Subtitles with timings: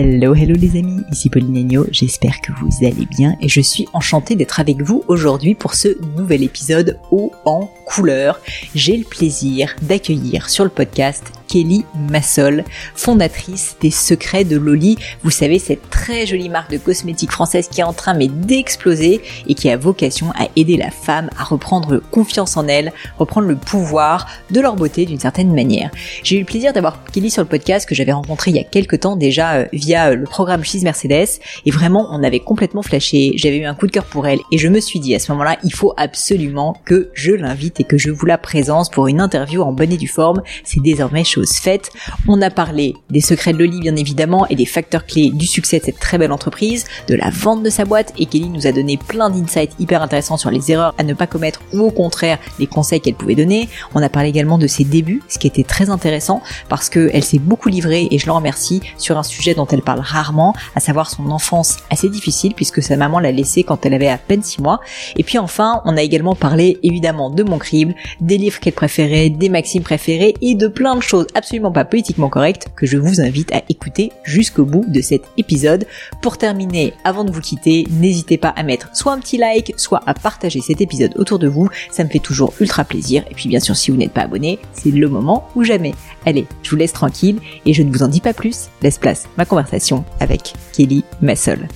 [0.00, 3.88] Hello, hello les amis, ici Pauline Agneau, j'espère que vous allez bien et je suis
[3.92, 8.40] enchantée d'être avec vous aujourd'hui pour ce nouvel épisode haut en couleur.
[8.76, 14.96] J'ai le plaisir d'accueillir sur le podcast Kelly Massol, fondatrice des Secrets de Loli.
[15.24, 19.20] Vous savez, cette très jolie marque de cosmétiques française qui est en train mais d'exploser
[19.46, 23.56] et qui a vocation à aider la femme à reprendre confiance en elle, reprendre le
[23.56, 25.90] pouvoir de leur beauté d'une certaine manière.
[26.22, 28.64] J'ai eu le plaisir d'avoir Kelly sur le podcast que j'avais rencontré il y a
[28.64, 32.82] quelques temps déjà euh, via euh, le programme She's Mercedes et vraiment on avait complètement
[32.82, 33.32] flashé.
[33.36, 35.32] J'avais eu un coup de cœur pour elle et je me suis dit à ce
[35.32, 39.20] moment-là, il faut absolument que je l'invite et que je vous la présente pour une
[39.20, 40.42] interview en bonne et due forme.
[40.64, 41.90] C'est désormais chose faite.
[42.26, 45.78] On a parlé des secrets de Loli bien évidemment et des facteurs clés du succès
[45.78, 48.72] de cette très belle entreprise, de la vente de sa boîte et Kelly nous a
[48.72, 52.38] donné plein d'insights hyper intéressants sur les erreurs à ne pas commettre ou au contraire
[52.58, 53.68] les conseils qu'elle pouvait donner.
[53.94, 57.38] On a parlé également de ses débuts, ce qui était très intéressant parce qu'elle s'est
[57.38, 61.10] beaucoup livrée et je l'en remercie sur un sujet dont elle parle rarement, à savoir
[61.10, 64.60] son enfance assez difficile puisque sa maman l'a laissée quand elle avait à peine 6
[64.60, 64.80] mois.
[65.16, 69.30] Et puis enfin, on a également parlé évidemment de mon crible, des livres qu'elle préférait,
[69.30, 73.20] des maximes préférées et de plein de choses absolument pas politiquement correctes que je vous
[73.20, 75.86] invite à écouter jusqu'au bout de cet épisode.
[76.22, 80.02] Pour terminer, avant de vous quitter, n'hésitez pas à mettre soit un petit like, soit
[80.06, 83.24] à partager cet épisode autour de vous, ça me fait toujours ultra plaisir.
[83.30, 85.94] Et puis bien sûr, si vous n'êtes pas abonné, c'est le moment ou jamais.
[86.26, 89.28] Allez, je vous laisse tranquille et je ne vous en dis pas plus, laisse place
[89.36, 91.68] ma conversation avec Kelly Massol.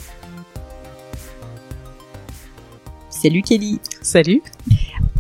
[3.23, 4.43] Salut Kelly Salut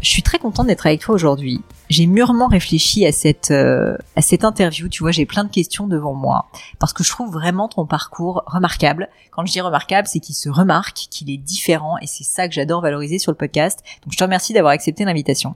[0.01, 1.61] Je suis très contente d'être avec toi aujourd'hui.
[1.93, 5.87] J'ai mûrement réfléchi à cette euh, à cette interview, tu vois, j'ai plein de questions
[5.87, 6.47] devant moi
[6.79, 9.11] parce que je trouve vraiment ton parcours remarquable.
[9.31, 12.55] Quand je dis remarquable, c'est qu'il se remarque, qu'il est différent et c'est ça que
[12.55, 13.81] j'adore valoriser sur le podcast.
[14.05, 15.55] Donc je te remercie d'avoir accepté l'invitation.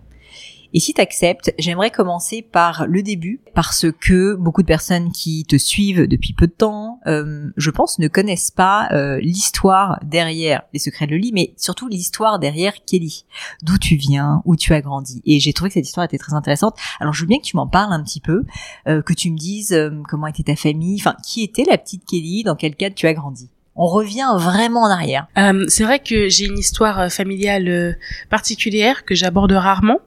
[0.76, 5.56] Et si t'acceptes, j'aimerais commencer par le début, parce que beaucoup de personnes qui te
[5.56, 10.78] suivent depuis peu de temps, euh, je pense, ne connaissent pas euh, l'histoire derrière les
[10.78, 13.24] secrets de Loli, mais surtout l'histoire derrière Kelly.
[13.62, 15.22] D'où tu viens, où tu as grandi.
[15.24, 16.76] Et j'ai trouvé que cette histoire était très intéressante.
[17.00, 18.44] Alors je veux bien que tu m'en parles un petit peu,
[18.86, 19.74] euh, que tu me dises
[20.10, 23.14] comment était ta famille, enfin qui était la petite Kelly, dans quel cadre tu as
[23.14, 23.48] grandi
[23.78, 25.26] on revient vraiment en arrière.
[25.68, 27.98] C'est vrai que j'ai une histoire familiale
[28.30, 30.00] particulière que j'aborde rarement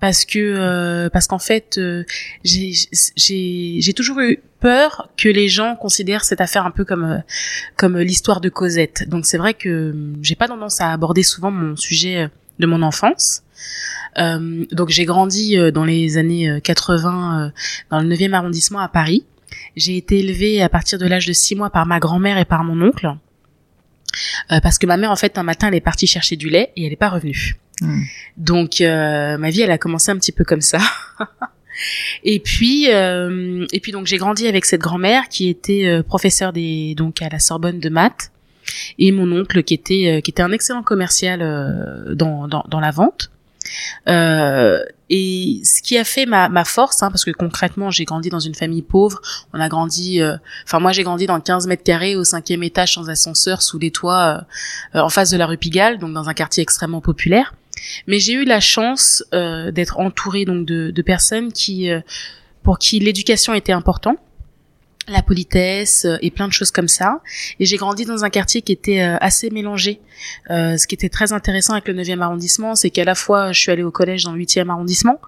[0.00, 2.04] parce que euh, parce qu'en fait euh,
[2.42, 7.18] j'ai toujours eu peur que les gens considèrent cette affaire un peu comme euh,
[7.76, 9.08] comme l'histoire de Cosette.
[9.08, 12.28] Donc c'est vrai que j'ai pas tendance à aborder souvent mon sujet
[12.58, 13.42] de mon enfance.
[14.16, 17.52] donc j'ai grandi dans les années 80
[17.90, 19.24] dans le 9e arrondissement à Paris.
[19.76, 22.64] J'ai été élevée à partir de l'âge de 6 mois par ma grand-mère et par
[22.64, 23.14] mon oncle.
[24.48, 26.84] Parce que ma mère en fait un matin elle est partie chercher du lait et
[26.84, 27.56] elle n'est pas revenue.
[27.80, 28.02] Hmm.
[28.36, 30.78] Donc euh, ma vie elle a commencé un petit peu comme ça.
[32.24, 36.52] et puis euh, et puis donc j'ai grandi avec cette grand-mère qui était euh, professeure
[36.52, 38.32] des donc à la Sorbonne de maths
[38.98, 41.40] et mon oncle qui était qui était un excellent commercial
[42.14, 43.30] dans, dans, dans la vente.
[44.06, 48.40] Et ce qui a fait ma, ma force, hein, parce que concrètement, j'ai grandi dans
[48.40, 49.20] une famille pauvre.
[49.52, 50.20] On a grandi,
[50.64, 53.90] enfin moi j'ai grandi dans 15 mètres carrés au cinquième étage sans ascenseur, sous les
[53.90, 54.44] toits,
[54.94, 57.52] en face de la rue Pigalle, donc dans un quartier extrêmement populaire.
[58.06, 62.00] Mais j'ai eu la chance euh, d'être entourée donc de, de personnes qui, euh,
[62.62, 64.16] pour qui l'éducation était important
[65.12, 67.20] la politesse euh, et plein de choses comme ça.
[67.58, 70.00] Et j'ai grandi dans un quartier qui était assez mélangé.
[70.48, 73.72] ce qui était très intéressant avec le 9e arrondissement, c'est qu'à la fois je suis
[73.72, 75.20] allée au collège dans le 8e arrondissement,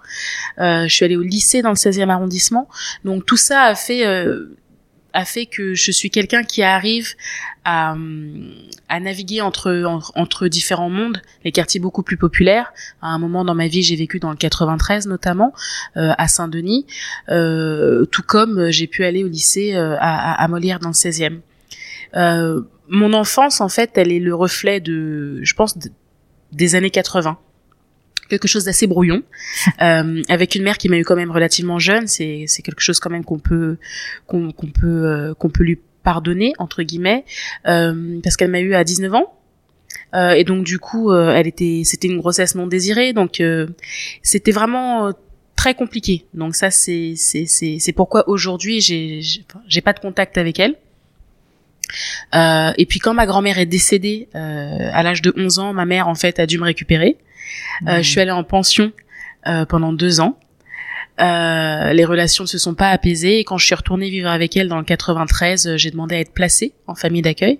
[0.57, 2.67] je suis allée au lycée dans le 16e arrondissement.
[3.03, 4.03] Donc tout ça a fait
[5.13, 7.13] a fait que je suis quelqu'un qui arrive
[7.65, 7.95] à,
[8.89, 9.83] à naviguer entre,
[10.15, 12.73] entre différents mondes, les quartiers beaucoup plus populaires.
[13.01, 15.53] À un moment dans ma vie, j'ai vécu dans le 93 notamment,
[15.97, 16.85] euh, à Saint-Denis,
[17.29, 21.39] euh, tout comme j'ai pu aller au lycée euh, à, à, Molière dans le 16e.
[22.15, 25.77] Euh, mon enfance, en fait, elle est le reflet de, je pense,
[26.51, 27.37] des années 80
[28.29, 29.21] quelque chose d'assez brouillon,
[29.81, 32.07] euh, avec une mère qui m'a eu quand même relativement jeune.
[32.07, 33.77] C'est c'est quelque chose quand même qu'on peut
[34.27, 37.25] qu'on qu'on peut euh, qu'on peut lui pardonner entre guillemets
[37.67, 39.33] euh, parce qu'elle m'a eu à 19 ans.
[40.15, 43.67] Euh, et donc du coup, euh, elle était, c'était une grossesse non désirée, donc euh,
[44.21, 45.11] c'était vraiment
[45.55, 46.25] très compliqué.
[46.33, 49.21] Donc ça, c'est c'est c'est c'est pourquoi aujourd'hui j'ai
[49.67, 50.75] j'ai pas de contact avec elle.
[52.35, 55.85] Euh, et puis quand ma grand-mère est décédée euh, à l'âge de 11 ans, ma
[55.85, 57.17] mère en fait a dû me récupérer.
[57.87, 58.91] Euh, je suis allée en pension
[59.47, 60.37] euh, pendant deux ans.
[61.19, 64.57] Euh, les relations ne se sont pas apaisées et quand je suis retournée vivre avec
[64.57, 67.59] elle dans le 93, j'ai demandé à être placée en famille d'accueil.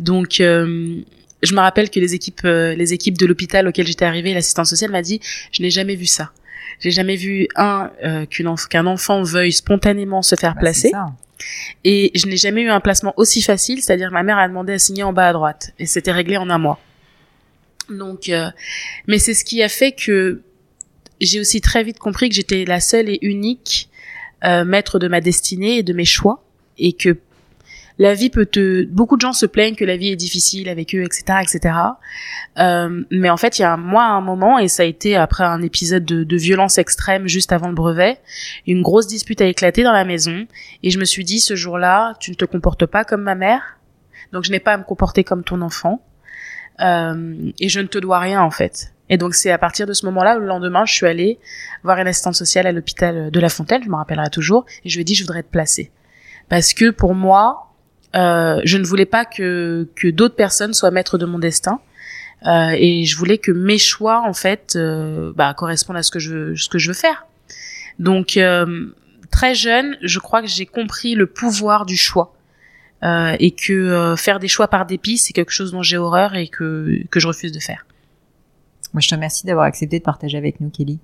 [0.00, 4.66] Donc je me rappelle que les équipes les équipes de l'hôpital auquel j'étais arrivée, l'assistante
[4.66, 5.20] sociale m'a dit
[5.52, 6.32] "Je n'ai jamais vu ça.
[6.80, 7.90] J'ai jamais vu un
[8.28, 10.90] qu'un enfant veuille spontanément se faire bah, placer."
[11.84, 14.78] Et je n'ai jamais eu un placement aussi facile, c'est-à-dire ma mère a demandé à
[14.78, 16.80] signer en bas à droite et c'était réglé en un mois.
[17.88, 18.50] Donc, euh,
[19.06, 20.42] mais c'est ce qui a fait que
[21.20, 23.90] j'ai aussi très vite compris que j'étais la seule et unique
[24.44, 26.42] euh, maître de ma destinée et de mes choix
[26.78, 27.18] et que
[27.98, 30.94] la vie peut te beaucoup de gens se plaignent que la vie est difficile avec
[30.94, 31.74] eux etc etc
[32.58, 35.44] euh, mais en fait il y a moi un moment et ça a été après
[35.44, 38.18] un épisode de, de, violence extrême juste avant le brevet
[38.66, 40.46] une grosse dispute a éclaté dans la maison
[40.82, 43.78] et je me suis dit ce jour-là tu ne te comportes pas comme ma mère
[44.32, 46.02] donc je n'ai pas à me comporter comme ton enfant
[46.80, 49.92] euh, et je ne te dois rien en fait et donc c'est à partir de
[49.92, 51.38] ce moment-là, le lendemain, je suis allée
[51.82, 54.96] voir une assistante sociale à l'hôpital de La Fontaine, je me rappellerai toujours, et je
[54.96, 55.90] lui ai dit je voudrais être placée.
[56.48, 57.70] Parce que pour moi,
[58.16, 61.80] euh, je ne voulais pas que, que d'autres personnes soient maîtres de mon destin.
[62.46, 66.18] Euh, et je voulais que mes choix, en fait, euh, bah, correspondent à ce que
[66.18, 67.26] je veux, ce que je veux faire.
[67.98, 68.86] Donc, euh,
[69.30, 72.34] très jeune, je crois que j'ai compris le pouvoir du choix.
[73.02, 76.34] Euh, et que euh, faire des choix par dépit, c'est quelque chose dont j'ai horreur
[76.34, 77.86] et que, que je refuse de faire.
[78.92, 80.98] Moi, je te remercie d'avoir accepté de partager avec nous, Kelly.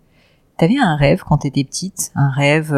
[0.58, 2.72] T'avais un rêve quand t'étais petite, un rêve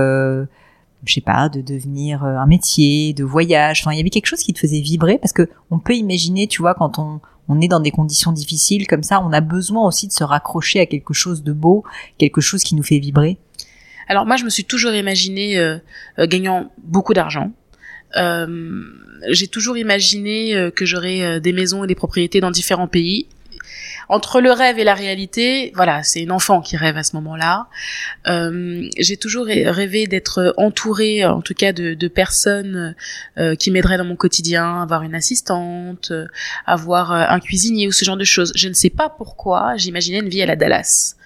[1.05, 3.83] je sais pas, de devenir euh, un métier, de voyage?
[3.83, 5.19] Enfin, il y avait quelque chose qui te faisait vibrer?
[5.19, 8.87] Parce que on peut imaginer, tu vois, quand on, on est dans des conditions difficiles
[8.87, 11.85] comme ça, on a besoin aussi de se raccrocher à quelque chose de beau,
[12.19, 13.39] quelque chose qui nous fait vibrer.
[14.09, 15.79] Alors moi, je me suis toujours imaginé euh,
[16.19, 17.53] euh gagnant beaucoup d'argent.
[18.17, 18.83] Euh,
[19.29, 23.27] j'ai toujours imaginé que j'aurais des maisons et des propriétés dans différents pays
[24.09, 27.69] entre le rêve et la réalité, voilà, c'est une enfant qui rêve à ce moment-là.
[28.27, 32.95] Euh, j'ai toujours rêvé d'être entourée, en tout cas, de, personnes
[33.37, 36.27] euh, qui m'aideraient dans mon quotidien, avoir une assistante, euh,
[36.67, 38.53] avoir un cuisinier ou ce genre de choses.
[38.57, 41.18] Je ne sais pas pourquoi, j'imaginais une vie à la Dallas.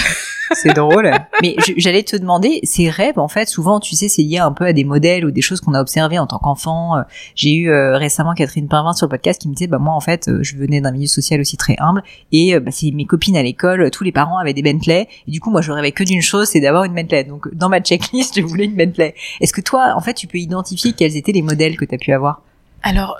[0.52, 1.10] c'est drôle.
[1.42, 4.64] Mais j'allais te demander, ces rêves, en fait, souvent, tu sais, c'est lié un peu
[4.64, 6.96] à des modèles ou des choses qu'on a observées en tant qu'enfant.
[6.96, 7.02] Euh,
[7.34, 10.00] j'ai eu euh, récemment Catherine Parvin sur le podcast qui me disait, bah moi, en
[10.00, 12.02] fait, euh, je venais d'un milieu social aussi très humble
[12.32, 15.40] et bah, c'est mes copines à l'école, tous les parents avaient des Bentley et du
[15.40, 17.24] coup, moi, je rêvais que d'une chose, c'est d'avoir une Bentley.
[17.24, 19.14] Donc, dans ma checklist, je voulais une Bentley.
[19.40, 21.98] Est-ce que toi, en fait, tu peux identifier quels étaient les modèles que tu as
[21.98, 22.42] pu avoir?
[22.82, 23.18] Alors,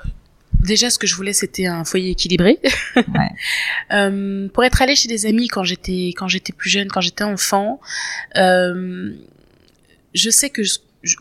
[0.60, 2.58] déjà ce que je voulais c'était un foyer équilibré
[2.96, 3.04] ouais.
[3.92, 7.24] euh, pour être allée chez des amis quand j'étais quand j'étais plus jeune quand j'étais
[7.24, 7.80] enfant
[8.36, 9.12] euh,
[10.14, 10.62] je sais que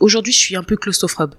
[0.00, 1.34] aujourd'hui je suis un peu claustrophobe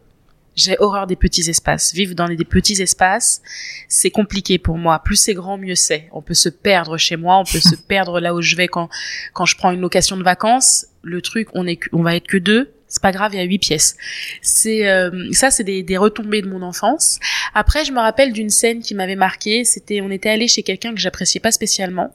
[0.58, 1.94] j'ai horreur des petits espaces.
[1.94, 3.44] Vivre dans des petits espaces,
[3.88, 5.00] c'est compliqué pour moi.
[5.04, 6.10] Plus c'est grand, mieux c'est.
[6.12, 8.90] On peut se perdre chez moi, on peut se perdre là où je vais quand
[9.34, 10.88] quand je prends une location de vacances.
[11.04, 13.44] Le truc, on est on va être que deux c'est pas grave, il y a
[13.44, 13.98] huit pièces.
[14.42, 17.20] C'est euh, ça, c'est des, des, retombées de mon enfance.
[17.54, 19.66] Après, je me rappelle d'une scène qui m'avait marqué.
[19.66, 22.14] C'était, on était allé chez quelqu'un que j'appréciais pas spécialement.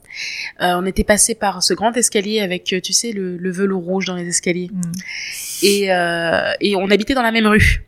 [0.63, 3.85] Euh, on était passé par ce grand escalier avec, euh, tu sais, le, le velours
[3.85, 4.71] rouge dans les escaliers.
[4.73, 4.93] Mm.
[5.63, 7.85] Et euh, et on habitait dans la même rue.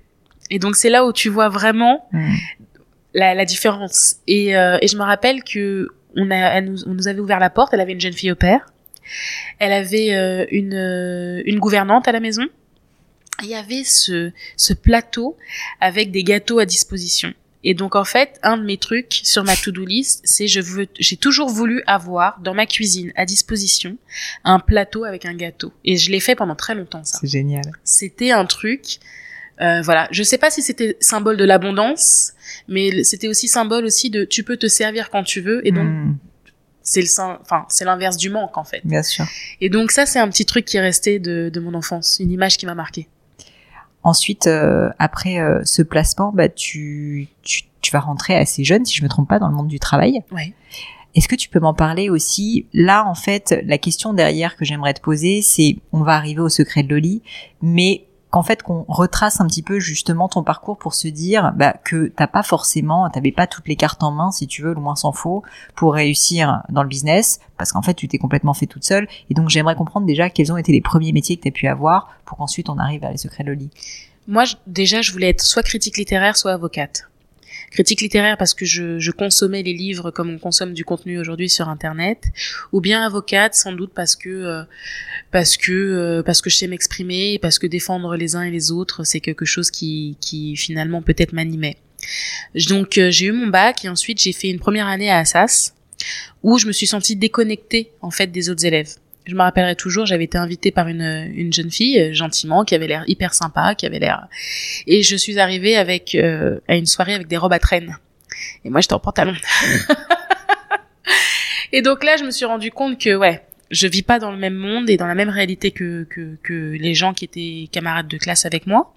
[0.51, 2.35] Et donc c'est là où tu vois vraiment mm.
[3.15, 4.17] la, la, différence.
[4.27, 7.51] Et, euh, et je me rappelle que on a, nous, on nous avait ouvert la
[7.51, 7.73] porte.
[7.73, 8.61] Elle avait une jeune fille au père.
[9.59, 12.45] Elle avait une, une gouvernante à la maison
[13.43, 15.37] il y avait ce, ce plateau
[15.81, 17.35] avec des gâteaux à disposition.
[17.65, 20.87] Et donc en fait, un de mes trucs sur ma to-do list, c'est je veux,
[20.99, 23.97] j'ai toujours voulu avoir dans ma cuisine à disposition
[24.45, 25.73] un plateau avec un gâteau.
[25.85, 27.19] Et je l'ai fait pendant très longtemps ça.
[27.21, 27.65] C'est génial.
[27.83, 28.99] C'était un truc,
[29.63, 30.09] euh, voilà.
[30.11, 32.35] Je sais pas si c'était symbole de l'abondance,
[32.69, 35.89] mais c'était aussi symbole aussi de tu peux te servir quand tu veux et donc
[35.89, 36.17] hmm.
[36.83, 37.09] c'est le
[37.41, 38.83] enfin c'est l'inverse du manque en fait.
[38.85, 39.25] Bien sûr.
[39.63, 42.31] Et donc ça c'est un petit truc qui est resté de, de mon enfance, une
[42.31, 43.09] image qui m'a marqué.
[44.05, 48.95] Ensuite, euh, après euh, ce placement, bah, tu, tu, tu, vas rentrer assez jeune, si
[48.95, 50.21] je me trompe pas, dans le monde du travail.
[50.31, 50.53] Ouais.
[51.15, 52.67] Est-ce que tu peux m'en parler aussi?
[52.75, 56.51] Là, en fait, la question derrière que j'aimerais te poser, c'est, on va arriver au
[56.51, 57.23] secret de Loli,
[57.63, 61.73] mais qu'en fait qu'on retrace un petit peu justement ton parcours pour se dire bah,
[61.85, 64.81] que t'as pas forcément, t'avais pas toutes les cartes en main si tu veux, le
[64.81, 65.45] moins s'en faut,
[65.77, 69.07] pour réussir dans le business, parce qu'en fait tu t'es complètement fait toute seule.
[69.31, 71.69] Et donc j'aimerais comprendre déjà quels ont été les premiers métiers que tu as pu
[71.69, 73.71] avoir pour qu'ensuite on arrive à les secrets de Loli.
[74.27, 77.09] Moi déjà je voulais être soit critique littéraire, soit avocate
[77.75, 81.51] critique littéraire parce que je, je, consommais les livres comme on consomme du contenu aujourd'hui
[81.51, 82.23] sur internet
[82.71, 84.63] ou bien avocate sans doute parce que euh,
[85.33, 88.71] parce que euh, parce que je sais m'exprimer parce que défendre les uns et les
[88.71, 91.77] autres c'est quelque chose qui qui finalement peut-être m'animait.
[92.69, 95.75] Donc euh, j'ai eu mon bac et ensuite j'ai fait une première année à Assas
[96.45, 98.95] où je me suis sentie déconnectée en fait des autres élèves
[99.27, 102.75] je me rappellerai toujours, j'avais été invitée par une, une jeune fille, euh, gentiment, qui
[102.75, 104.29] avait l'air hyper sympa, qui avait l'air...
[104.87, 107.97] Et je suis arrivée avec euh, à une soirée avec des robes à traîne.
[108.65, 109.35] Et moi, j'étais en pantalon.
[111.73, 114.37] et donc là, je me suis rendu compte que, ouais, je vis pas dans le
[114.37, 118.09] même monde et dans la même réalité que, que, que les gens qui étaient camarades
[118.09, 118.93] de classe avec moi.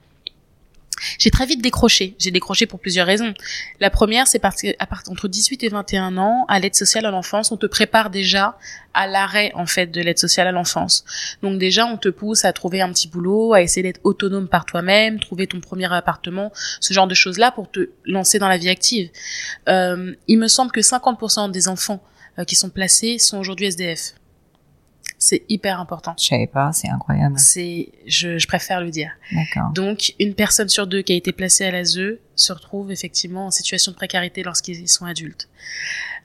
[1.17, 2.15] J'ai très vite décroché.
[2.19, 3.33] J'ai décroché pour plusieurs raisons.
[3.79, 7.11] La première, c'est parce qu'à partir entre 18 et 21 ans, à l'aide sociale à
[7.11, 8.57] l'enfance, on te prépare déjà
[8.93, 11.05] à l'arrêt en fait de l'aide sociale à l'enfance.
[11.43, 14.65] Donc déjà, on te pousse à trouver un petit boulot, à essayer d'être autonome par
[14.65, 18.69] toi-même, trouver ton premier appartement, ce genre de choses-là pour te lancer dans la vie
[18.69, 19.09] active.
[19.69, 22.03] Euh, il me semble que 50% des enfants
[22.39, 24.13] euh, qui sont placés sont aujourd'hui SDF.
[25.19, 26.15] C'est hyper important.
[26.19, 27.39] Je savais pas, c'est incroyable.
[27.39, 29.11] C'est, je, je préfère le dire.
[29.31, 29.71] D'accord.
[29.73, 31.99] Donc, une personne sur deux qui a été placée à l'ASE
[32.35, 35.49] se retrouve effectivement en situation de précarité lorsqu'ils sont adultes.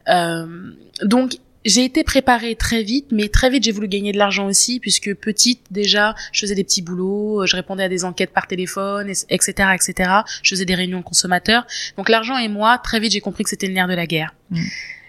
[0.08, 0.72] Euh,
[1.02, 4.80] donc, j'ai été préparée très vite, mais très vite j'ai voulu gagner de l'argent aussi,
[4.80, 9.08] puisque petite déjà, je faisais des petits boulots, je répondais à des enquêtes par téléphone,
[9.08, 10.10] etc., etc.
[10.42, 11.66] Je faisais des réunions consommateurs.
[11.96, 14.34] Donc l'argent et moi, très vite j'ai compris que c'était le nerf de la guerre.
[14.50, 14.60] Mm.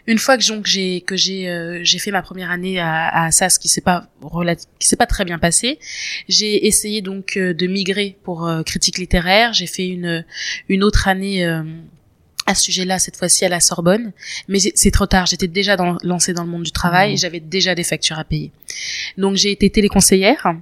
[0.05, 3.57] Une fois que j'ai que j'ai euh, j'ai fait ma première année à, à SAS,
[3.57, 4.07] qui s'est pas
[4.79, 5.79] qui s'est pas très bien passé,
[6.27, 9.53] j'ai essayé donc euh, de migrer pour euh, critique littéraire.
[9.53, 10.25] J'ai fait une
[10.69, 11.45] une autre année.
[11.45, 11.63] euh,
[12.45, 14.11] à ce sujet-là, cette fois-ci à la Sorbonne,
[14.49, 15.25] mais c'est trop tard.
[15.27, 18.25] J'étais déjà dans, lancée dans le monde du travail et j'avais déjà des factures à
[18.25, 18.51] payer.
[19.17, 20.53] Donc j'ai été téléconseillère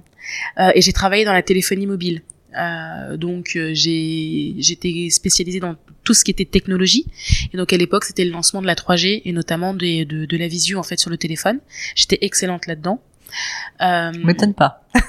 [0.60, 2.22] euh, et j'ai travaillé dans la téléphonie mobile.
[2.58, 7.06] Euh, donc euh, j'étais spécialisée dans tout ce qui était technologie
[7.52, 10.36] et donc à l'époque c'était le lancement de la 3G et notamment des- de, de
[10.36, 11.60] la visu en fait sur le téléphone.
[11.94, 13.00] J'étais excellente là-dedans.
[13.80, 14.84] Euh, M'étonne pas.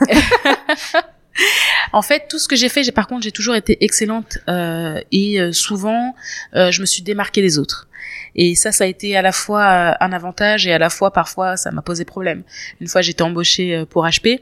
[1.93, 4.99] en fait, tout ce que j'ai fait, j'ai par contre, j'ai toujours été excellente euh,
[5.11, 6.15] et euh, souvent,
[6.55, 7.87] euh, je me suis démarquée des autres.
[8.35, 11.11] Et ça, ça a été à la fois euh, un avantage et à la fois,
[11.11, 12.43] parfois, ça m'a posé problème.
[12.81, 14.41] Une fois, j'étais embauchée pour HP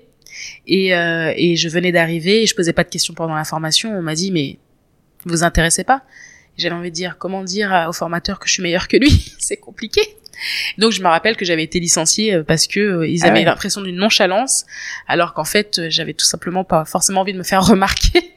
[0.67, 3.95] et, euh, et je venais d'arriver et je posais pas de questions pendant la formation.
[3.97, 4.57] On m'a dit, mais
[5.25, 6.03] vous intéressez pas
[6.57, 9.33] J'avais envie de dire, comment dire au formateur que je suis meilleure que lui?
[9.39, 10.01] C'est compliqué.
[10.77, 13.39] Donc je me rappelle que j'avais été licenciée euh, parce que euh, ils Ah avaient
[13.39, 13.45] ouais.
[13.45, 14.65] l'impression d'une nonchalance,
[15.07, 18.31] alors qu'en fait euh, j'avais tout simplement pas forcément envie de me faire remarquer.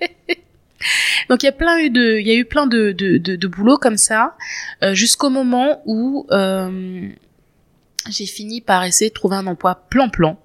[1.30, 3.36] Donc il y a plein eu de, il y a eu plein de de, de,
[3.36, 4.36] de boulot comme ça,
[4.82, 7.08] euh, jusqu'au moment où euh,
[8.10, 10.38] j'ai fini par essayer de trouver un emploi plan-plan.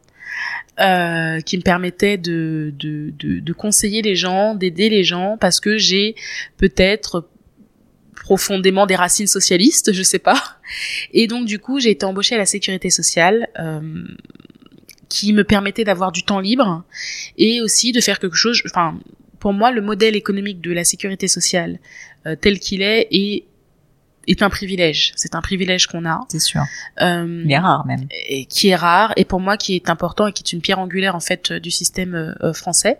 [0.79, 5.59] Euh, qui me permettait de, de, de, de conseiller les gens, d'aider les gens, parce
[5.59, 6.15] que j'ai
[6.57, 7.27] peut-être
[8.15, 10.41] profondément des racines socialistes, je sais pas.
[11.13, 13.81] Et donc du coup, j'ai été embauchée à la sécurité sociale, euh,
[15.09, 16.83] qui me permettait d'avoir du temps libre
[17.37, 18.61] et aussi de faire quelque chose.
[18.65, 18.99] Enfin,
[19.39, 21.79] pour moi, le modèle économique de la sécurité sociale
[22.27, 23.45] euh, tel qu'il est est
[24.31, 25.11] est un privilège.
[25.15, 26.61] C'est un privilège qu'on a, C'est sûr.
[27.01, 28.07] euh, Il est rare même.
[28.27, 30.79] et qui est rare et pour moi qui est important et qui est une pierre
[30.79, 32.99] angulaire en fait du système euh, euh, français.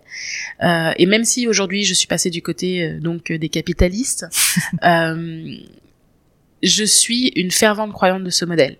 [0.63, 4.25] Euh, et même si aujourd'hui je suis passée du côté euh, donc euh, des capitalistes,
[4.83, 5.55] euh,
[6.63, 8.77] je suis une fervente croyante de ce modèle.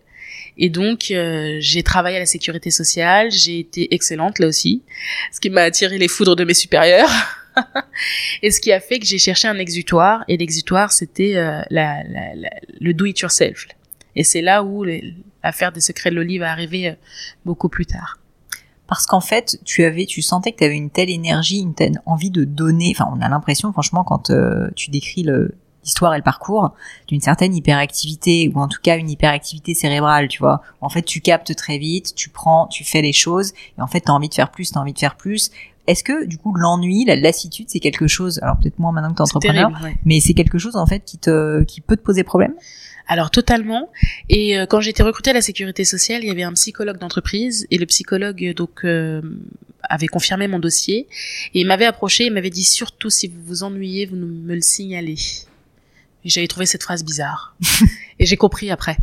[0.58, 4.82] Et donc euh, j'ai travaillé à la sécurité sociale, j'ai été excellente là aussi,
[5.34, 7.10] ce qui m'a attiré les foudres de mes supérieurs.
[8.42, 12.92] et ce qui a fait que j'ai cherché un exutoire et l'exutoire c'était euh, le
[12.94, 13.68] do it yourself.
[14.16, 14.84] Et c'est là où
[15.44, 16.94] l'affaire des secrets de Loli va arriver euh,
[17.46, 18.20] beaucoup plus tard.
[18.88, 22.02] Parce qu'en fait, tu avais, tu sentais que tu avais une telle énergie, une telle
[22.08, 22.92] envie de donner.
[22.96, 25.24] Enfin, on a l'impression, franchement, quand euh, tu décris
[25.84, 26.74] l'histoire et le parcours
[27.08, 30.64] d'une certaine hyperactivité ou en tout cas une hyperactivité cérébrale, tu vois.
[30.82, 34.02] En fait, tu captes très vite, tu prends, tu fais les choses et en fait,
[34.02, 35.52] tu as envie de faire plus, tu as envie de faire plus.
[35.90, 39.16] Est-ce que du coup l'ennui, la lassitude, c'est quelque chose alors peut-être moins maintenant que
[39.18, 40.00] tu es C'est entrepreneur, terrible, ouais.
[40.06, 42.54] mais c'est quelque chose en fait qui te qui peut te poser problème?
[43.08, 43.90] Alors totalement.
[44.30, 47.00] Et euh, quand j'ai été recrutée à la sécurité sociale, il y avait un psychologue
[47.00, 49.22] d'entreprise et le psychologue euh, donc euh,
[49.82, 51.08] avait confirmé mon dossier
[51.56, 54.62] et il m'avait approché, il m'avait dit surtout si vous vous ennuyez, vous me le
[54.62, 55.18] signalez.
[56.24, 57.56] Et j'avais trouvé cette phrase bizarre.
[58.20, 58.98] et j'ai compris après.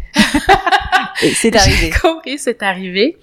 [1.22, 1.76] Et c'est arrivé.
[1.76, 3.16] J'ai compris, c'est arrivé.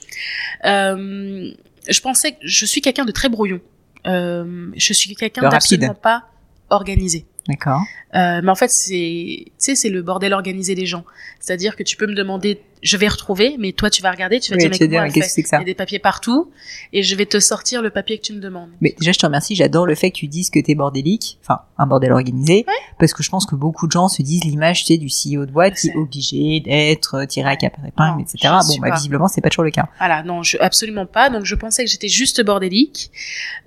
[0.66, 1.52] Euh,
[1.90, 3.62] je pensais que je suis quelqu'un de très brouillon.
[4.06, 6.24] Euh, je suis quelqu'un d'absolument pas
[6.70, 7.26] organisé.
[7.48, 7.82] D'accord.
[8.16, 11.04] Euh, mais en fait, c'est, tu sais, c'est le bordel organisé des gens.
[11.40, 14.52] C'est-à-dire que tu peux me demander, je vais retrouver, mais toi, tu vas regarder, tu
[14.52, 16.00] vas Oui, dire, mais comment qu'est-ce que c'est que ça Il y a des papiers
[16.00, 16.52] partout,
[16.94, 18.70] et je vais te sortir le papier que tu me demandes.
[18.80, 19.56] Mais déjà, je te remercie.
[19.56, 22.66] J'adore le fait que tu dises que t'es bordélique, enfin un bordel organisé,
[23.00, 25.46] parce que je pense que beaucoup de gens se disent l'image, tu sais, du CEO
[25.46, 28.54] de boîte qui est obligé d'être euh, tiré à épingles, Non, etc.
[28.68, 29.90] Bon, bah, visiblement, c'est pas toujours le cas.
[29.98, 31.30] Voilà, non, je, absolument pas.
[31.30, 33.12] Donc, je pensais que j'étais juste bordélique.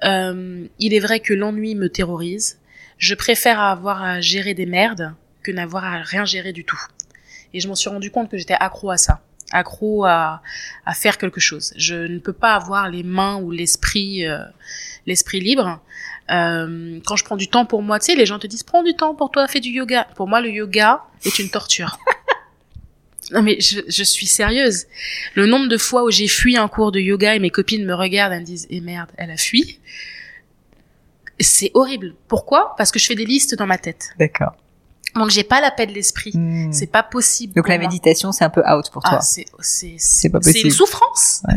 [0.04, 2.59] Euh, il est vrai que l'ennui me terrorise.
[2.98, 6.80] Je préfère avoir à gérer des merdes que n'avoir à rien gérer du tout.
[7.52, 9.20] Et je m'en suis rendu compte que j'étais accro à ça,
[9.52, 10.42] accro à,
[10.84, 11.72] à faire quelque chose.
[11.76, 14.38] Je ne peux pas avoir les mains ou l'esprit, euh,
[15.06, 15.80] l'esprit libre.
[16.30, 18.82] Euh, quand je prends du temps pour moi, tu sais, les gens te disent prends
[18.82, 20.08] du temps pour toi, fais du yoga.
[20.16, 21.98] Pour moi, le yoga est une torture.
[23.30, 24.86] non mais je, je suis sérieuse.
[25.34, 27.94] Le nombre de fois où j'ai fui un cours de yoga et mes copines me
[27.94, 29.78] regardent et me disent eh merde, elle a fui.
[31.40, 32.14] C'est horrible.
[32.28, 32.74] Pourquoi?
[32.78, 34.10] Parce que je fais des listes dans ma tête.
[34.18, 34.54] D'accord.
[35.14, 36.32] Donc j'ai pas la paix de l'esprit.
[36.34, 36.70] Hmm.
[36.72, 37.54] C'est pas possible.
[37.54, 37.86] Donc la moi.
[37.88, 39.18] méditation, c'est un peu out pour toi.
[39.18, 40.68] Ah, c'est c'est C'est pas c'est possible.
[40.68, 41.42] une souffrance.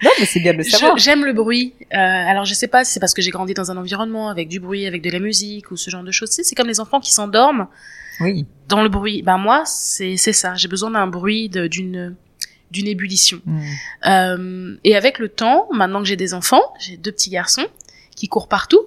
[0.00, 0.96] Non, mais c'est bien de le savoir.
[0.96, 1.74] J'aime le bruit.
[1.92, 4.46] Euh, alors je sais pas si c'est parce que j'ai grandi dans un environnement avec
[4.46, 6.30] du bruit, avec de la musique ou ce genre de choses.
[6.30, 7.66] C'est comme les enfants qui s'endorment
[8.20, 8.46] Oui.
[8.68, 9.22] dans le bruit.
[9.22, 10.54] Ben moi, c'est c'est ça.
[10.54, 12.14] J'ai besoin d'un bruit, d'une
[12.70, 13.40] d'une ébullition.
[13.44, 13.60] Hmm.
[14.06, 17.66] Euh, et avec le temps, maintenant que j'ai des enfants, j'ai deux petits garçons
[18.14, 18.80] qui courent partout.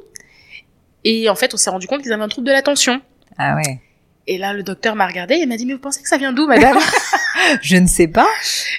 [1.03, 3.01] Et en fait, on s'est rendu compte qu'ils avaient un trouble de l'attention.
[3.37, 3.81] Ah ouais.
[4.27, 6.31] Et là, le docteur m'a regardé et m'a dit, mais vous pensez que ça vient
[6.31, 6.77] d'où, madame?
[7.61, 8.27] Je ne sais pas.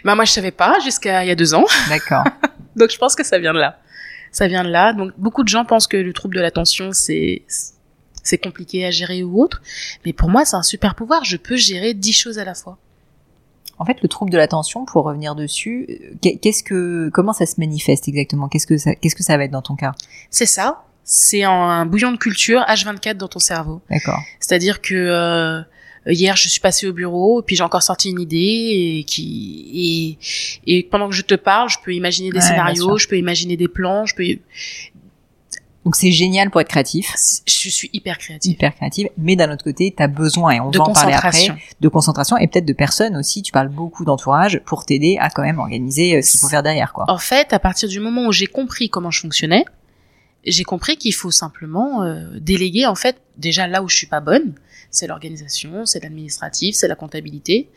[0.04, 1.64] Bah moi, je savais pas jusqu'à il y a deux ans.
[1.88, 2.24] D'accord.
[2.76, 3.78] Donc je pense que ça vient de là.
[4.30, 4.92] Ça vient de là.
[4.92, 7.42] Donc beaucoup de gens pensent que le trouble de l'attention, c'est
[8.22, 9.60] c'est compliqué à gérer ou autre.
[10.06, 11.24] Mais pour moi, c'est un super pouvoir.
[11.24, 12.78] Je peux gérer dix choses à la fois.
[13.78, 17.46] En fait, le trouble de l'attention, pour revenir dessus, euh, qu'est- qu'est-ce que, comment ça
[17.46, 18.48] se manifeste exactement?
[18.48, 19.90] Qu'est-ce que ça, qu'est-ce que ça va être dans ton cas?
[20.30, 20.84] C'est ça.
[21.04, 23.82] C'est un bouillon de culture H24 dans ton cerveau.
[23.90, 24.20] D'accord.
[24.40, 25.60] C'est-à-dire que euh,
[26.06, 28.36] hier, je suis passée au bureau, et puis j'ai encore sorti une idée
[29.00, 30.18] et qui
[30.66, 33.18] et, et pendant que je te parle, je peux imaginer des Ouais, scénarios, je peux
[33.18, 34.24] imaginer des plans, je peux.
[35.84, 37.12] Donc c'est génial pour être créatif,
[37.48, 38.52] Je suis hyper créative.
[38.52, 41.12] hyper créative, mais d'un autre côté, tu as besoin, et on De va en parler
[41.12, 41.48] après,
[41.80, 43.42] de concentration et peut-être de personnes aussi.
[43.42, 46.62] Tu parles beaucoup d'entourage pour t'aider à quand même organiser euh, ce qu'il faut faire
[46.62, 47.06] derrière, quoi.
[47.08, 49.64] En fait, à partir du moment où j'ai compris comment je fonctionnais,
[50.44, 54.20] j'ai compris qu'il faut simplement euh, déléguer en fait déjà là où je suis pas
[54.20, 54.54] bonne,
[54.90, 57.68] c'est l'organisation, c'est l'administratif, c'est la comptabilité.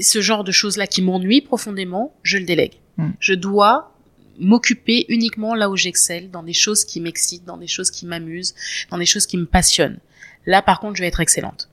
[0.00, 2.74] Ce genre de choses là qui m'ennuient profondément, je le délègue.
[2.96, 3.10] Hmm.
[3.18, 3.94] Je dois
[4.38, 8.54] m'occuper uniquement là où j'excelle, dans des choses qui m'excitent, dans des choses qui m'amusent,
[8.90, 9.98] dans des choses qui me passionnent.
[10.46, 11.68] Là par contre, je vais être excellente.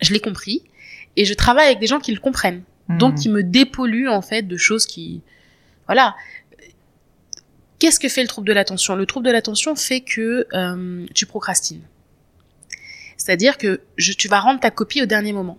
[0.00, 0.62] Je l'ai compris
[1.16, 3.18] et je travaille avec des gens qui le comprennent donc Hmm.
[3.18, 5.22] qui me dépolluent en fait de choses qui
[5.86, 6.14] voilà
[7.78, 8.94] qu'est-ce que fait le trouble de l'attention?
[8.96, 11.82] Le trouble de l'attention fait que euh, tu procrastines.
[13.16, 15.58] C'est-à-dire que je, tu vas rendre ta copie au dernier moment.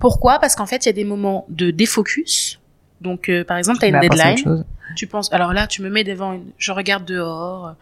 [0.00, 0.38] Pourquoi?
[0.38, 2.58] Parce qu'en fait il y a des moments de défocus.
[3.00, 4.64] Donc euh, par exemple tu as une Bah, deadline.
[4.96, 7.74] tu penses alors là tu me mets devant une je regarde dehors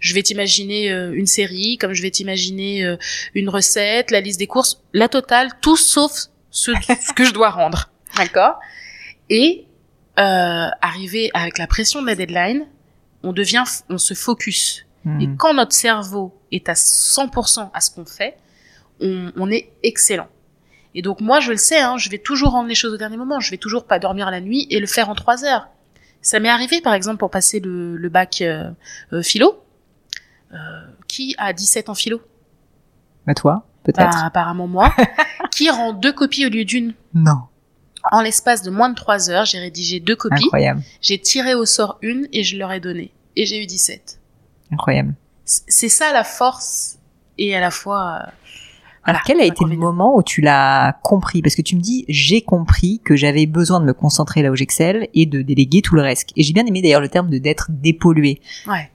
[0.00, 2.96] je vais t'imaginer euh, une série comme je vais t'imaginer euh,
[3.34, 6.12] une recette la liste des courses la totale tout sauf
[6.50, 7.90] ce, ce que je dois rendre.
[8.16, 8.58] D'accord.
[9.28, 9.66] Et
[10.18, 12.66] euh, arriver avec la pression de la deadline
[13.22, 15.20] on devient on se focus Hmm.
[15.20, 18.36] et quand notre cerveau est à 100% à ce qu'on fait
[19.00, 20.28] on, on est excellent
[20.94, 23.16] et donc moi je le sais hein, je vais toujours rendre les choses au dernier
[23.16, 25.66] moment je vais toujours pas dormir la nuit et le faire en trois heures
[26.22, 28.70] ça m'est arrivé, par exemple, pour passer le, le bac euh,
[29.12, 29.60] euh, philo.
[30.54, 30.56] Euh,
[31.08, 32.20] qui a 17 en philo?
[33.26, 34.12] Bah toi, peut-être?
[34.12, 34.94] Bah, Apparemment moi.
[35.50, 36.94] qui rend deux copies au lieu d'une?
[37.12, 37.40] Non.
[38.10, 40.44] En l'espace de moins de trois heures, j'ai rédigé deux copies.
[40.46, 40.82] Incroyable.
[41.00, 43.12] J'ai tiré au sort une et je leur ai donné.
[43.36, 44.18] Et j'ai eu 17.
[44.72, 45.14] Incroyable.
[45.44, 46.98] C'est ça la force
[47.38, 48.18] et à la fois...
[48.22, 48.30] euh,
[49.04, 51.42] Alors, quel a été le moment où tu l'as compris?
[51.42, 54.56] Parce que tu me dis, j'ai compris que j'avais besoin de me concentrer là où
[54.56, 56.30] j'excelle et de déléguer tout le reste.
[56.36, 58.40] Et j'ai bien aimé d'ailleurs le terme de d'être dépollué.
[58.66, 58.90] Ouais.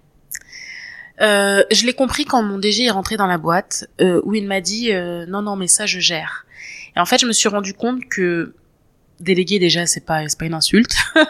[1.20, 4.48] Euh, je l'ai compris quand mon DG est rentré dans la boîte, euh, où il
[4.48, 6.46] m'a dit euh, non non mais ça je gère.
[6.96, 8.54] Et en fait je me suis rendu compte que
[9.20, 10.96] déléguer déjà c'est pas c'est pas une insulte.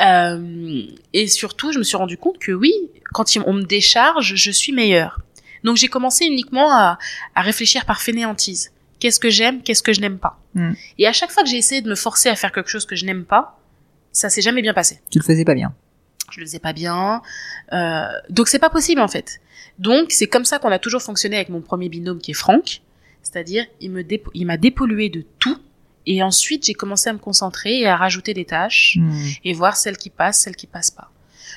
[0.00, 2.72] Euh, et surtout je me suis rendu compte que oui
[3.12, 5.20] quand on me décharge je suis meilleure.
[5.64, 6.98] Donc j'ai commencé uniquement à,
[7.34, 8.70] à réfléchir par fainéantise.
[9.00, 10.38] Qu'est-ce que j'aime, qu'est-ce que je n'aime pas.
[10.54, 10.72] Hmm.
[10.98, 12.94] Et à chaque fois que j'ai essayé de me forcer à faire quelque chose que
[12.96, 13.58] je n'aime pas,
[14.12, 15.74] ça s'est jamais bien passé Tu le faisais pas bien.
[16.30, 17.22] je le faisais pas bien.
[17.72, 19.40] Euh, donc c'est pas possible en fait.
[19.78, 22.82] Donc c'est comme ça qu'on a toujours fonctionné avec mon premier binôme qui est Franck,
[23.22, 25.58] c'est-à-dire il me dépo- il m'a dépollué de tout
[26.10, 29.12] et ensuite j'ai commencé à me concentrer et à rajouter des tâches Hmm.
[29.44, 31.10] et voir celles qui passent, celles qui passent pas.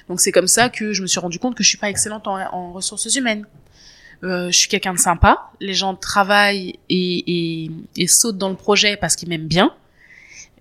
[0.09, 2.27] Donc c'est comme ça que je me suis rendu compte que je suis pas excellente
[2.27, 3.45] en, en ressources humaines.
[4.23, 8.55] Euh, je suis quelqu'un de sympa, les gens travaillent et, et, et sautent dans le
[8.55, 9.73] projet parce qu'ils m'aiment bien,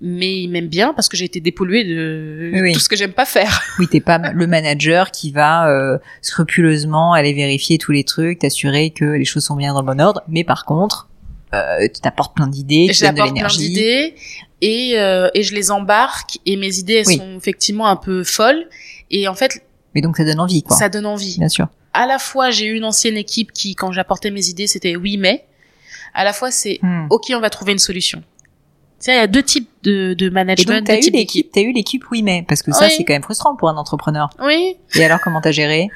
[0.00, 2.72] mais ils m'aiment bien parce que j'ai été dépolluée de oui.
[2.72, 3.62] tout ce que j'aime pas faire.
[3.78, 8.90] Oui, t'es pas le manager qui va euh, scrupuleusement aller vérifier tous les trucs, t'assurer
[8.90, 10.22] que les choses sont bien dans le bon ordre.
[10.28, 11.09] Mais par contre,
[11.54, 14.14] euh, tu t'apportes plein d'idées, tu donnes de plein d'idées
[14.60, 17.16] et, euh, et je les embarque et mes idées elles Oui.
[17.16, 18.66] sont effectivement un peu folles
[19.10, 19.62] et en fait
[19.94, 20.76] Mais donc ça donne envie, quoi.
[20.76, 21.36] ça donne envie.
[21.38, 21.68] Bien sûr.
[21.92, 25.16] À la fois j'ai eu une ancienne équipe qui quand j'apportais mes idées c'était oui
[25.16, 25.44] mais
[26.14, 27.06] à la fois c'est Hmm.
[27.10, 28.22] ok on va trouver une solution.
[29.06, 31.72] Il y a deux types de, de Et management, donc t'as eu l'équipe, t'as eu
[31.72, 32.92] l'équipe oui mais parce que ça Oui.
[32.96, 34.28] c'est quand même frustrant pour un entrepreneur.
[34.44, 35.88] Oui, Et alors comment t'as géré?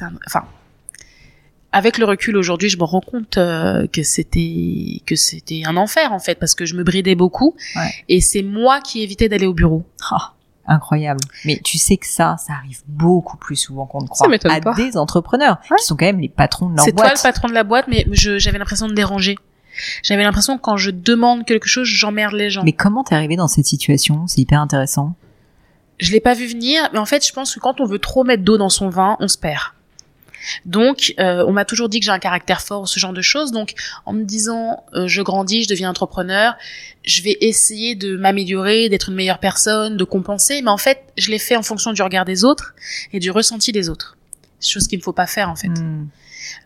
[0.00, 0.44] Un- enfin
[1.74, 6.12] avec le recul aujourd'hui, je me rends compte euh, que c'était que c'était un enfer
[6.12, 7.90] en fait parce que je me bridais beaucoup Ouais.
[8.08, 9.84] et c'est moi qui évitais d'aller au bureau.
[10.10, 10.32] Ah,
[10.66, 11.20] Incroyable.
[11.44, 14.60] Mais tu sais que ça, ça arrive beaucoup plus souvent qu'on ne croit m'étonne à
[14.60, 14.72] pas.
[14.74, 15.76] des entrepreneurs Ouais.
[15.78, 17.18] qui sont quand même les patrons de leur C'est toi boîte.
[17.18, 19.36] le patron de la boîte, mais j'avais l'impression de déranger.
[20.02, 22.62] J'avais l'impression que quand je demande quelque chose, j'emmerde les gens.
[22.64, 24.26] Mais comment t'es arrivé dans cette situation?
[24.26, 25.16] C'est hyper intéressant.
[25.98, 28.24] Je l'ai pas vu venir, mais en fait, je pense que quand on veut trop
[28.24, 29.60] mettre d'eau dans son vin, on se perd.
[30.64, 33.52] Donc, euh, on m'a toujours dit que j'ai un caractère fort ce genre de choses.
[33.52, 33.74] Donc,
[34.06, 36.54] en me disant, euh, je grandis, je deviens entrepreneur,
[37.04, 40.62] je vais essayer de m'améliorer, d'être une meilleure personne, de compenser.
[40.62, 42.74] Mais en fait, je l'ai fait en fonction du regard des autres
[43.12, 44.16] et du ressenti des autres.
[44.60, 45.68] Chose qu'il ne faut pas faire, en fait.
[45.68, 46.08] Hmm.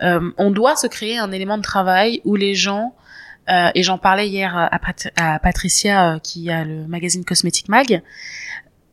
[0.02, 2.94] Euh, on doit se créer un élément de travail où les gens,
[3.48, 7.68] euh, et j'en parlais hier à, Pat- à Patricia euh, qui a le magazine Cosmetic
[7.68, 8.02] Mag,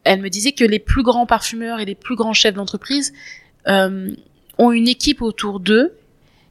[0.04, 3.14] elle me disait que les plus grands parfumeurs et les plus grands chefs d'entreprise
[3.68, 4.12] euh,
[4.58, 5.96] ont une équipe autour d'eux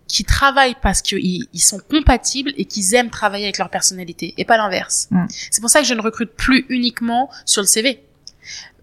[0.07, 4.45] qui travaillent parce qu'ils ils sont compatibles et qu'ils aiment travailler avec leur personnalité et
[4.45, 5.09] pas l'inverse.
[5.11, 5.25] Mm.
[5.29, 8.03] C'est pour ça que je ne recrute plus uniquement sur le CV.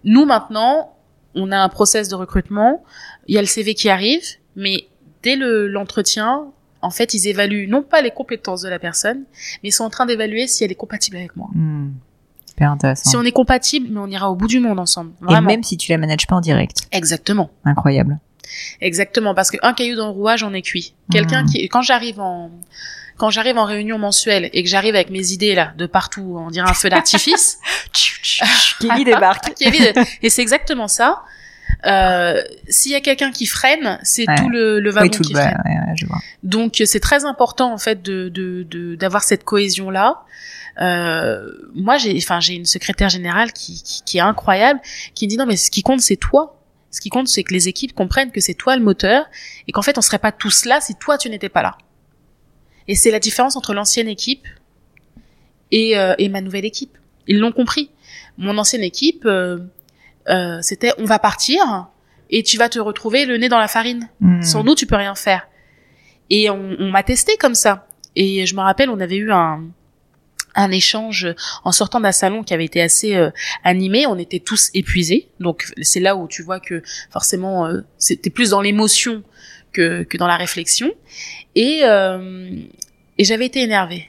[0.04, 0.96] Nous maintenant,
[1.34, 2.82] on a un process de recrutement,
[3.28, 4.22] il y a le CV qui arrive,
[4.56, 4.86] mais
[5.22, 6.46] dès le- l'entretien,
[6.82, 9.20] en fait, ils évaluent non pas les compétences de la personne,
[9.62, 11.48] mais ils sont en train d'évaluer si elle est compatible avec moi.
[11.54, 11.92] Hmm.
[12.50, 13.08] Hyper intéressant.
[13.08, 15.12] Si on est compatible, mais on ira au bout du monde ensemble.
[15.30, 16.82] Et même si tu la manages pas en direct.
[16.90, 17.50] Exactement.
[17.64, 18.18] Incroyable.
[18.80, 20.94] Exactement, parce qu'un caillou dans le rouage, on est cuit.
[21.10, 21.50] Quelqu'un Mhm.
[21.50, 22.50] qui, quand j'arrive en,
[23.18, 26.50] quand j'arrive en réunion mensuelle et que j'arrive avec mes idées là de partout, on
[26.50, 27.58] dirait un feu d'artifice.
[28.80, 29.52] Kelly débarque.
[30.22, 31.22] Et c'est exactement ça.
[31.86, 34.34] Euh, S'il y a quelqu'un qui freine, c'est Ouais.
[34.36, 35.56] tout le, le wagon Oui, tout qui le freine.
[35.64, 36.18] ouais, ouais, je vois.
[36.42, 40.20] Donc c'est très important en fait de de de- d'avoir cette cohésion là.
[40.80, 44.80] Euh, moi j'ai enfin j'ai une secrétaire générale qui, qui qui est incroyable
[45.14, 46.58] qui me dit non mais ce qui compte c'est toi.
[46.92, 49.24] Ce qui compte c'est que les équipes comprennent que c'est toi le moteur
[49.66, 51.76] et qu'en fait on serait pas tous là si toi tu n'étais pas là.
[52.86, 54.46] Et c'est la différence entre l'ancienne équipe
[55.72, 56.96] et euh, et ma nouvelle équipe.
[57.26, 57.90] Ils l'ont compris.
[58.38, 59.58] Mon ancienne équipe euh,
[60.28, 61.88] euh, c'était on va partir
[62.30, 64.08] et tu vas te retrouver le nez dans la farine.
[64.20, 64.42] Hmm.
[64.42, 65.48] Sans nous, tu peux rien faire.
[66.30, 67.86] Et on, on m'a testé comme ça.
[68.16, 69.64] Et je me rappelle, on avait eu un,
[70.54, 71.26] un échange
[71.64, 73.30] en sortant d'un salon qui avait été assez euh,
[73.64, 74.06] animé.
[74.06, 75.28] On était tous épuisés.
[75.40, 79.22] Donc c'est là où tu vois que forcément, euh, c'était plus dans l'émotion
[79.72, 80.92] que, que dans la réflexion.
[81.54, 82.50] Et, euh,
[83.18, 84.08] et j'avais été énervée.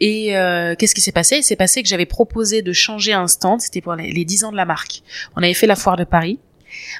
[0.00, 1.38] Et euh, qu'est-ce qui s'est passé?
[1.38, 3.60] Il s'est passé que j'avais proposé de changer un stand.
[3.60, 5.02] C'était pour les, 10 ans de la marque.
[5.36, 6.38] On avait fait la foire de Paris.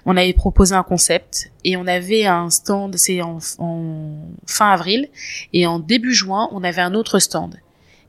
[0.06, 4.12] On avait proposé un concept et on avait un stand, c'est en, en
[4.46, 5.08] fin avril,
[5.52, 7.56] et en début juin, on avait un autre stand.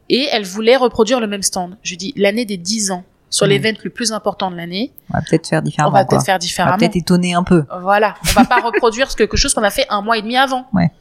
[0.09, 1.77] Et elle voulait reproduire le même stand.
[1.83, 3.51] Je lui dis, l'année des 10 ans, sur Mhm.
[3.53, 5.93] l'event le plus important de l'année, On va peut-être faire on différemment.
[5.93, 6.17] va quoi.
[6.17, 6.77] peut-être faire On va différemment.
[6.77, 7.63] peut-être étonner un peu.
[7.81, 10.67] Voilà, on va pas reproduire quelque chose qu'on a fait un mois et demi avant.
[10.73, 10.91] Ouais.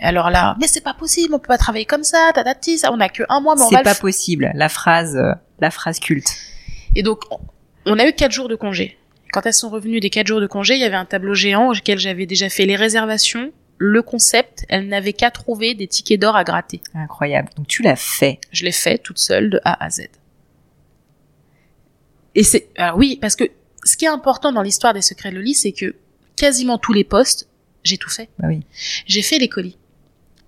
[0.00, 2.90] Et alors là, mais c'est pas possible, on peut pas travailler comme ça, tatati, ça,
[2.92, 4.50] on a que un mois, mais on va C'est pas possible.
[4.54, 6.28] La phrase, euh, la phrase culte.
[6.96, 7.38] Et donc, on-
[7.86, 8.98] on a eu quatre jours de congé.
[9.32, 11.70] Quand elles sont revenues des quatre jours de congé, il y avait un tableau géant
[11.70, 14.64] auquel j'avais déjà fait les réservations, le concept.
[14.68, 16.80] Elles n'avaient qu'à trouver des tickets d'or à gratter.
[16.94, 17.48] Incroyable.
[17.56, 18.40] Donc tu l'as fait.
[18.52, 20.02] Je l'ai fait toute seule de A à Z.
[22.34, 23.44] Et c'est, alors oui, parce que
[23.84, 25.94] ce qui est important dans l'histoire des secrets de Loli, c'est que
[26.36, 27.48] quasiment tous les postes,
[27.84, 28.28] j'ai tout fait.
[28.38, 28.62] Bah oui,
[29.06, 29.76] J'ai fait les colis.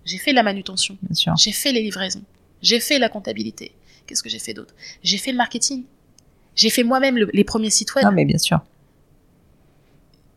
[0.05, 0.97] J'ai fait la manutention.
[1.03, 1.35] bien sûr.
[1.37, 2.23] J'ai fait les livraisons.
[2.63, 3.73] J'ai fait la comptabilité.
[4.07, 4.75] Qu'est-ce que j'ai fait d'autre?
[5.03, 5.85] J'ai fait le marketing.
[6.55, 8.05] J'ai fait moi-même le- les premiers sites web.
[8.05, 8.61] Non mais bien sûr.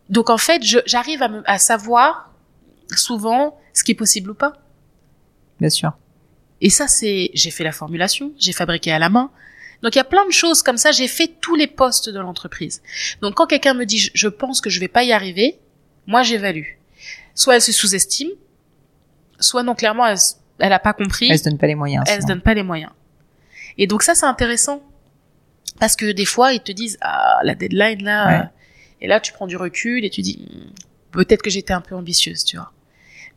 [0.10, 2.29] Donc en fait, j'arrive à, me- à savoir
[2.98, 4.54] souvent ce qui est possible ou pas.
[5.60, 5.92] Bien sûr.
[6.62, 9.32] Et ça, c'est, j'ai fait la formulation, j'ai fabriqué à la main.
[9.82, 10.92] Donc il y a plein de choses comme ça.
[10.92, 12.82] J'ai fait tous les postes de l'entreprise.
[13.22, 15.58] Donc quand quelqu'un me dit, je, pense que je vais pas y arriver,
[16.06, 16.76] moi j'évalue.
[17.34, 18.32] Soit elle se sous-estime,
[19.40, 20.18] soit non clairement elle,
[20.60, 21.30] elle a pas compris.
[21.32, 22.04] Elle se donne pas les moyens.
[22.10, 22.92] elle se donne pas les moyens.
[23.78, 24.84] Et donc ça, c'est intéressant.
[25.80, 28.46] Parce que des fois, ils te disent, ah, la deadline, là, Ouais.
[29.00, 30.72] et là, tu prends du recul et tu dis, Hmm,
[31.12, 32.72] peut-être que j'étais un peu ambitieuse, tu vois.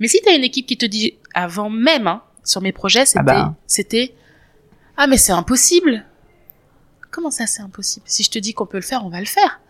[0.02, 3.22] Mais si t'as une équipe qui te dit, avant même, hein, sur mes projets, c'était,
[3.22, 3.54] bah.
[3.68, 4.12] c'était,
[4.96, 6.04] ah, mais c'est impossible.
[7.12, 8.04] Comment ça, c'est impossible?
[8.08, 9.60] Si je te dis qu'on peut le faire, on va le faire.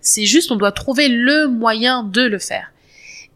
[0.00, 2.72] C'est juste, on doit trouver le moyen de le faire.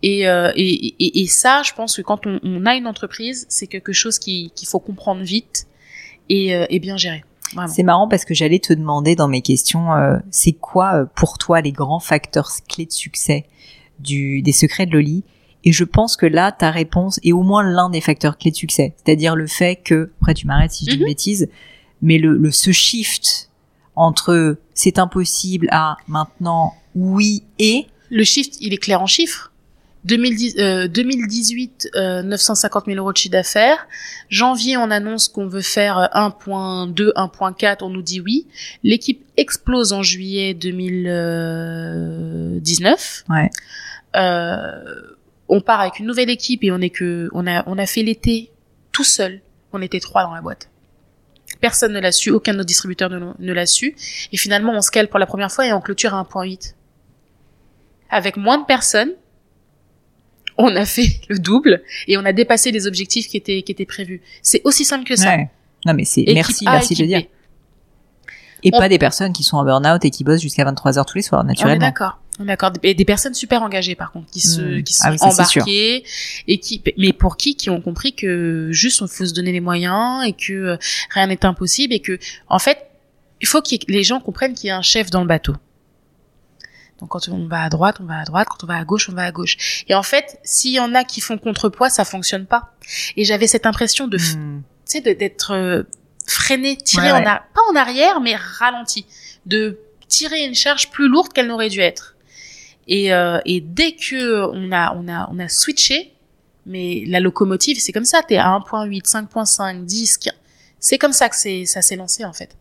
[0.03, 3.47] Et, euh, et, et, et ça, je pense que quand on, on a une entreprise,
[3.49, 5.67] c'est quelque chose qui- qu'il faut comprendre vite
[6.29, 7.25] et, euh, et bien gérer.
[7.67, 11.61] C'est marrant parce que j'allais te demander dans mes questions, euh, c'est quoi pour toi
[11.61, 13.47] les grands facteurs clés de succès
[13.99, 15.25] du, des secrets de Loli?
[15.65, 18.57] Et je pense que là, ta réponse est au moins l'un des facteurs clés de
[18.57, 18.95] succès.
[19.03, 21.09] C'est-à-dire le fait que, après tu m'arrêtes si je dis une Mhm.
[21.09, 21.49] bêtise,
[22.03, 23.49] mais le, le ce shift
[23.97, 29.51] entre c'est impossible à maintenant oui et Le shift, il est clair en chiffres.
[30.05, 33.87] 2010, euh, 2018, euh, 950 000 euros de chiffre d'affaires.
[34.29, 38.47] Janvier, on annonce qu'on veut faire euh, 1.2, 1.4, on nous dit oui.
[38.83, 43.25] L'équipe explose en juillet 2019.
[43.31, 43.49] Ouais.
[44.17, 44.83] Euh,
[45.49, 48.03] on part avec une nouvelle équipe et on est que, on a, on a fait
[48.03, 48.51] l'été
[48.93, 49.41] tout seul.
[49.73, 50.71] On était trois dans la boîte.
[51.61, 53.97] Personne ne l'a su, aucun de nos distributeurs ne, ne l'a su.
[54.33, 56.75] Et finalement, on scale pour la première fois et on clôture à 1.8.
[58.11, 59.13] Avec moins de personnes,
[60.57, 63.87] on a fait le double et on a dépassé les objectifs qui étaient, qui étaient
[63.87, 64.23] prévus.
[64.43, 65.37] C'est aussi simple que ça.
[65.37, 65.51] Ouais.
[65.87, 67.23] Non, mais c'est, merci, merci de dire.
[68.63, 71.05] Et On- pas des personnes qui sont en burn-out et qui bossent jusqu'à 23 heures
[71.07, 71.79] tous les soirs, naturellement.
[71.79, 71.83] d'accord.
[71.83, 72.19] On est d'accord.
[72.83, 74.83] Et des personnes super engagées, par contre, qui se, Hmm.
[74.83, 76.05] qui sont Ah oui, embarquées
[76.49, 79.61] et qui, mais pour qui, qui ont compris que juste, il faut se donner les
[79.61, 80.77] moyens et que euh,
[81.11, 82.19] rien n'est impossible et que,
[82.49, 82.87] en fait,
[83.41, 85.55] il faut que les gens comprennent qu'il y a un chef dans le bateau.
[87.01, 89.09] Donc quand on va à droite, on va à droite, quand on va à gauche,
[89.09, 89.85] on va à gauche.
[89.89, 92.75] Et en fait, s'il y en a qui font contrepoids, ça fonctionne pas.
[93.17, 94.63] Et j'avais cette impression de, Hmm.
[94.89, 95.83] tu sais, d'être euh,
[96.27, 99.07] freiné, tiré Ouais, en ar- pas en arrière, mais ralenti,
[99.47, 102.14] de tirer une charge plus lourde qu'elle n'aurait dû être.
[102.87, 106.15] Et, euh, et dès que on a, on a, on a switché,
[106.67, 110.35] mais la locomotive, c'est comme ça, t'es à 1.8, 5.5, 10, 15.
[110.81, 112.57] C'est comme ça que c'est, ça s'est lancé, en fait.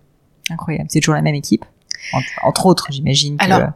[0.50, 0.88] Incroyable.
[0.90, 1.66] C'est toujours la même équipe.
[2.14, 3.44] Entre, entre autres, j'imagine que.
[3.44, 3.70] Alors,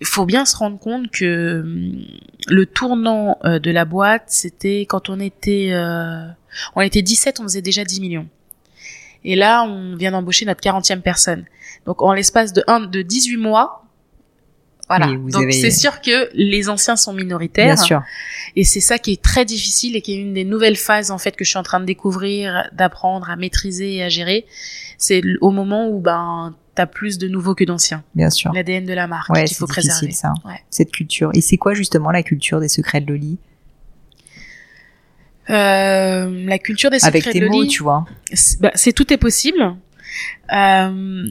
[0.00, 2.04] Il faut bien se rendre compte que hum,
[2.48, 6.26] le tournant euh, de la boîte, c'était quand on était, euh,
[6.74, 8.28] on était 17, on faisait déjà 10 millions.
[9.24, 11.46] Et là, on vient d'embaucher notre 40e personne.
[11.84, 13.85] Donc, en l'espace de, un, de 18 mois,
[14.88, 15.06] voilà.
[15.06, 17.66] Donc, avez- c'est sûr que les anciens sont minoritaires.
[17.66, 18.02] bien sûr.
[18.54, 21.18] Et c'est ça qui est très difficile et qui est une des nouvelles phases, en
[21.18, 24.46] fait, que je suis en train de découvrir, d'apprendre à maîtriser et à gérer.
[24.98, 28.04] C'est au moment où, ben, t'as plus de nouveaux que d'anciens.
[28.14, 28.52] Bien sûr.
[28.52, 30.10] L'ADN de la marque Ouais, qu'il faut préserver.
[30.12, 30.32] ça.
[30.44, 30.60] Ouais.
[30.70, 31.30] Cette culture.
[31.34, 33.38] Et c'est quoi, justement, la culture des secrets de Loli?
[35.48, 38.04] Euh, la culture des secrets Avec tes de mots, tu vois.
[38.32, 39.76] c'est bah, c'est tout est possible.
[40.52, 41.24] Euh,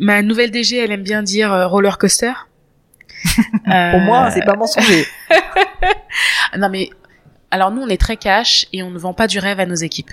[0.00, 2.32] ma nouvelle DG, elle aime bien dire euh, roller coaster.
[3.72, 5.06] Euh, Pour moi, c'est pas mensonger.
[6.58, 6.90] Non mais
[7.50, 9.74] alors nous on est très cash et on ne vend pas du rêve à nos
[9.76, 10.10] équipes.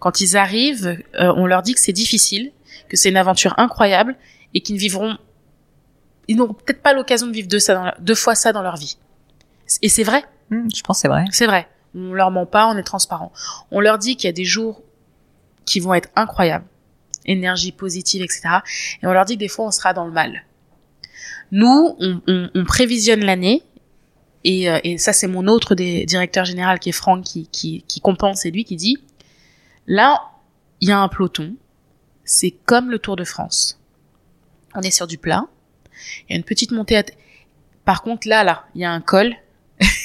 [0.00, 2.52] Quand ils arrivent, euh, on leur dit que c'est difficile,
[2.88, 4.16] que c'est une aventure incroyable
[4.54, 5.16] et qu'ils ne vivront,
[6.28, 8.62] ils n'auront peut-être pas l'occasion de vivre deux, ça dans leur- deux fois ça dans
[8.62, 8.98] leur vie.
[9.82, 11.24] Et c'est vrai, Hmm, je pense que c'est vrai.
[11.30, 11.68] c'est vrai.
[11.94, 13.30] On leur ment pas, on est transparent.
[13.70, 14.82] On leur dit qu'il y a des jours
[15.64, 16.64] qui vont être incroyables,
[17.24, 18.42] énergie positive, etc.
[19.02, 20.42] Et on leur dit que des fois on sera dans le mal.
[21.52, 23.62] Nous, on, on- on prévisionne l'année.
[24.44, 27.82] Et, euh, et ça, c'est mon autre des directeur général qui est Franck qui, qui,
[27.86, 28.40] qui compense.
[28.42, 28.96] C'est lui qui dit,
[29.86, 30.20] là,
[30.80, 31.54] il y a un peloton.
[32.24, 33.78] C'est comme le Tour de France.
[34.74, 35.46] On est sur du plat.
[36.28, 37.02] Il y a une petite montée à...
[37.84, 39.34] Par contre, là, là, il y a un col.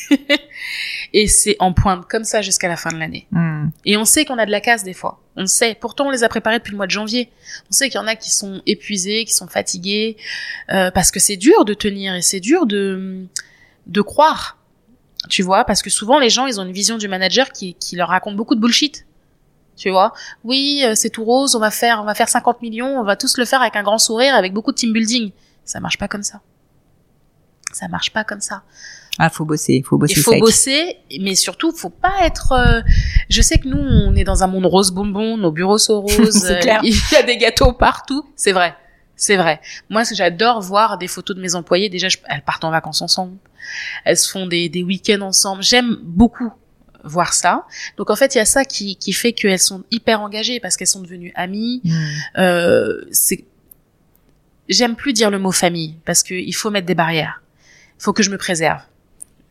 [1.14, 3.28] et c'est en pointe comme ça jusqu'à la fin de l'année.
[3.32, 3.68] Hmm.
[3.86, 5.22] Et on sait qu'on a de la casse des fois.
[5.36, 5.76] On sait.
[5.80, 7.30] Pourtant, on les a préparés depuis le mois de janvier.
[7.70, 10.18] On sait qu'il y en a qui sont épuisés, qui sont fatigués,
[10.72, 13.26] euh, parce que c'est dur de tenir et c'est dur de
[13.88, 14.58] de croire.
[15.30, 17.96] Tu vois, parce que souvent les gens, ils ont une vision du manager qui qui
[17.96, 19.06] leur raconte beaucoup de bullshit.
[19.76, 20.14] Tu vois,
[20.44, 23.18] oui, euh, c'est tout rose, on va faire, on va faire 50 millions, on va
[23.18, 25.32] tous le faire avec un grand sourire, avec beaucoup de team building.
[25.66, 26.42] Ça marche pas comme ça.
[27.74, 28.64] Ça marche pas comme ça.
[29.18, 30.40] Ah, faut bosser, faut bosser Il faut sec.
[30.42, 32.52] bosser, mais surtout, faut pas être.
[32.52, 32.82] euh,
[33.30, 36.32] Je sais que nous, on est dans un monde rose bonbon, nos bureaux sont roses,
[36.44, 36.82] C'est euh, clair.
[36.84, 38.26] il y a des gâteaux partout.
[38.36, 38.76] C'est vrai,
[39.16, 39.62] c'est vrai.
[39.90, 41.88] Moi, j'adore voir des photos de mes employés.
[41.90, 43.38] Déjà, je- elles partent en vacances ensemble,
[44.04, 45.64] elles se font des, des week-ends ensemble.
[45.64, 46.52] J'aime beaucoup
[47.06, 47.66] voir ça.
[47.98, 50.76] Donc en fait, il y a ça qui, qui fait qu'elles sont hyper engagées parce
[50.76, 51.82] qu'elles sont devenues amies.
[51.84, 52.40] Hmm.
[52.40, 53.46] Euh, c'est
[54.68, 57.42] j'aime plus dire le mot famille parce que il faut mettre des barrières.
[58.00, 58.82] Il faut que je me préserve.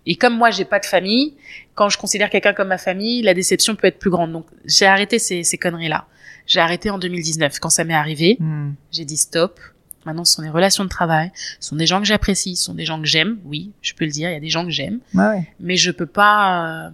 [0.06, 1.34] Et comme moi j'ai pas de famille,
[1.74, 4.32] quand je considère quelqu'un comme ma famille, la déception peut être plus grande.
[4.32, 6.06] Donc j'ai arrêté ces, ces conneries là.
[6.46, 8.36] J'ai arrêté en 2019 quand ça m'est arrivé.
[8.38, 8.72] Hmm.
[8.92, 9.58] J'ai dit stop.
[10.06, 12.74] Maintenant, ce sont des relations de travail, ce sont des gens que j'apprécie, ce sont
[12.74, 13.38] des gens que j'aime.
[13.46, 15.48] Oui, je peux le dire, il y a des gens que j'aime, ouais.
[15.60, 16.88] mais je peux pas.
[16.88, 16.90] euh,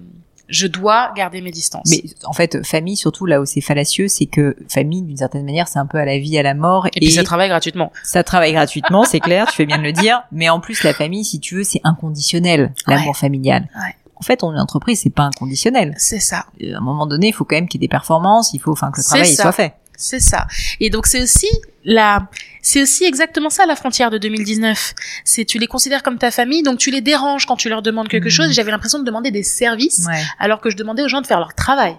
[0.50, 1.88] je dois garder mes distances.
[1.90, 5.68] Mais en fait, famille, surtout là où c'est fallacieux, c'est que famille, d'une certaine manière,
[5.68, 6.86] c'est un peu à la vie, à la mort.
[6.88, 7.92] et puis ça travaille gratuitement.
[8.02, 10.22] ça travaille gratuitement, c'est clair, tu fais bien de le dire.
[10.32, 13.68] Mais en plus, la famille, si tu veux, c'est inconditionnel, l'amour familial.
[13.76, 13.94] Ouais.
[14.16, 15.94] En fait, on est une entreprise, c'est pas inconditionnel.
[15.96, 16.44] C'est ça.
[16.62, 18.58] Euh, À un moment donné, il faut quand même qu'il y ait des performances, il
[18.58, 19.74] faut, enfin, que le travail soit fait.
[20.02, 20.46] C'est ça.
[20.80, 21.46] Et donc c'est aussi
[21.84, 22.28] la,
[22.62, 24.94] c'est aussi exactement ça la frontière de 2019.
[25.24, 28.08] C'est tu les considères comme ta famille, donc tu les déranges quand tu leur demandes
[28.08, 28.30] quelque Mhm.
[28.30, 28.52] chose.
[28.52, 30.22] J'avais l'impression de demander des services Ouais.
[30.38, 31.96] alors que je demandais aux gens de faire leur travail.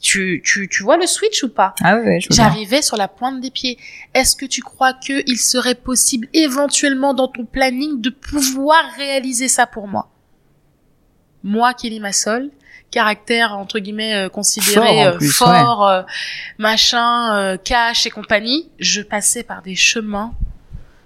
[0.00, 1.74] Tu, tu, tu vois le switch ou pas?
[1.82, 2.44] Ah ouais, je vois bien.
[2.44, 3.78] J'arrivais sur la pointe des pieds.
[4.14, 9.46] Est-ce que tu crois que il serait possible éventuellement dans ton planning de pouvoir réaliser
[9.48, 10.10] ça pour moi?
[11.44, 12.50] Moi, Kelly Massol,
[12.92, 16.02] caractère entre guillemets euh, considéré Fort, euh, plus, fort, euh,
[16.58, 20.32] machin, euh, cash et compagnie, je passais par des chemins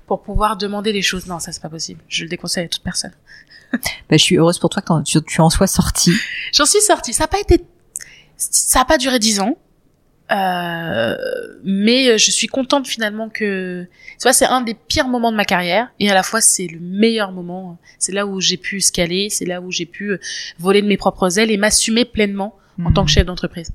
[0.06, 1.26] pour pouvoir demander des choses.
[1.26, 2.02] Non, ça c'est pas possible.
[2.08, 3.12] Je le déconseille à toute personne.
[3.72, 6.14] Bah, je suis heureuse pour toi quand tu, tu en sois sortie.
[6.52, 7.12] J'en suis sortie.
[7.12, 7.64] Ça a pas été,
[8.36, 9.56] ça a pas duré dix ans.
[10.32, 11.16] Euh,
[11.62, 15.44] mais je suis contente finalement que, tu vois, c'est un des pires moments de ma
[15.44, 17.78] carrière et à la fois c'est le meilleur moment.
[17.98, 20.18] C'est là où j'ai pu scaler, c'est là où j'ai pu
[20.58, 23.14] voler de mes propres ailes et m'assumer pleinement en tant que Mhm.
[23.14, 23.70] chef d'entreprise.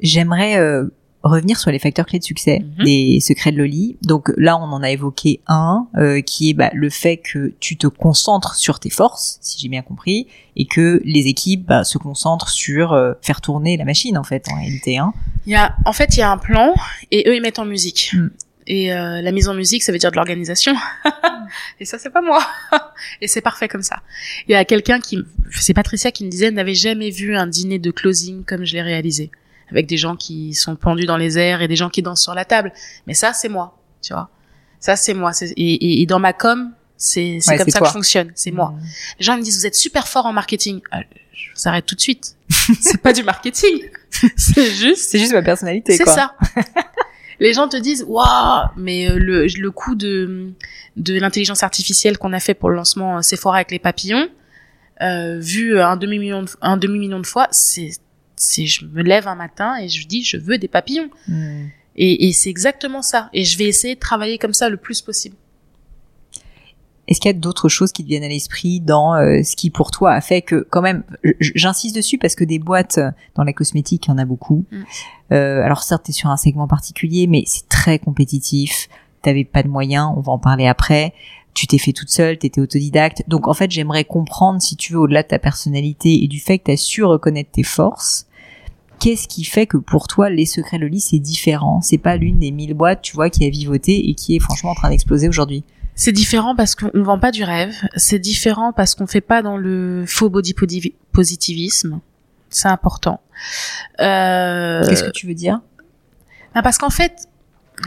[0.00, 0.86] J'aimerais euh,
[1.28, 2.84] revenir sur les facteurs clés de succès Mhm.
[2.84, 3.96] des secrets de Loli.
[4.02, 7.76] Donc là, on en a évoqué un, euh, qui est bah, le fait que tu
[7.76, 11.98] te concentres sur tes forces, si j'ai bien compris, et que les équipes bah, se
[11.98, 14.98] concentrent sur euh, faire tourner la machine, en fait, en réalité.
[14.98, 15.12] Hein.
[15.46, 16.74] Il y a, en fait, il y a un plan
[17.10, 18.12] et eux ils mettent en musique.
[18.14, 18.28] Mm.
[18.68, 20.74] Et euh, la mise en musique, ça veut dire de l'organisation.
[21.80, 22.44] et ça, c'est pas moi.
[23.20, 24.02] et c'est parfait comme ça.
[24.48, 25.18] Il y a quelqu'un qui,
[25.52, 28.82] c'est Patricia qui me disait, n'avait jamais vu un dîner de closing comme je l'ai
[28.82, 29.30] réalisé,
[29.70, 32.34] avec des gens qui sont pendus dans les airs et des gens qui dansent sur
[32.34, 32.72] la table.
[33.06, 34.28] Mais ça, c'est moi, tu vois.
[34.80, 35.32] Ça, c'est moi.
[35.42, 37.80] Et, et, et dans ma com, c'est Ouais, comme ça toi.
[37.80, 38.32] que je fonctionne.
[38.34, 38.74] C'est moi.
[39.18, 40.80] Les gens me disent, vous êtes super fort en marketing.
[40.90, 41.00] Ah,
[41.32, 42.36] je vous arrête tout de suite.
[42.80, 43.80] c'est pas du marketing.
[44.36, 46.34] c'est juste C'est juste ma personnalité, c'est ça.
[47.38, 50.52] Les gens te disent waouh, mais euh, le le coup de
[50.96, 54.26] de l'intelligence artificielle qu'on a fait pour le lancement euh, Sephora avec les papillons,
[55.02, 57.90] euh, vu un demi million de, un demi million de fois, c'est
[58.36, 61.66] c'est je me lève un matin et je dis je veux des papillons Hmm.
[61.96, 65.02] et, et c'est exactement ça et je vais essayer de travailler comme ça le plus
[65.02, 65.36] possible.
[67.08, 69.70] Est-ce qu'il y a d'autres choses qui te viennent à l'esprit dans euh, ce qui
[69.70, 71.04] pour toi a fait que quand même,
[71.40, 72.98] j'insiste dessus parce que des boîtes
[73.36, 74.64] dans la cosmétique, il y en a beaucoup.
[74.70, 74.82] Mm.
[75.32, 78.88] Euh, alors certes, tu es sur un segment particulier, mais c'est très compétitif.
[79.22, 81.14] T'avais pas de moyens, on va en parler après.
[81.54, 83.22] Tu t'es fait toute seule, t'étais autodidacte.
[83.28, 86.58] Donc en fait, j'aimerais comprendre, si tu veux, au-delà de ta personnalité et du fait
[86.58, 88.25] que tu as su reconnaître tes forces,
[88.98, 91.80] qu'est-ce qui fait que pour toi, les secrets Loli, c'est différent?
[91.80, 94.70] C'est pas l'une des mille boîtes, tu vois, qui a vivoté et qui est franchement
[94.70, 95.64] en train d'exploser aujourd'hui.
[95.94, 97.74] C'est différent parce qu'on vend pas du rêve.
[97.96, 100.54] C'est différent parce qu'on fait pas dans le faux body
[101.12, 102.00] positivisme.
[102.50, 103.20] C'est important.
[104.00, 104.86] Euh...
[104.86, 105.60] Qu'est-ce que tu veux dire?
[106.54, 107.28] Ben parce qu'en fait,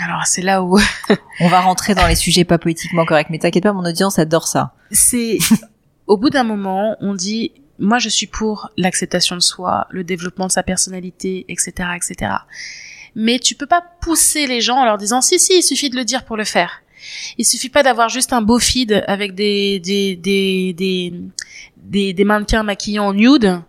[0.04, 0.80] alors c'est là où
[1.40, 4.48] On va rentrer dans les sujets pas politiquement corrects, mais t'inquiète pas, mon audience adore
[4.48, 4.74] ça.
[4.92, 5.38] c'est
[6.08, 10.48] au bout d'un moment, on dit moi je suis pour l'acceptation de soi, le développement
[10.48, 12.32] de sa personnalité, etc., etc.
[13.16, 15.96] Mais tu peux pas pousser les gens en leur disant si si, il suffit de
[15.96, 16.82] le dire pour le faire.
[17.38, 21.14] Il suffit pas d'avoir juste un beau feed avec des des des des
[21.78, 23.62] des, des mannequins maquillés en nude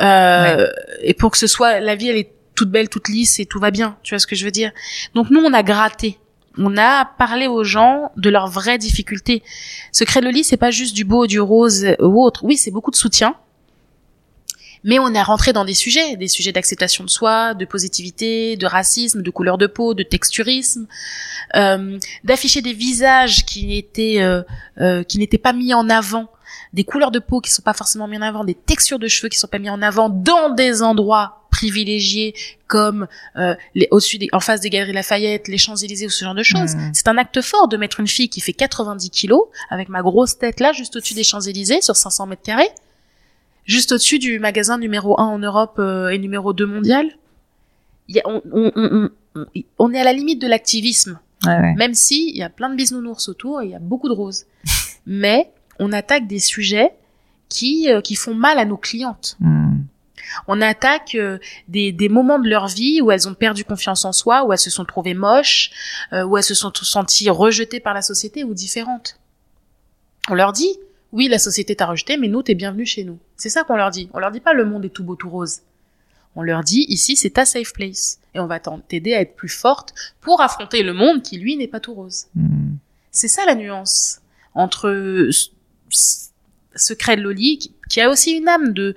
[0.00, 0.66] euh,
[1.00, 3.60] et pour que ce soit la vie elle est toute belle, toute lisse et tout
[3.60, 3.96] va bien.
[4.02, 4.72] Tu vois ce que je veux dire?
[5.14, 6.18] Donc nous on a gratté
[6.58, 9.42] on a parlé aux gens de leurs vraies difficultés.
[9.92, 12.44] Secret Loli, c'est pas juste du beau, du rose ou autre.
[12.44, 13.36] Oui, c'est beaucoup de soutien.
[14.84, 18.66] Mais on est rentré dans des sujets, des sujets d'acceptation de soi, de positivité, de
[18.66, 20.86] racisme, de couleur de peau, de texturisme,
[21.56, 24.42] euh, d'afficher des visages qui n'étaient euh,
[24.80, 26.30] euh, qui n'étaient pas mis en avant,
[26.72, 29.28] des couleurs de peau qui sont pas forcément mises en avant, des textures de cheveux
[29.28, 32.34] qui sont pas mis en avant dans des endroits privilégiés
[32.66, 36.34] comme euh, les, au-dessus des, en face des galeries Lafayette, les Champs-Élysées ou ce genre
[36.34, 36.74] de choses.
[36.76, 36.90] Mhm.
[36.92, 40.36] C'est un acte fort de mettre une fille qui fait 90 kilos avec ma grosse
[40.38, 42.68] tête là, juste au-dessus des Champs-Élysées, sur 500 mètres carrés,
[43.64, 47.06] juste au-dessus du magasin numéro 1 en Europe euh, et numéro 2 mondial.
[48.08, 48.72] Y a- on, on,
[49.34, 49.44] on,
[49.78, 51.74] on, est à la limite de l'activisme, Ouais, ouais.
[51.74, 54.14] même si il y a plein de bisounours autour et il y a beaucoup de
[54.14, 54.44] roses.
[55.06, 56.90] Mais on attaque des sujets
[57.48, 59.36] qui, euh, qui font mal à nos clientes.
[59.40, 59.65] Hmm.
[60.48, 64.12] On attaque euh, des, des moments de leur vie où elles ont perdu confiance en
[64.12, 65.70] soi, où elles se sont trouvées moches,
[66.12, 69.18] euh, où elles se sont senties rejetées par la société ou différentes.
[70.28, 70.78] On leur dit,
[71.12, 73.18] oui, la société t'a rejeté, mais nous, t'es bienvenue chez nous.
[73.36, 74.08] C'est ça qu'on leur dit.
[74.12, 75.60] On leur dit pas le monde est tout beau, tout rose.
[76.34, 78.18] On leur dit, ici, c'est ta safe place.
[78.34, 81.68] Et on va t'aider à être plus forte pour affronter le monde qui, lui, n'est
[81.68, 82.26] pas tout rose.
[82.34, 82.74] Hmm.
[83.10, 84.20] C'est ça la nuance
[84.54, 85.30] entre
[86.76, 88.94] Secret de Loli, qui, qui a aussi une âme de,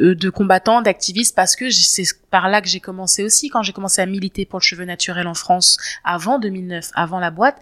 [0.00, 3.48] euh, de combattant, d'activiste, parce que c'est par là que j'ai commencé aussi.
[3.50, 7.30] Quand j'ai commencé à militer pour le cheveu naturel en France, avant 2009, avant la
[7.30, 7.56] boîte,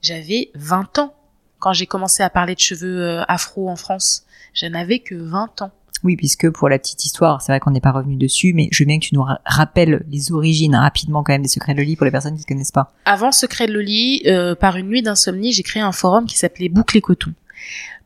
[0.00, 1.14] j'avais 20 ans.
[1.58, 5.62] Quand j'ai commencé à parler de cheveux euh, afro en France, je n'avais que 20
[5.62, 5.70] ans.
[6.04, 8.82] Oui, puisque pour la petite histoire, c'est vrai qu'on n'est pas revenu dessus, mais je
[8.82, 11.78] veux bien que tu nous ra- rappelles les origines rapidement quand même des secrets de
[11.78, 12.92] Loli pour les personnes qui ne connaissent pas.
[13.04, 16.68] Avant Secret de Loli, euh, par une nuit d'insomnie, j'ai créé un forum qui s'appelait
[16.68, 17.32] Boucle et Coton.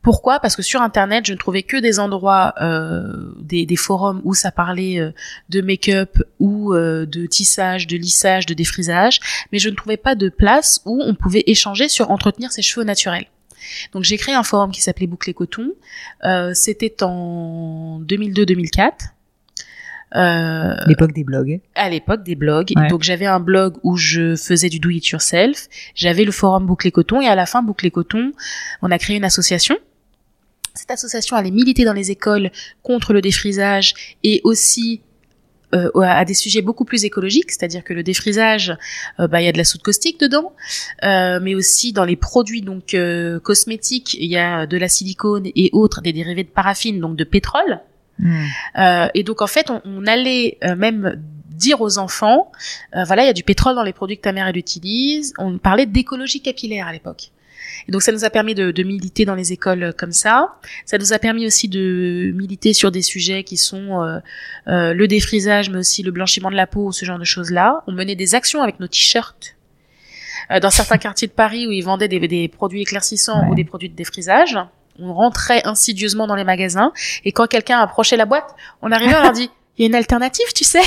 [0.01, 0.39] Pourquoi?
[0.39, 4.33] Parce que sur Internet, je ne trouvais que des endroits, euh, des, des, forums où
[4.33, 5.11] ça parlait euh,
[5.49, 9.19] de make-up ou euh, de tissage, de lissage, de défrisage,
[9.51, 12.85] mais je ne trouvais pas de place où on pouvait échanger sur entretenir ses cheveux
[12.85, 13.25] naturels.
[13.91, 15.73] Donc j'ai créé un forum qui s'appelait Bouclé Coton.
[16.23, 18.91] Euh, C'était en 2002-2004.
[20.15, 21.59] Euh, l'époque des blogs.
[21.75, 22.73] À l'époque des blogs.
[22.89, 25.67] Donc j'avais un blog où je faisais du do it yourself.
[25.95, 28.31] J'avais le forum Bouclé Coton et à la fin Bouclé Coton,
[28.81, 29.77] on a créé une association.
[30.73, 32.51] Cette association allait militer dans les écoles
[32.83, 35.01] contre le défrisage et aussi
[35.75, 38.77] euh, à des sujets beaucoup plus écologiques, c'est-à-dire que le défrisage,
[39.19, 40.53] euh, bah, il y a de la soude caustique dedans,
[41.03, 45.47] euh, mais aussi dans les produits donc euh, cosmétiques, il y a de la silicone
[45.55, 47.81] et autres, des dérivés de paraffine, donc de pétrole.
[48.19, 48.45] Hmm.
[48.77, 52.51] Euh, et donc en fait, on, on allait même dire aux enfants,
[52.93, 55.33] voilà, il y a du pétrole dans les produits que ta mère elle utilise.
[55.37, 57.31] On parlait d'écologie capillaire à l'époque.
[57.87, 60.55] Et donc ça nous a permis de, de, militer dans les écoles euh, comme ça.
[60.85, 64.19] Ça nous a permis aussi de militer sur des sujets qui sont euh,
[64.67, 67.83] euh, le défrisage, mais aussi le blanchiment de la peau, ce genre de choses-là.
[67.87, 69.55] On menait des actions avec nos t-shirts
[70.51, 73.63] euh, dans certains quartiers de Paris où ils vendaient des, des produits éclaircissants ou des
[73.63, 74.57] produits de défrisage.
[74.99, 76.91] On rentrait insidieusement dans les magasins
[77.23, 79.95] et quand quelqu'un approchait la boîte, on arrivait, on leur dit il y a une
[79.95, 80.81] alternative, tu sais?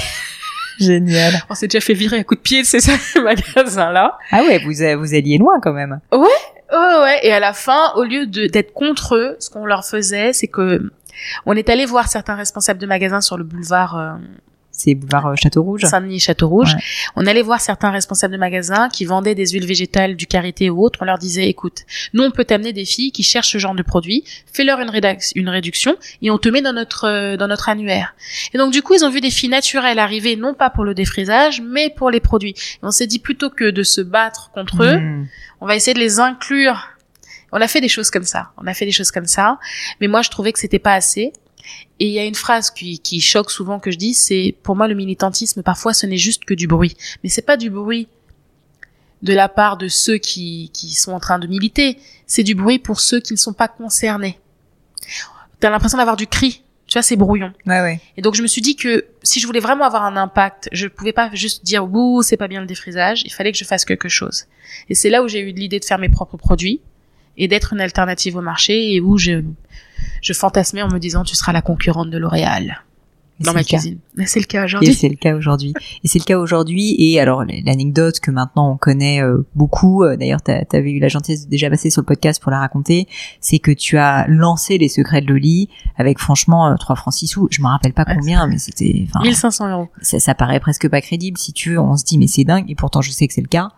[0.80, 1.34] Génial.
[1.48, 2.80] On s'est déjà fait virer à coup de pied de ces
[3.20, 4.18] magasins-là.
[4.32, 6.00] Ah ouais, vous, vous alliez loin quand même.
[6.10, 7.20] Ouais, ouais, ouais.
[7.22, 10.90] Et à la fin, au lieu d'être contre eux, ce qu'on leur faisait, c'est que
[11.44, 14.12] on est allé voir certains responsables de magasins sur le boulevard euh,
[14.80, 15.84] c'est boulevard euh, Château Rouge.
[15.84, 16.74] Saint-Denis Château Rouge.
[17.16, 20.82] On allait voir certains responsables de magasins qui vendaient des huiles végétales, du karité ou
[20.82, 21.00] autre.
[21.02, 21.82] On leur disait, écoute,
[22.14, 24.90] nous on peut t'amener des filles qui cherchent ce genre de produits, fais-leur une,
[25.34, 28.14] une réduction et on te met dans notre euh, dans notre annuaire.
[28.54, 30.94] Et donc du coup ils ont vu des filles naturelles arriver non pas pour le
[30.94, 32.54] défrisage mais pour les produits.
[32.56, 35.26] Et on s'est dit plutôt que de se battre contre eux, hmm.
[35.60, 36.88] on va essayer de les inclure
[37.52, 38.50] on a fait des choses comme ça.
[38.56, 39.58] On a fait des choses comme ça.
[40.00, 41.32] Mais moi, je trouvais que c'était pas assez.
[41.98, 44.76] Et il y a une phrase qui, qui choque souvent que je dis, c'est pour
[44.76, 48.08] moi le militantisme parfois ce n'est juste que du bruit, mais c'est pas du bruit
[49.22, 52.78] de la part de ceux qui, qui sont en train de militer, c'est du bruit
[52.78, 54.38] pour ceux qui ne sont pas concernés.
[55.60, 57.52] T'as l'impression d'avoir du cri, tu vois, c'est brouillon.
[57.66, 58.00] Ouais, ouais.
[58.16, 60.88] Et donc je me suis dit que si je voulais vraiment avoir un impact, je
[60.88, 63.84] pouvais pas juste dire ouh c'est pas bien le défrisage, il fallait que je fasse
[63.84, 64.46] quelque chose.
[64.88, 66.80] Et c'est là où j'ai eu l'idée de faire mes propres produits
[67.36, 69.42] et d'être une alternative au marché et où je
[70.20, 72.82] je fantasmais en me disant tu seras la concurrente de L'Oréal
[73.40, 73.98] dans ma cuisine.
[74.26, 74.90] C'est le cas aujourd'hui.
[74.90, 75.74] Et c'est le cas aujourd'hui.
[76.04, 76.94] Et c'est le cas aujourd'hui.
[76.98, 81.08] Et alors l'anecdote que maintenant on connaît euh, beaucoup, euh, d'ailleurs tu avais eu la
[81.08, 83.08] gentillesse de déjà passer sur le podcast pour la raconter,
[83.40, 87.26] c'est que tu as lancé les secrets de Loli avec franchement 3 euh, francs 6
[87.28, 87.48] sous.
[87.50, 89.06] Je me rappelle pas combien, mais c'était...
[89.22, 89.88] 1500 euros.
[90.02, 91.80] Ça, ça paraît presque pas crédible si tu veux.
[91.80, 92.70] On se dit mais c'est dingue.
[92.70, 93.70] Et pourtant je sais que c'est le cas.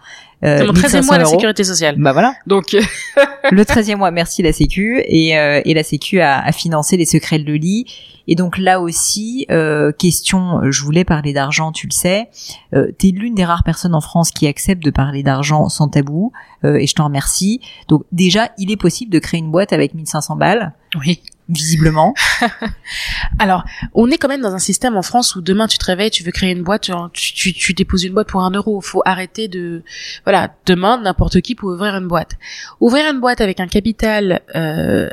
[0.45, 1.97] Euh, mon 13e mois à la sécurité sociale.
[1.99, 2.35] Bah voilà.
[2.47, 2.73] Donc
[3.51, 7.07] le 13e mois, merci la Sécu et, euh, et la Sécu a, a, financé les
[7.07, 7.87] secrets de Loli.
[8.29, 12.29] Et donc là aussi, euh, question, je voulais parler d'argent, tu le sais.
[12.75, 16.33] Euh, T'es l'une des rares personnes en France qui accepte de parler d'argent sans tabou
[16.65, 17.61] euh, et je t'en remercie.
[17.89, 20.73] Donc déjà, il est possible de créer une boîte avec 1500 balles.
[20.95, 21.21] Oui
[21.53, 22.15] visiblement
[23.39, 26.11] Alors, on est quand même dans un système en France où demain tu te réveilles,
[26.11, 28.81] tu veux créer une boîte, tu, tu, tu déposes une boîte pour un euro.
[28.81, 29.83] Faut arrêter de,
[30.25, 32.33] voilà, demain n'importe qui peut ouvrir une boîte.
[32.81, 35.09] Ouvrir une boîte avec un capital euh,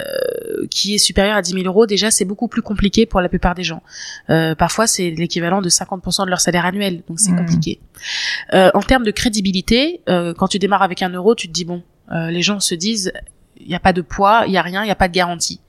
[0.69, 3.55] qui est supérieur à 10 000 euros, déjà c'est beaucoup plus compliqué pour la plupart
[3.55, 3.81] des gens.
[4.29, 7.37] Euh, parfois c'est l'équivalent de 50% de leur salaire annuel, donc c'est mmh.
[7.37, 7.79] compliqué.
[8.53, 11.65] Euh, en termes de crédibilité, euh, quand tu démarres avec un euro, tu te dis
[11.65, 13.11] bon, euh, les gens se disent
[13.59, 15.13] il n'y a pas de poids, il n'y a rien, il n'y a pas de
[15.13, 15.59] garantie.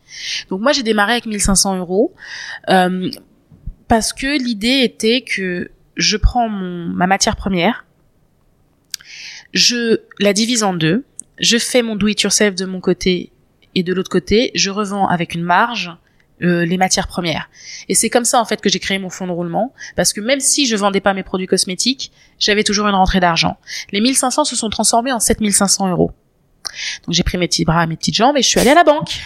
[0.49, 2.15] Donc moi j'ai démarré avec 1500 euros
[2.69, 3.11] euh,
[3.89, 7.87] parce que l'idée était que je prends mon, ma matière première,
[9.53, 11.05] je la divise en deux,
[11.39, 13.33] je fais mon do it yourself de mon côté
[13.75, 15.93] et de l'autre côté, je revends avec une marge
[16.43, 17.51] euh, les matières premières.
[17.89, 20.23] Et c'est comme ça en fait que j'ai créé mon fonds de roulement, parce que
[20.23, 23.59] même si je vendais pas mes produits cosmétiques, j'avais toujours une rentrée d'argent.
[23.93, 26.13] Les 1500 se sont transformés en 7500 euros.
[27.05, 28.85] Donc j'ai pris mes petits bras, mes petites jambes et je suis allée à la
[28.85, 29.21] banque.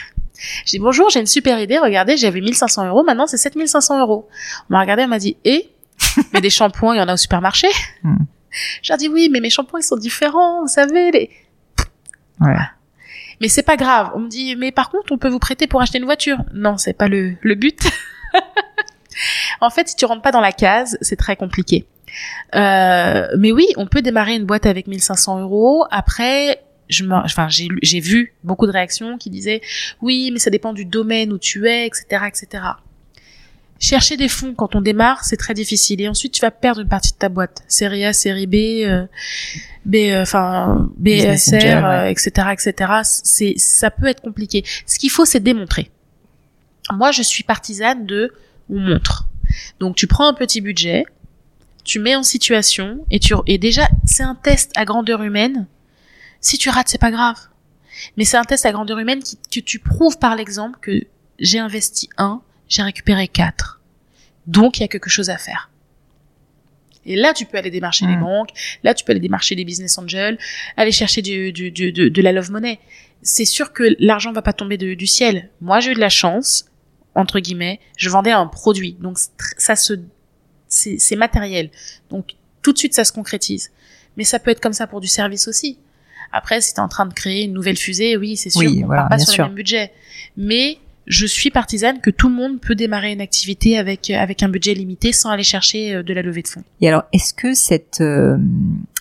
[0.65, 4.29] J'ai dit bonjour, j'ai une super idée, regardez, j'avais 1500 euros, maintenant c'est 7500 euros.
[4.69, 5.71] On m'a regardé, elle m'a dit, et
[6.33, 7.69] Mais des shampoings, il y en a au supermarché?
[8.03, 8.27] Hmm.
[8.83, 11.31] J'ai dit oui, mais mes shampoings ils sont différents, vous savez, les...
[12.41, 12.55] Ouais.
[13.41, 14.11] Mais c'est pas grave.
[14.15, 16.39] On me dit, mais par contre, on peut vous prêter pour acheter une voiture.
[16.53, 17.81] Non, c'est pas le, le but.
[19.61, 21.87] en fait, si tu rentres pas dans la case, c'est très compliqué.
[22.55, 25.85] Euh, mais oui, on peut démarrer une boîte avec 1500 euros.
[25.91, 29.61] Après, je me, enfin, j'ai, j'ai vu beaucoup de réactions qui disaient
[30.03, 32.65] oui, mais ça dépend du domaine où tu es, etc., etc.
[33.81, 36.01] Chercher des fonds quand on démarre, c'est très difficile.
[36.01, 37.63] Et ensuite, tu vas perdre une partie de ta boîte.
[37.69, 38.55] Série A, série B.
[38.55, 39.07] Euh,
[39.85, 42.93] B, euh, enfin BSR, etc., etc.
[43.03, 44.65] C'est ça peut être compliqué.
[44.87, 45.91] Ce qu'il faut, c'est démontrer.
[46.93, 48.33] Moi, je suis partisane de
[48.71, 49.27] on montre.
[49.81, 51.05] Donc, tu prends un petit budget,
[51.85, 55.67] tu mets en situation et tu et déjà c'est un test à grandeur humaine.
[56.45, 57.39] Si tu rates, c'est pas grave.
[58.19, 61.07] Mais c'est un test à grandeur humaine qui, que tu prouves par l'exemple que
[61.39, 63.81] j'ai investi un, j'ai récupéré quatre.
[64.47, 65.71] Donc il y a quelque chose à faire.
[67.07, 68.21] Et là, tu peux aller démarcher les hmm.
[68.21, 68.51] banques,
[68.83, 70.39] là, tu peux aller démarcher les business angels,
[70.77, 72.79] aller chercher du, du, du de, de, la love money.
[73.23, 75.49] C'est sûr que l'argent va pas tomber du ciel.
[75.63, 76.67] Moi, j'ai eu de la chance,
[77.15, 78.99] entre guillemets, je vendais un produit.
[79.01, 79.19] Donc,
[79.57, 79.95] ça se,
[80.69, 81.71] c'est matériel.
[82.11, 83.71] Donc, tout de suite, ça se concrétise.
[84.19, 85.79] Mais ça peut être comme ça pour du service aussi.
[86.37, 88.83] Après, si tu es en train de créer une nouvelle fusée, oui, c'est sûr, oui,
[88.85, 89.93] on part pas sur le même budget.
[90.37, 94.43] Mais je suis partisane que tout le monde peut démarrer une activité avec euh, avec
[94.43, 96.65] un budget limité sans aller chercher euh, de la levée de fonds.
[96.81, 98.37] Et alors, est-ce que cette euh,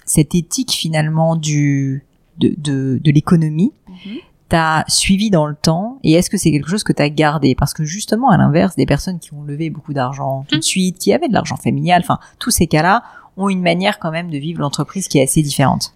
[0.05, 2.05] cette éthique finalement du
[2.37, 4.17] de de, de l'économie mm
[4.49, 7.55] t'as suivi dans le temps et est-ce que c'est quelque chose que t'as gardé?
[7.55, 10.61] Parce que justement à l'inverse des personnes qui ont levé beaucoup d'argent tout de mm.
[10.61, 13.01] suite qui avaient de l'argent familial enfin tous ces cas-là
[13.35, 15.95] ont une manière quand même de vivre l'entreprise qui est assez différente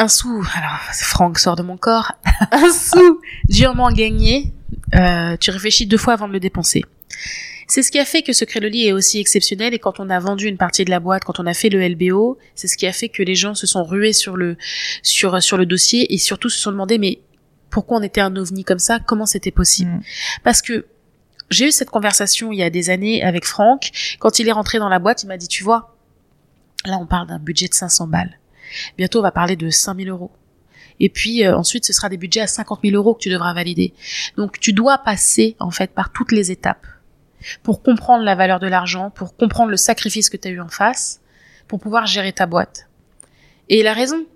[0.00, 2.12] un sou, alors Franck sort de mon corps,
[2.50, 4.52] un sou durement gagné,
[4.94, 6.84] euh, tu réfléchis deux fois avant de le dépenser.
[7.68, 10.08] C'est ce qui a fait que Secret le lit est aussi exceptionnel et quand on
[10.10, 12.76] a vendu une partie de la boîte, quand on a fait le LBO, c'est ce
[12.76, 14.56] qui a fait que les gens se sont rués sur le
[15.02, 17.20] sur sur le dossier et surtout se sont demandé mais
[17.68, 19.90] pourquoi on était un ovni comme ça, comment c'était possible?
[19.90, 20.02] Mm.
[20.42, 20.86] Parce que
[21.50, 23.90] j'ai eu cette conversation il y a des années avec Franck.
[24.18, 25.94] Quand il est rentré dans la boîte, il m'a dit, tu vois,
[26.86, 28.40] là on parle d'un budget de 500 balles.
[28.96, 30.30] Bientôt, on va parler de 5000 euros.
[31.00, 33.54] Et puis euh, ensuite, ce sera des budgets à 50 000 euros que tu devras
[33.54, 33.94] valider.
[34.36, 36.86] Donc, tu dois passer en fait par toutes les étapes
[37.62, 40.68] pour comprendre la valeur de l'argent, pour comprendre le sacrifice que tu as eu en
[40.68, 41.20] face,
[41.68, 42.86] pour pouvoir gérer ta boîte.
[43.68, 44.26] Et il a raison.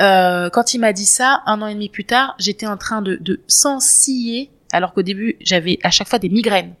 [0.00, 3.02] Euh, quand il m'a dit ça, un an et demi plus tard, j'étais en train
[3.02, 6.74] de, de s'ensiller, alors qu'au début, j'avais à chaque fois des migraines.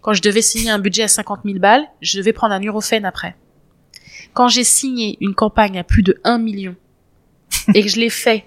[0.00, 3.04] Quand je devais signer un budget à 50 000 balles, je devais prendre un Nurofen
[3.04, 3.34] après.
[4.32, 6.74] Quand j'ai signé une campagne à plus de 1 million
[7.74, 8.44] et que je l'ai fait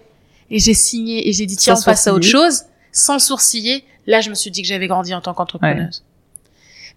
[0.49, 4.21] et j'ai signé et j'ai dit tiens on passe à autre chose sans sourciller, là
[4.21, 6.03] je me suis dit que j'avais grandi en tant qu'entrepreneuse.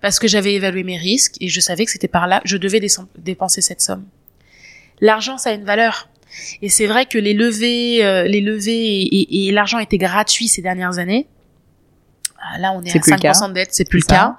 [0.01, 2.81] Parce que j'avais évalué mes risques et je savais que c'était par là je devais
[3.19, 4.05] dépenser cette somme.
[5.01, 6.09] L'argent ça a une valeur.
[6.63, 10.99] Et c'est vrai que les levées, euh, les levées et, l'argent étaient gratuits ces dernières
[10.99, 11.27] années.
[12.39, 14.37] Ah, là, on est, à 5% de dette, c'est plus le cas.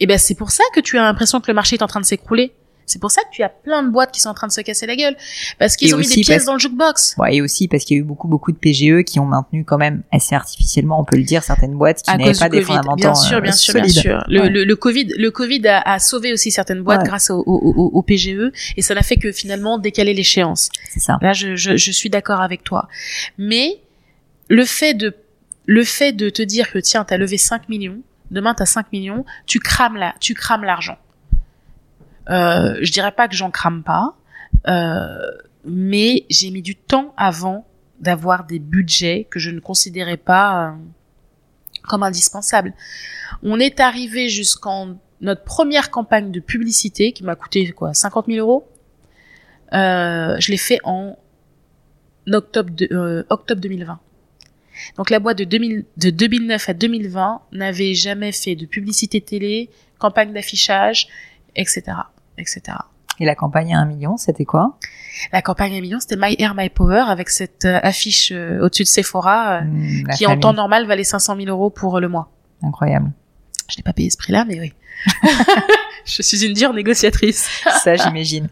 [0.00, 2.00] Et ben, c'est pour ça que tu as l'impression que le marché est en train
[2.00, 2.54] de s'écrouler.
[2.86, 4.60] C'est pour ça que tu as plein de boîtes qui sont en train de se
[4.60, 5.16] casser la gueule
[5.58, 7.16] parce qu'ils ont mis des pièces dans le jukebox.
[7.18, 9.64] Ouais, et aussi parce qu'il y a eu beaucoup beaucoup de PGE qui ont maintenu
[9.64, 12.96] quand même assez artificiellement, on peut le dire, certaines boîtes qui n'avaient pas des fondamentaux
[12.96, 14.24] Bien sûr, bien sûr, bien sûr.
[14.28, 17.90] Le, le, le, Covid, le Covid a, a, sauvé aussi certaines boîtes grâce au, au,
[17.92, 20.68] au, PGE et ça n'a fait que finalement décaler l'échéance.
[20.90, 21.18] C'est ça.
[21.22, 22.88] Là, je, je, je suis d'accord avec toi.
[23.38, 23.80] Mais
[24.48, 25.14] le fait de
[25.66, 29.24] le fait de te dire que tiens, t'as levé 5 millions, demain t'as 5 millions,
[29.46, 30.98] tu crames tu crames l'argent.
[32.30, 34.16] Euh, je dirais pas que j'en crame pas,
[34.68, 35.30] euh,
[35.64, 37.66] mais j'ai mis du temps avant
[38.00, 40.72] d'avoir des budgets que je ne considérais pas euh,
[41.82, 42.72] comme indispensables.
[43.42, 48.38] On est arrivé jusqu'en notre première campagne de publicité qui m'a coûté quoi 50 000
[48.38, 48.68] euros.
[49.72, 51.16] Euh, je l'ai fait en
[52.30, 53.98] octobre, de, euh, octobre 2020.
[54.96, 59.70] Donc la boîte de, 2000, de 2009 à 2020 n'avait jamais fait de publicité télé,
[59.98, 61.08] campagne d'affichage,
[61.54, 61.94] etc
[62.38, 62.76] etc.
[63.20, 64.78] Et la campagne à un million, c'était quoi?
[65.32, 68.60] La campagne à un million, c'était My Air, My Power, avec cette euh, affiche euh,
[68.60, 72.08] au-dessus de Sephora, euh, mmh, qui en temps normal valait 500 000 euros pour le
[72.08, 72.30] mois.
[72.62, 73.12] Incroyable.
[73.68, 74.72] Je n'ai pas payé ce prix-là, mais oui.
[76.04, 77.48] je suis une dure négociatrice.
[77.82, 78.48] ça, j'imagine.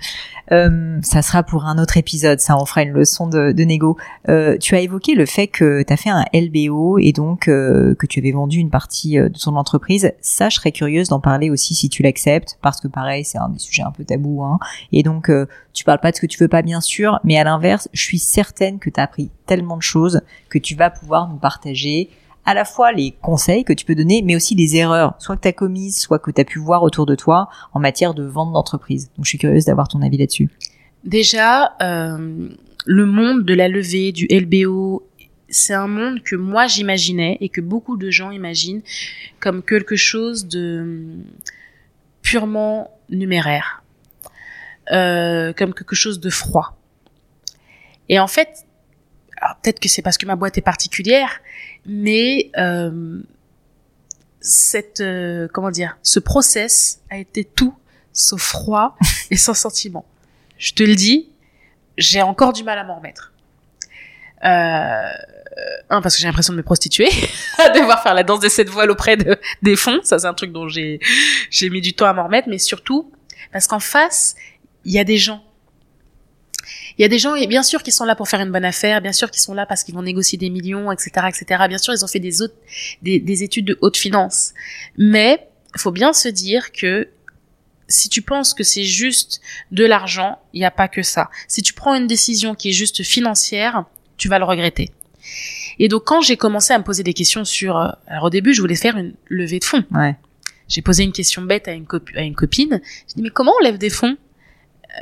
[0.50, 3.96] Euh, ça sera pour un autre épisode, ça on fera une leçon de, de négo.
[4.28, 7.94] Euh, tu as évoqué le fait que tu as fait un LBO et donc euh,
[7.94, 10.12] que tu avais vendu une partie euh, de ton entreprise.
[10.20, 13.48] Ça, je serais curieuse d'en parler aussi si tu l'acceptes, parce que pareil, c'est un
[13.48, 14.42] des sujets un peu tabou.
[14.42, 14.58] Hein.
[14.90, 17.38] Et donc, euh, tu parles pas de ce que tu veux pas, bien sûr, mais
[17.38, 20.90] à l'inverse, je suis certaine que tu as appris tellement de choses que tu vas
[20.90, 22.10] pouvoir nous partager
[22.44, 25.42] à la fois les conseils que tu peux donner, mais aussi les erreurs, soit que
[25.42, 28.24] tu as commises, soit que tu as pu voir autour de toi en matière de
[28.24, 29.10] vente d'entreprise.
[29.16, 30.48] Donc je suis curieuse d'avoir ton avis là-dessus.
[31.04, 32.48] Déjà, euh,
[32.84, 35.06] le monde de la levée, du LBO,
[35.48, 38.82] c'est un monde que moi j'imaginais et que beaucoup de gens imaginent
[39.38, 41.18] comme quelque chose de
[42.22, 43.82] purement numéraire,
[44.90, 46.76] euh, comme quelque chose de froid.
[48.08, 48.66] Et en fait,
[49.62, 51.40] peut-être que c'est parce que ma boîte est particulière,
[51.86, 53.20] mais euh,
[54.40, 57.74] cette euh, comment dire, ce process a été tout
[58.12, 58.96] sauf froid
[59.30, 60.04] et sans sentiment.
[60.58, 61.28] je te le dis,
[61.98, 63.32] j'ai encore du mal à m'en remettre.
[64.44, 65.12] Euh,
[65.90, 67.08] un parce que j'ai l'impression de me prostituer,
[67.58, 70.00] à devoir faire la danse des sept voiles auprès de, des fonds.
[70.02, 70.98] Ça, c'est un truc dont j'ai
[71.50, 73.12] j'ai mis du temps à m'en remettre, mais surtout
[73.52, 74.34] parce qu'en face,
[74.84, 75.44] il y a des gens.
[76.98, 78.64] Il y a des gens, et bien sûr, qui sont là pour faire une bonne
[78.64, 81.64] affaire, bien sûr, qui sont là parce qu'ils vont négocier des millions, etc., etc.
[81.68, 82.54] Bien sûr, ils ont fait des autres,
[83.02, 84.52] des, des études de haute finance.
[84.98, 87.08] Mais, il faut bien se dire que
[87.88, 89.40] si tu penses que c'est juste
[89.70, 91.30] de l'argent, il n'y a pas que ça.
[91.48, 93.84] Si tu prends une décision qui est juste financière,
[94.16, 94.90] tu vas le regretter.
[95.78, 98.54] Et donc quand j'ai commencé à me poser des questions sur, euh, alors au début
[98.54, 99.84] je voulais faire une levée de fonds.
[99.92, 100.16] Ouais.
[100.68, 101.86] J'ai posé une question bête à une,
[102.16, 102.80] à une copine.
[103.08, 104.16] J'ai dit mais comment on lève des fonds?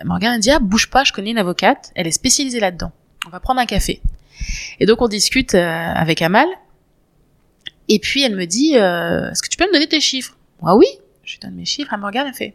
[0.04, 2.92] Morgane a dit ah bouge pas, je connais une avocate, elle est spécialisée là-dedans.
[3.26, 4.00] On va prendre un café.
[4.78, 6.46] Et donc on discute euh, avec Amal.
[7.88, 10.36] Et puis elle me dit est-ce que tu peux me donner tes chiffres?
[10.62, 10.86] Moi oui,
[11.24, 11.92] je lui donne mes chiffres.
[11.92, 12.54] À Morgane elle fait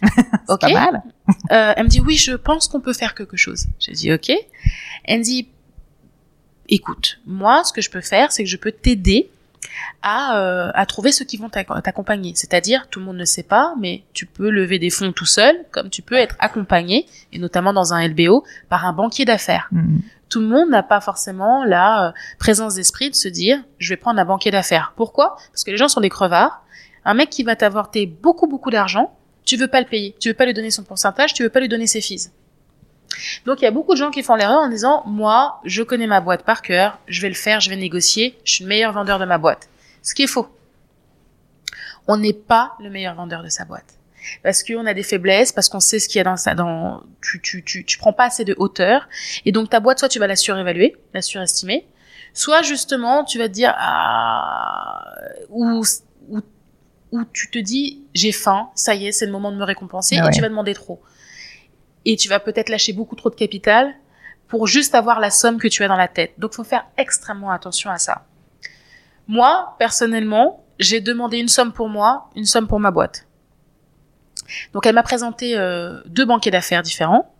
[0.48, 0.60] ok.
[0.60, 1.02] Pas mal.
[1.50, 3.66] euh, elle me dit oui, je pense qu'on peut faire quelque chose.
[3.80, 4.30] J'ai dit ok.
[5.04, 5.48] Elle me dit
[6.68, 9.30] écoute, moi, ce que je peux faire, c'est que je peux t'aider
[10.02, 12.32] à, euh, à trouver ceux qui vont t'accompagner.
[12.34, 15.64] C'est-à-dire, tout le monde ne sait pas, mais tu peux lever des fonds tout seul,
[15.70, 19.68] comme tu peux être accompagné, et notamment dans un LBO, par un banquier d'affaires.
[19.72, 20.00] Mhm.
[20.28, 23.96] Tout le monde n'a pas forcément la euh, présence d'esprit de se dire, je vais
[23.96, 24.92] prendre un banquier d'affaires.
[24.96, 25.36] Pourquoi?
[25.52, 26.62] Parce que les gens sont des crevards.
[27.04, 30.34] Un mec qui va t'avorter beaucoup, beaucoup d'argent, tu veux pas le payer, tu veux
[30.34, 32.30] pas lui donner son pourcentage, tu veux pas lui donner ses fees.
[33.46, 36.06] Donc il y a beaucoup de gens qui font l'erreur en disant moi je connais
[36.06, 38.92] ma boîte par cœur, je vais le faire, je vais négocier, je suis le meilleur
[38.92, 39.68] vendeur de ma boîte.
[40.02, 40.48] Ce qui est faux.
[42.06, 43.98] On n'est pas le meilleur vendeur de sa boîte
[44.42, 47.02] parce qu'on a des faiblesses, parce qu'on sait ce qu'il y a dans ça, dans
[47.22, 49.08] tu, tu tu tu prends pas assez de hauteur
[49.44, 51.86] et donc ta boîte soit tu vas la surévaluer, la surestimer,
[52.34, 55.14] soit justement tu vas te dire ah
[55.50, 55.82] ou
[56.28, 56.40] ou
[57.10, 60.18] où tu te dis j'ai faim, ça y est, c'est le moment de me récompenser
[60.20, 61.00] Ah et tu vas demander trop.
[62.04, 63.94] Et tu vas peut-être lâcher beaucoup trop de capital
[64.46, 66.32] pour juste avoir la somme que tu as dans la tête.
[66.38, 68.24] Donc faut faire extrêmement attention à ça.
[69.26, 73.26] Moi, personnellement, j'ai demandé une somme pour moi, une somme pour ma boîte.
[74.72, 77.34] Donc elle m'a présenté euh, deux banquiers d'affaires différents.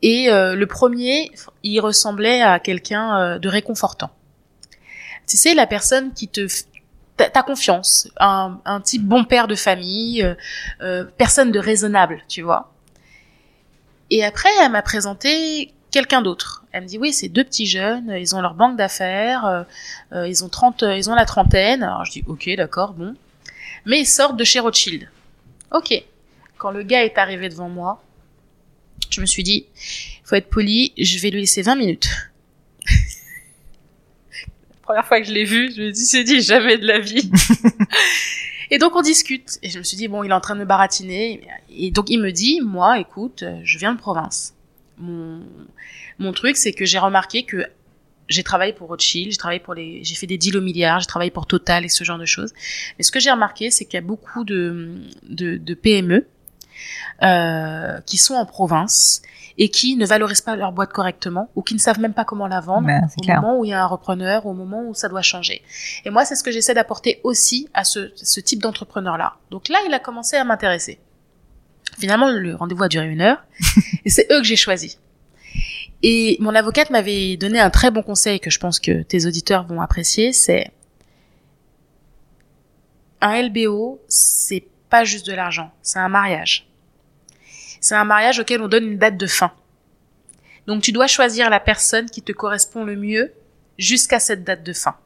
[0.00, 1.30] Et euh, le premier,
[1.62, 4.10] il ressemblait à quelqu'un euh, de réconfortant.
[5.26, 6.46] Tu sais, la personne qui te
[7.16, 10.34] t'as confiance, un, un type bon père de famille, euh,
[10.82, 12.73] euh, personne de raisonnable, tu vois.
[14.14, 16.64] Et après, elle m'a présenté quelqu'un d'autre.
[16.70, 19.64] Elle me dit oui, c'est deux petits jeunes, ils ont leur banque d'affaires, euh,
[20.12, 21.82] euh, ils ont 30, euh, ils ont la trentaine.
[21.82, 23.16] Alors je dis ok, d'accord, bon.
[23.86, 25.10] Mais ils sortent de chez Rothschild.
[25.72, 25.92] Ok.
[26.58, 28.04] Quand le gars est arrivé devant moi,
[29.10, 29.66] je me suis dit,
[30.22, 32.08] faut être poli, je vais lui laisser 20 minutes.
[34.82, 37.32] première fois que je l'ai vu, je me suis dit, dit jamais de la vie.
[38.74, 39.58] et donc on discute.
[39.62, 41.46] Et je me suis dit, bon, il est en train de me baratiner.
[41.70, 44.54] Et donc il me dit, moi, écoute, euh, je viens de province.
[44.98, 45.42] Mon,
[46.18, 47.66] mon truc, c'est que j'ai remarqué que
[48.28, 51.06] j'ai travaillé pour Rothschild, j'ai travaillé pour les, j'ai fait des deals au milliard, j'ai
[51.06, 52.52] travaillé pour Total et ce genre de choses.
[52.98, 56.26] Mais ce que j'ai remarqué, c'est qu'il y a beaucoup de, de, PME
[57.22, 59.22] euh, qui sont en province
[59.56, 62.46] et qui ne valorisent pas leur boîte correctement ou qui ne savent même pas comment
[62.46, 63.40] la vendre Ben, au clair.
[63.40, 65.62] moment où il y a un repreneur, au moment où ça doit changer.
[66.04, 69.34] Et moi, c'est ce que j'essaie d'apporter aussi à ce, ce type d'entrepreneur-là.
[69.50, 70.98] Donc là, il a commencé à m'intéresser.
[71.98, 73.44] Finalement, le rendez-vous a duré une heure
[74.04, 74.98] et c'est eux que j'ai choisi.
[76.02, 79.66] Et mon avocate m'avait donné un très bon conseil que je pense que tes auditeurs
[79.66, 80.70] vont apprécier, c'est
[83.22, 86.66] un LBO, c'est pas juste de l'argent, c'est un mariage.
[87.84, 89.52] C'est un mariage auquel on donne une date de fin.
[90.66, 93.30] Donc tu dois choisir la personne qui te correspond le mieux
[93.76, 94.96] jusqu'à cette date de fin.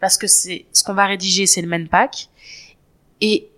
[0.00, 2.28] Parce que c'est ce qu'on va rédiger, c'est le pack.
[3.20, 3.48] Et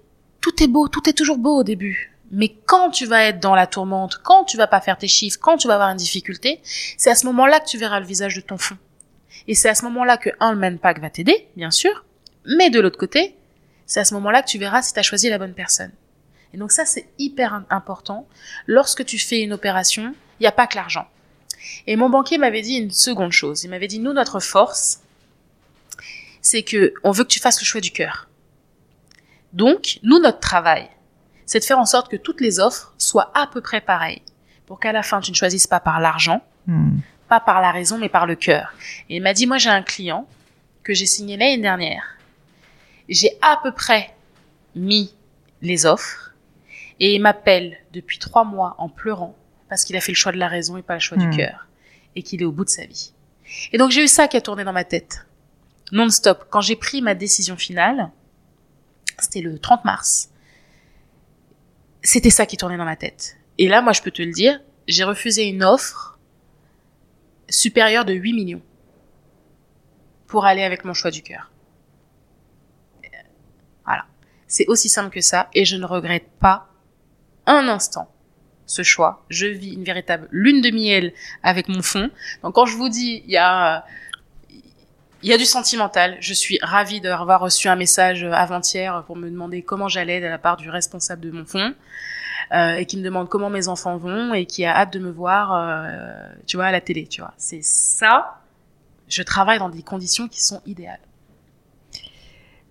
[0.43, 2.13] tout est beau, tout est toujours beau au début.
[2.33, 5.39] Mais quand tu vas être dans la tourmente, quand tu vas pas faire tes chiffres,
[5.41, 6.61] quand tu vas avoir une difficulté,
[6.99, 8.77] c'est à ce moment-là que tu verras le visage de ton fond.
[9.49, 12.05] Et c'est à ce moment-là que, un, le va t'aider, bien sûr.
[12.45, 13.37] Mais de l'autre côté,
[13.87, 15.93] c'est à ce moment-là que tu verras si tu as choisi la bonne personne.
[16.53, 18.27] Et donc ça, c'est hyper im- important.
[18.67, 21.07] Lorsque tu fais une opération, il n'y a pas que l'argent.
[21.87, 23.63] Et mon banquier m'avait dit une seconde chose.
[23.65, 25.01] Il m'avait dit, nous, notre force,
[26.43, 28.29] c'est que on veut que tu fasses le choix du cœur.
[29.53, 30.89] Donc, nous, notre travail,
[31.47, 34.23] c'est de faire en sorte que toutes les offres soient à peu près pareilles.
[34.67, 36.99] Pour qu'à la fin, tu ne choisisses pas par l'argent, Hmm.
[37.29, 38.73] pas par la raison, mais par le cœur.
[39.09, 40.29] Et il m'a dit, moi, j'ai un client
[40.85, 42.05] que j'ai signé l'année dernière.
[43.09, 44.15] J'ai à peu près
[44.77, 45.13] mis
[45.63, 46.30] les offres
[47.01, 49.35] et il m'appelle depuis trois mois en pleurant
[49.69, 51.31] parce qu'il a fait le choix de la raison et pas le choix Hmm.
[51.31, 51.67] du cœur
[52.15, 53.13] et qu'il est au bout de sa vie.
[53.73, 55.27] Et donc j'ai eu ça qui a tourné dans ma tête,
[55.93, 56.47] non-stop.
[56.51, 58.11] Quand j'ai pris ma décision finale,
[59.19, 60.31] c'était le 30 mars,
[62.03, 63.37] c'était ça qui tournait dans ma tête.
[63.59, 66.19] et là, moi, je peux te le dire, j'ai refusé une offre
[67.49, 68.63] supérieure de 8 millions
[70.27, 71.51] pour aller avec mon choix du cœur.
[73.85, 74.07] Voilà.
[74.47, 76.70] C'est aussi simple que ça et je ne regrette pas
[77.47, 78.09] un instant
[78.66, 79.24] ce choix.
[79.28, 81.12] Je vis une véritable lune de miel
[81.43, 82.09] avec mon fond.
[82.43, 83.84] Donc quand je vous dis, il y a
[85.22, 86.16] il y a du sentimental.
[86.20, 90.38] Je suis ravie d'avoir reçu un message avant-hier pour me demander comment j'allais de la
[90.38, 91.74] part du responsable de mon fonds.
[92.53, 95.11] Euh, et qui me demande comment mes enfants vont et qui a hâte de me
[95.11, 97.32] voir, euh, tu vois, à la télé, tu vois.
[97.36, 98.41] C'est ça.
[99.09, 100.99] Je travaille dans des conditions qui sont idéales.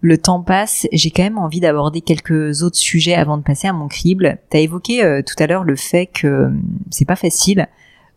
[0.01, 3.73] Le temps passe, j'ai quand même envie d'aborder quelques autres sujets avant de passer à
[3.73, 4.37] mon crible.
[4.49, 7.67] T'as évoqué euh, tout à l'heure le fait que hum, c'est pas facile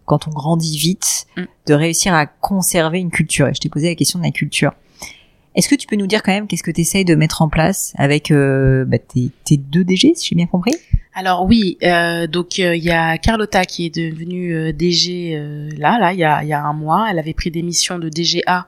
[0.05, 1.43] quand on grandit vite Mm.
[1.67, 3.49] de réussir à conserver une culture.
[3.49, 4.73] Et je t'ai posé la question de la culture.
[5.55, 7.49] Est-ce que tu peux nous dire quand même qu'est-ce que tu essayes de mettre en
[7.49, 10.75] place avec euh, bah, tes, tes deux DG, si j'ai bien compris?
[11.15, 15.69] Alors oui, euh, donc euh, il y a Carlotta qui est devenue euh, DG euh,
[15.77, 17.07] là, là, il y a, y a un mois.
[17.11, 18.67] Elle avait pris des missions de DGA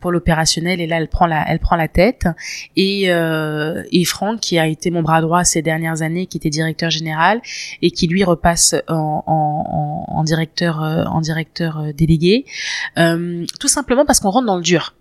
[0.00, 2.26] pour l'opérationnel et là elle prend la, elle prend la tête.
[2.76, 6.90] Et, et Franck qui a été mon bras droit ces dernières années, qui était directeur
[6.90, 7.40] général
[7.80, 12.44] et qui lui repasse en, en, en, directeur, en directeur délégué,
[12.96, 14.94] tout simplement parce qu'on rentre dans le dur.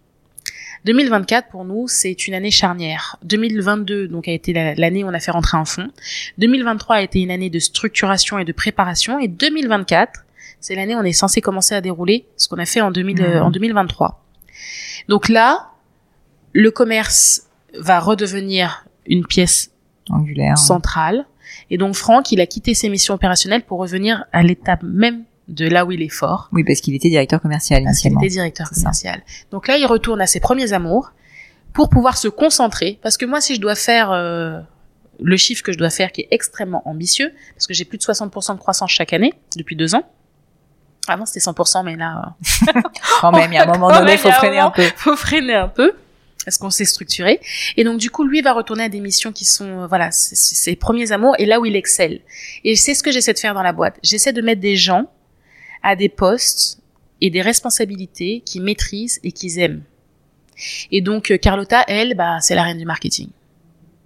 [0.86, 3.18] 2024 pour nous, c'est une année charnière.
[3.24, 5.90] 2022 donc a été la- l'année où on a fait rentrer un fonds.
[6.38, 10.26] 2023 a été une année de structuration et de préparation et 2024,
[10.60, 13.22] c'est l'année où on est censé commencer à dérouler ce qu'on a fait en 2000
[13.22, 13.42] euh, Mhm.
[13.44, 14.24] en 2023.
[15.08, 15.70] Donc là,
[16.54, 17.44] le commerce
[17.78, 19.72] va redevenir une pièce
[20.10, 20.58] Angulaire.
[20.58, 21.26] centrale
[21.70, 25.68] et donc Franck, il a quitté ses missions opérationnelles pour revenir à l'étape même de
[25.68, 28.22] là où il est fort Oui, parce qu'il était directeur commercial parce initialement.
[28.22, 28.76] était directeur ça.
[28.76, 29.22] commercial.
[29.52, 31.12] Donc là, il retourne à ses premiers amours
[31.74, 33.00] pour pouvoir se concentrer.
[33.02, 34.60] Parce que moi, si je dois faire euh,
[35.22, 38.04] le chiffre que je dois faire, qui est extrêmement ambitieux, parce que j'ai plus de
[38.04, 40.04] 60% de croissance chaque année depuis deux ans.
[41.08, 42.36] Avant, c'était 100%, mais là,
[42.76, 42.82] euh,
[43.22, 44.84] Quand même, il y a un moment donné, faut il un freiner un peu.
[44.96, 45.94] faut freiner un peu
[46.44, 47.42] parce qu'on s'est structuré.
[47.76, 50.76] Et donc du coup, lui va retourner à des missions qui sont euh, voilà ses
[50.78, 52.22] premiers amours et là où il excelle.
[52.64, 53.98] Et c'est ce que j'essaie de faire dans la boîte.
[54.02, 55.10] J'essaie de mettre des gens
[55.84, 56.80] à des postes
[57.22, 59.84] et des responsabilités qu'ils maîtrisent et qu'ils aiment.
[60.92, 63.30] Et donc euh, Carlotta, elle, bah c'est la reine du marketing.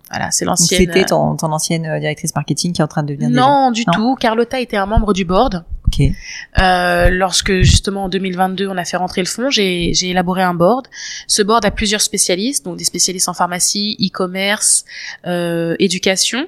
[0.10, 0.82] Voilà, c'est l'ancienne.
[0.82, 3.86] C'était ton, ton ancienne euh, directrice marketing qui est en train de devenir non, du
[3.88, 3.94] Non.
[3.94, 4.16] tout.
[4.16, 5.64] Carlotta était un membre du board.
[5.88, 6.06] Ok.
[6.60, 10.54] Euh, lorsque justement en 2022 on a fait rentrer le fonds, j'ai j'ai élaboré un
[10.54, 10.88] board.
[11.28, 14.84] Ce board a plusieurs spécialistes, donc des spécialistes en pharmacie, e-commerce,
[15.26, 16.46] euh, éducation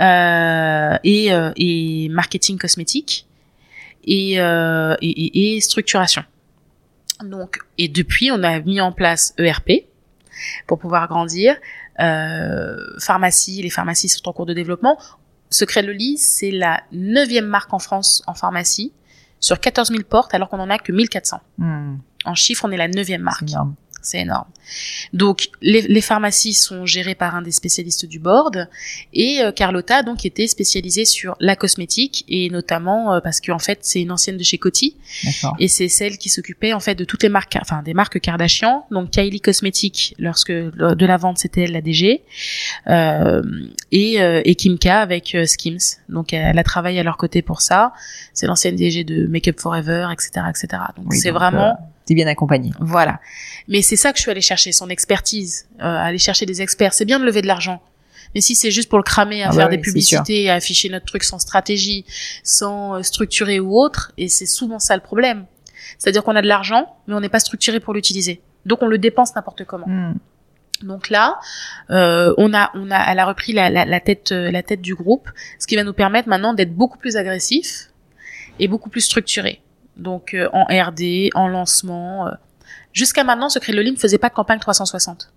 [0.00, 3.26] euh, et, euh, et marketing cosmétique
[4.06, 6.24] et, euh, et, et- et structuration.
[7.22, 9.86] Donc et depuis on a mis en place ERP
[10.66, 11.56] pour pouvoir grandir.
[12.00, 14.98] Euh, pharmacie, les pharmacies sont en cours de développement.
[15.50, 18.92] Secret de Loli, c'est la neuvième marque en France en pharmacie
[19.38, 21.40] sur 14 000 portes alors qu'on en a que 1400.
[21.58, 23.42] Hmm, En chiffre, on est la neuvième marque.
[23.48, 23.74] énorme.
[24.04, 24.46] C'est énorme.
[25.12, 28.68] Donc, les, les pharmacies sont gérées par un des spécialistes du board
[29.12, 33.80] et euh, Carlotta donc était spécialisée sur la cosmétique et notamment euh, parce qu'en fait
[33.82, 34.96] c'est une ancienne de chez Coty
[35.58, 38.86] et c'est celle qui s'occupait en fait de toutes les marques, enfin des marques Kardashian.
[38.90, 42.22] Donc Kylie Cosmetics, lorsque de la vente c'était elle la DG,
[42.88, 43.42] euh,
[43.92, 45.98] et, euh, et Kimka avec euh, Skims.
[46.08, 47.92] Donc elle, elle a travaillé à leur côté pour ça.
[48.32, 50.82] C'est l'ancienne DG de Make Up Forever, etc., etc.
[50.96, 51.74] Donc Oui, c'est vraiment euh,
[52.06, 52.72] T'es bien accompagné.
[52.80, 53.20] voilà.
[53.68, 56.92] Mais c'est ça que je suis allée chercher, son expertise, euh, aller chercher des experts.
[56.92, 57.82] C'est bien de lever de l'argent.
[58.34, 60.50] Mais si c'est juste pour le cramer, à Ah faire bah des oui, c'est publicités,
[60.50, 62.04] à afficher notre truc sans stratégie,
[62.42, 65.46] sans euh, structurer ou autre, et c'est souvent ça le problème.
[65.98, 68.42] C'est-à-dire qu'on a de l'argent, mais on n'est pas structuré pour l'utiliser.
[68.66, 69.86] Donc on le dépense n'importe comment.
[69.86, 70.14] Hmm.
[70.82, 71.38] Donc là,
[71.90, 74.80] euh, on a, on a, elle a repris la, la, la tête, euh, la tête
[74.80, 77.90] du groupe, ce qui va nous permettre maintenant d'être beaucoup plus agressif
[78.58, 79.62] et beaucoup plus structuré.
[79.96, 82.26] Donc euh, en RD, en lancement.
[82.28, 82.30] euh.
[82.92, 85.30] Jusqu'à maintenant, Secret Loli ne faisait pas de campagne 360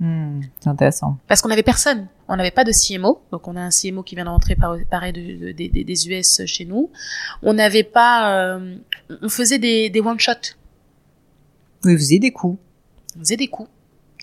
[0.00, 1.18] Hmm, C'est intéressant.
[1.28, 2.08] parce qu'on n'avait personne.
[2.26, 4.74] On n'avait pas de CMO, donc on a un CMO qui vient de rentrer par,
[4.90, 6.90] pareil de, de- des- US chez nous.
[7.44, 8.76] On n'avait pas, euh,
[9.22, 10.32] on faisait des, des one shot,
[11.84, 12.58] Oui, vous avez des coups.
[13.16, 13.68] on faisait des coups.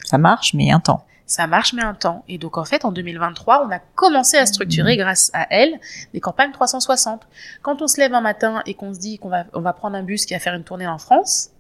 [0.04, 1.06] Ça marche, mais un temps.
[1.32, 2.26] Ça marche, mais un temps.
[2.28, 5.80] Et donc, en fait, en 2023, on a commencé à structurer, grâce à elle,
[6.14, 7.26] des campagnes 360.
[7.62, 9.96] Quand on se lève un matin et qu'on se dit qu'on va, on va prendre
[9.96, 11.52] un bus qui va faire une tournée en France,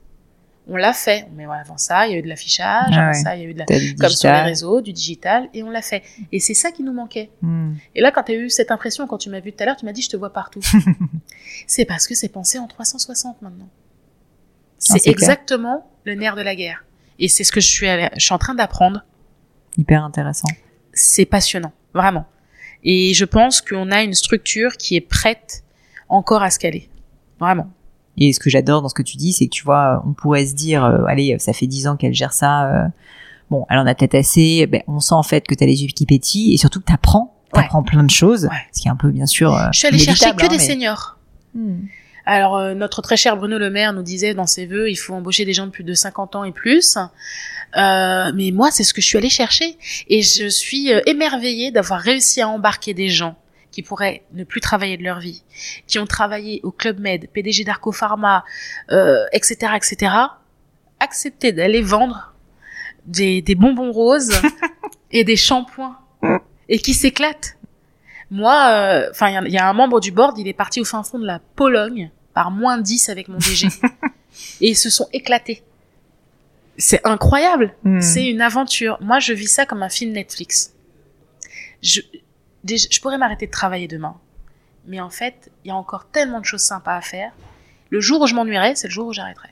[0.68, 1.26] on l'a fait.
[1.38, 3.14] Mais ouais, avant ça, il y a eu de l'affichage, Ah avant ouais.
[3.14, 5.70] ça, il y a eu de la, comme sur les réseaux, du digital, et on
[5.70, 6.04] l'a fait.
[6.34, 7.32] Et c'est ça qui nous manquait.
[7.42, 7.76] Hmm.
[7.96, 9.78] Et là, quand tu as eu cette impression, quand tu m'as vu tout à l'heure,
[9.78, 10.60] tu m'as dit, je te vois partout.
[11.66, 13.70] c'est parce que c'est pensé en 360 maintenant.
[14.78, 15.30] C'est Ah, c'est clair.
[15.30, 16.84] exactement le nerf de la guerre.
[17.20, 19.06] Et c'est ce que je suis, allée- je suis en train d'apprendre
[19.78, 20.48] Hyper intéressant.
[20.94, 22.26] c'est passionnant, vraiment.
[22.84, 25.64] Et je pense qu'on a une structure qui est prête
[26.10, 26.90] encore à se caler.
[27.40, 27.70] Vraiment.
[28.18, 30.46] Et ce que j'adore dans ce que tu dis, c'est que tu vois, on pourrait
[30.46, 32.66] se dire, euh, allez, ça fait dix ans qu'elle gère ça.
[32.66, 32.88] euh,
[33.50, 34.68] bon, elle en a peut-être assez.
[34.68, 36.86] Ben, on sent en fait que tu as les yeux qui pétillent et surtout que
[36.86, 37.34] tu apprends.
[37.54, 38.46] T'apprends plein de choses.
[38.46, 38.58] Ouais.
[38.74, 39.54] Ce qui est un peu, bien sûr.
[39.56, 41.18] euh, Je suis allée chercher que hein, des mais- seniors.
[41.54, 41.80] Hmm.
[42.26, 45.14] Alors, euh, notre très cher Bruno Le Maire nous disait dans ses vœux, il faut
[45.14, 46.98] embaucher des gens de plus de 50 ans et plus.
[47.78, 49.78] Euh, mais moi, c'est ce que je suis allée chercher.
[50.08, 53.38] Et je suis euh, émerveillée d'avoir réussi à embarquer des gens
[53.72, 55.44] qui pourraient ne plus travailler de leur vie,
[55.88, 58.44] qui ont travaillé au Club Med, PDG d'Arco Pharma,
[58.92, 60.14] euh, etc., etc.,
[61.00, 62.34] accepter d'aller vendre
[63.06, 64.34] des, des bonbons roses
[65.12, 65.98] et des shampoings
[66.68, 67.58] et qui s'éclatent.
[68.32, 70.54] Moi, euh, enfin, il y a- il y, a un membre du board, il est
[70.54, 73.68] parti au fin fond de la Pologne par moins 10 avec mon DG.
[74.62, 75.64] et ils se sont éclatés.
[76.78, 77.74] C'est incroyable.
[77.84, 78.00] Hmm.
[78.00, 78.98] C'est une aventure.
[79.02, 80.74] Moi, je vis ça comme un film Netflix.
[81.84, 82.02] Je,
[82.64, 84.16] déjà, je pourrais m'arrêter de travailler demain.
[84.88, 87.32] Mais en fait, il y a encore tellement de choses sympas à faire.
[87.90, 89.50] Le jour où je m'ennuierai, c'est le jour où j'arrêterai.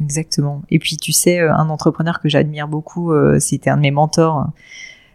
[0.00, 0.62] Exactement.
[0.70, 3.90] Et puis tu sais, euh, un entrepreneur que j'admire beaucoup, euh, c'était un de mes
[3.90, 4.46] mentors,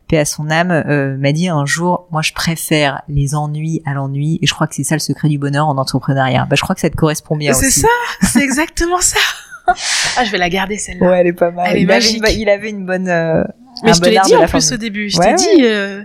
[0.08, 3.94] paix à son âme, euh, m'a dit un jour, moi je préfère les ennuis à
[3.94, 6.46] l'ennui, et je crois que c'est ça le secret du bonheur en entrepreneuriat.
[6.50, 7.88] Bah, je crois que ça te correspond bien C'est ça,
[8.22, 9.20] c'est exactement ça.
[9.68, 11.10] ah, je vais la garder celle-là.
[11.10, 11.68] Ouais, elle est pas mal.
[11.70, 13.10] Elle est il, avait une, il avait une bonne.
[13.10, 13.44] euh,
[13.84, 15.10] Mais un je te l'ai dit en plus au début.
[15.10, 15.56] Je Ouais, t'ai ouais.
[15.58, 16.04] dit, euh,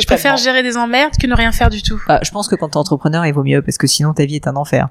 [0.00, 2.00] je préfère gérer des emmerdes que ne rien faire du tout.
[2.08, 4.36] Bah, je pense que quand t'es entrepreneur, il vaut mieux parce que sinon ta vie
[4.36, 4.88] est un enfer.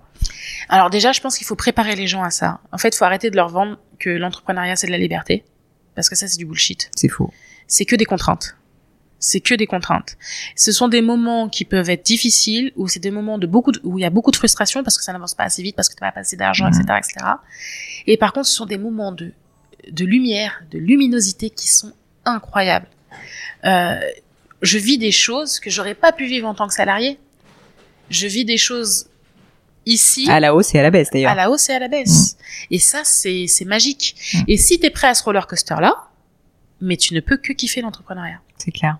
[0.69, 2.59] Alors déjà, je pense qu'il faut préparer les gens à ça.
[2.71, 5.43] En fait, il faut arrêter de leur vendre que l'entrepreneuriat c'est de la liberté,
[5.95, 6.91] parce que ça c'est du bullshit.
[6.95, 7.31] C'est faux.
[7.71, 8.55] C'est que des contraintes.
[9.23, 10.17] C'est que des contraintes.
[10.55, 13.79] Ce sont des moments qui peuvent être difficiles, ou c'est des moments de beaucoup de-
[13.83, 15.89] où il y a beaucoup de frustration parce que ça n'avance pas assez vite, parce
[15.89, 17.13] que tu n'as pas assez d'argent, etc., etc.
[18.07, 19.31] Et par contre, ce sont des moments de
[19.91, 21.93] de lumière, de luminosité qui sont
[22.25, 22.87] incroyables.
[23.65, 23.99] Euh,
[24.61, 27.17] je vis des choses que j'aurais pas pu vivre en tant que salarié.
[28.11, 29.07] Je vis des choses
[29.87, 31.31] ici À la hausse et à la baisse d'ailleurs.
[31.31, 32.37] à la hausse et à la baisse.
[32.69, 34.15] Et ça, c'est c'est magique.
[34.35, 34.39] Mm.
[34.49, 35.95] Et si t'es prêt à ce roller coaster là,
[36.81, 38.39] mais tu ne peux que kiffer l'entrepreneuriat.
[38.57, 38.97] C'est clair.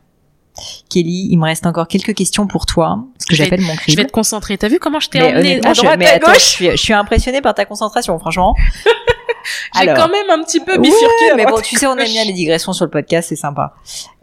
[0.90, 3.78] Kelly, il me reste encore quelques questions pour toi, ce que Je j'appelle mon Je
[3.80, 4.02] crible.
[4.02, 4.58] vais te concentrer.
[4.58, 6.76] T'as vu comment je t'ai emmené à je, droite mais à attends, je suis, je
[6.76, 8.54] suis impressionnée par ta concentration, franchement.
[9.80, 11.32] J'ai quand même un petit peu Ouais, bifurqué.
[11.32, 13.74] à mais bon, tu sais, on aime bien les digressions sur le podcast, c'est sympa.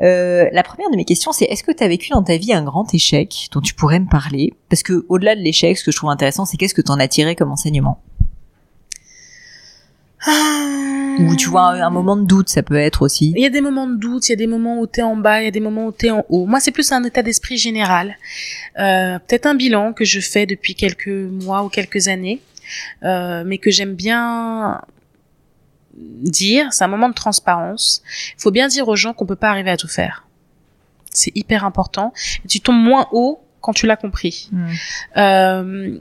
[0.00, 2.52] Euh, la première de mes questions, c'est est-ce que tu as vécu dans ta vie
[2.52, 4.52] un grand échec dont tu pourrais me parler?
[4.68, 7.00] Parce que au-delà de l'échec, ce que je trouve intéressant, c'est qu'est-ce que tu en
[7.00, 8.00] as tiré comme enseignement?
[10.26, 10.84] Ah.
[11.20, 13.32] Ou tu vois un, un moment de doute, ça peut être aussi.
[13.36, 15.16] Il y a des moments de doute, il y a des moments où t'es en
[15.16, 16.46] bas, il y a des moments où t'es en haut.
[16.46, 18.16] Moi, c'est plus un état d'esprit général.
[18.78, 22.40] Euh, Peut-être un bilan que je fais depuis quelques mois ou quelques années,
[23.02, 24.80] euh, mais que j'aime bien
[25.94, 26.72] dire.
[26.72, 28.02] C'est un moment de transparence.
[28.36, 30.26] Il faut bien dire aux gens qu'on peut pas arriver à tout faire.
[31.10, 32.12] C'est hyper important.
[32.44, 34.48] Et tu tombes moins haut quand tu l'as compris.
[34.52, 34.66] Hmm.
[35.16, 35.98] Euh,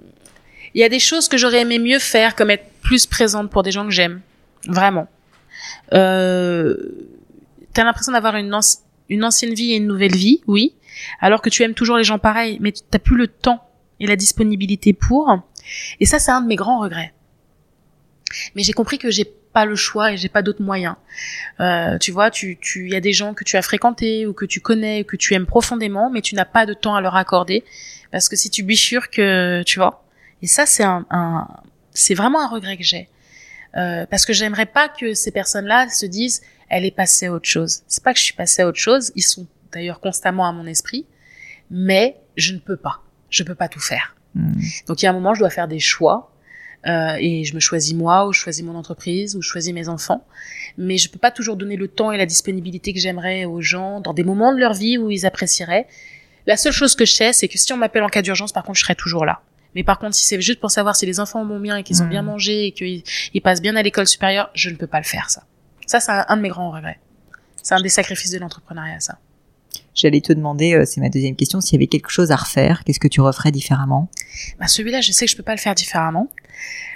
[0.76, 3.64] Il y a des choses que j'aurais aimé mieux faire, comme être plus présente pour
[3.64, 4.22] des gens que j'aime.
[4.68, 5.08] Vraiment.
[5.94, 6.76] Euh,
[7.74, 10.74] T'as l'impression d'avoir une, anci- une ancienne vie et une nouvelle vie, oui.
[11.20, 13.64] Alors que tu aimes toujours les gens pareils, mais t'as plus le temps
[14.00, 15.32] et la disponibilité pour.
[16.00, 17.14] Et ça, c'est un de mes grands regrets.
[18.56, 20.96] Mais j'ai compris que j'ai pas le choix et j'ai pas d'autres moyens.
[21.60, 24.46] Euh, tu vois, tu, tu, y a des gens que tu as fréquentés ou que
[24.46, 27.64] tu connais, que tu aimes profondément, mais tu n'as pas de temps à leur accorder
[28.12, 30.04] parce que si tu bifurques, euh, tu vois.
[30.42, 31.48] Et ça, c'est un, un
[31.92, 33.08] c'est vraiment un regret que j'ai.
[33.76, 37.48] Euh, parce que j'aimerais pas que ces personnes-là se disent, elle est passée à autre
[37.48, 37.82] chose.
[37.88, 39.12] C'est pas que je suis passée à autre chose.
[39.16, 41.06] Ils sont d'ailleurs constamment à mon esprit,
[41.70, 43.02] mais je ne peux pas.
[43.30, 44.16] Je peux pas tout faire.
[44.36, 44.60] Hmm.
[44.88, 46.32] Donc il y a un moment, je dois faire des choix.
[46.88, 49.90] Euh, et je me choisis moi, ou je choisis mon entreprise, ou je choisis mes
[49.90, 50.26] enfants.
[50.78, 54.00] Mais je peux pas toujours donner le temps et la disponibilité que j'aimerais aux gens
[54.00, 55.88] dans des moments de leur vie où ils apprécieraient.
[56.46, 58.64] La seule chose que je sais, c'est que si on m'appelle en cas d'urgence, par
[58.64, 59.42] contre, je serai toujours là.
[59.78, 62.02] Mais par contre, si c'est juste pour savoir si les enfants vont bien et qu'ils
[62.02, 63.04] ont bien mangé et qu'ils
[63.36, 65.44] ils passent bien à l'école supérieure, je ne peux pas le faire, ça.
[65.86, 67.00] Ça, c'est un, un de mes grands regrets.
[67.62, 69.20] C'est un des sacrifices de l'entrepreneuriat, ça.
[69.98, 72.84] J'allais te demander, euh, c'est ma deuxième question, s'il y avait quelque chose à refaire,
[72.84, 74.10] qu'est-ce que tu referais différemment?
[74.60, 76.30] Bah, celui-là, je sais que je peux pas le faire différemment.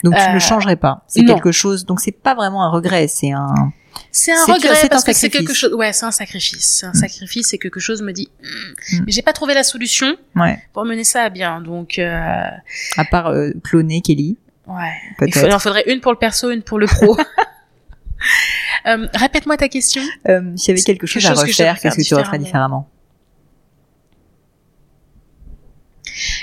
[0.04, 1.04] Donc tu ne Euh, le changerais pas.
[1.08, 1.86] C'est quelque chose.
[1.86, 3.74] Donc c'est pas vraiment un regret, c'est un.
[4.12, 5.74] C'est un C'est que- regret c'est parce que c'est quelque chose.
[5.74, 6.78] Ouais, c'est un sacrifice.
[6.80, 6.93] C'est un Mm.
[6.95, 8.30] sacrifice et quelque chose me dit.
[8.41, 8.45] Hmm,
[8.97, 9.04] Mm.
[9.06, 10.60] Mais j'ai pas trouvé la solution Ouais.
[10.74, 11.60] pour mener ça à bien.
[11.62, 12.43] Donc, euh,
[12.97, 14.38] À part euh, cloner Kelly,
[14.68, 14.76] ouais.
[15.12, 15.39] Il, peut-être.
[15.39, 17.18] faut- il en faudrait une pour le perso, une pour le pro.
[18.88, 20.02] Euh, Répète-moi ta question.
[20.30, 22.14] Euh, S'il y avait quelque chose Quelque à chose que je refaire, qu'est-ce que tu
[22.16, 22.88] referais différemment?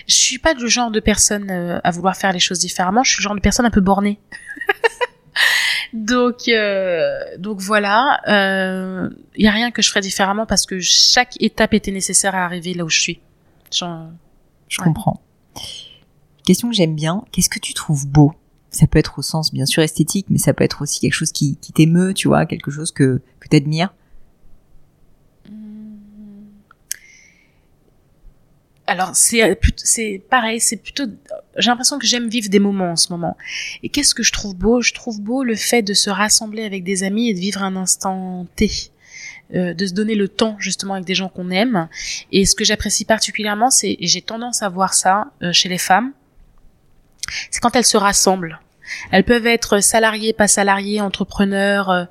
[0.09, 3.05] Je suis pas le genre de personne euh, à vouloir faire les choses différemment.
[3.05, 4.19] Je suis le genre de personne un peu bornée.
[5.93, 8.21] donc, euh, donc voilà.
[8.27, 12.45] Il y a rien que je ferais différemment parce que chaque étape était nécessaire à
[12.45, 13.21] arriver là où je suis.
[14.69, 15.21] Je comprends.
[16.45, 18.33] Question que j'aime bien, qu'est-ce que tu trouves beau?
[18.71, 21.33] Ça peut être au sens bien sûr esthétique, mais ça peut être aussi quelque chose
[21.33, 23.93] qui, qui t'émeut, tu vois, quelque chose que, que t'admires.
[28.89, 31.05] Alors c'est c'est pareil, c'est plutôt
[31.59, 33.37] j'ai l'impression que j'aime vivre des moments en ce moment.
[33.83, 34.81] Et qu'est-ce que je trouve beau?
[34.81, 37.77] Je trouve beau le fait de se rassembler avec des amis et de vivre un
[37.77, 38.71] instant T.
[39.55, 41.89] Euh, de se donner le temps justement avec des gens qu'on aime.
[42.33, 45.79] Et ce que j'apprécie particulièrement, c'est, et j'ai tendance à voir ça euh, chez les
[45.79, 46.13] femmes,
[47.51, 48.61] c'est quand elles se rassemblent.
[49.11, 52.05] Elles peuvent être salariées, pas salariées, entrepreneurs, euh,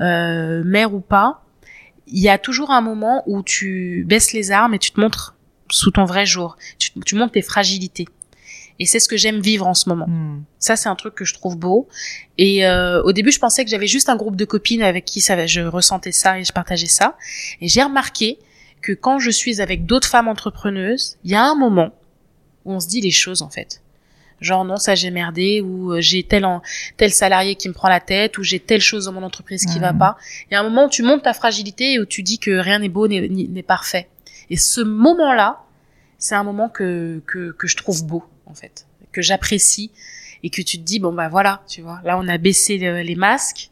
[0.00, 1.42] euh mères ou pas.
[2.06, 5.34] Il y a toujours un moment où tu baisses les armes et tu te montres
[5.70, 6.56] sous ton vrai jour.
[6.78, 8.06] Tu, tu montres tes fragilités.
[8.78, 10.06] Et c'est ce que j'aime vivre en ce moment.
[10.08, 10.42] Hmm.
[10.58, 11.88] Ça, c'est un truc que je trouve beau.
[12.38, 15.20] Et euh, au début, je pensais que j'avais juste un groupe de copines avec qui
[15.20, 17.16] ça, je ressentais ça et je partageais ça.
[17.60, 18.38] Et j'ai remarqué
[18.82, 21.92] que quand je suis avec d'autres femmes entrepreneuses, il y a un moment
[22.64, 23.80] où on se dit les choses en fait.
[24.40, 26.60] Genre non, ça j'ai merdé, ou euh, j'ai tel en,
[26.96, 29.78] tel salarié qui me prend la tête, ou j'ai telle chose dans mon entreprise qui
[29.78, 29.98] va hmm.
[29.98, 30.16] pas.
[30.50, 32.50] Il y a un moment où tu montes ta fragilité et où tu dis que
[32.50, 34.08] rien n'est beau, n'est parfait.
[34.50, 35.64] Et ce moment-là,
[36.18, 39.90] c'est un moment que, que, que je trouve beau, en fait, que j'apprécie
[40.42, 43.16] et que tu te dis, bon, bah voilà, tu vois, là, on a baissé les
[43.16, 43.70] masques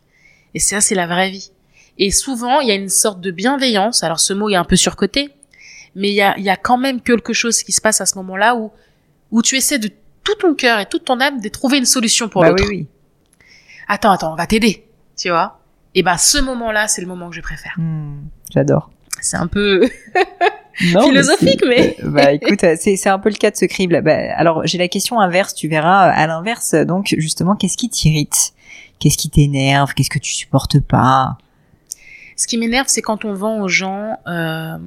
[0.54, 1.50] et ça, c'est la vraie vie.
[1.98, 4.02] Et souvent, il y a une sorte de bienveillance.
[4.02, 5.30] Alors, ce mot est un peu surcoté,
[5.94, 8.06] mais il y a, il y a quand même quelque chose qui se passe à
[8.06, 8.70] ce moment-là où,
[9.30, 9.90] où tu essaies de
[10.24, 12.64] tout ton cœur et toute ton âme de trouver une solution pour bah l'autre.
[12.68, 12.88] Oui, oui.
[13.88, 15.60] Attends, attends, on va t'aider, tu vois.
[15.94, 17.74] Et ben, ce moment-là, c'est le moment que je préfère.
[17.76, 18.90] Hmm, j'adore.
[19.20, 19.88] C'est un peu
[20.74, 24.02] philosophique, mais, bah écoute, c'est un peu le cas de ce crible.
[24.02, 26.74] Bah, alors j'ai la question inverse, tu verras à l'inverse.
[26.74, 28.52] Donc justement, qu'est-ce qui t'irrite?
[28.98, 29.94] Qu'est-ce qui t'énerve?
[29.94, 31.36] Qu'est-ce que tu supportes pas?
[32.36, 34.18] Ce qui m'énerve, c'est quand on vend aux gens.
[34.26, 34.78] Euh...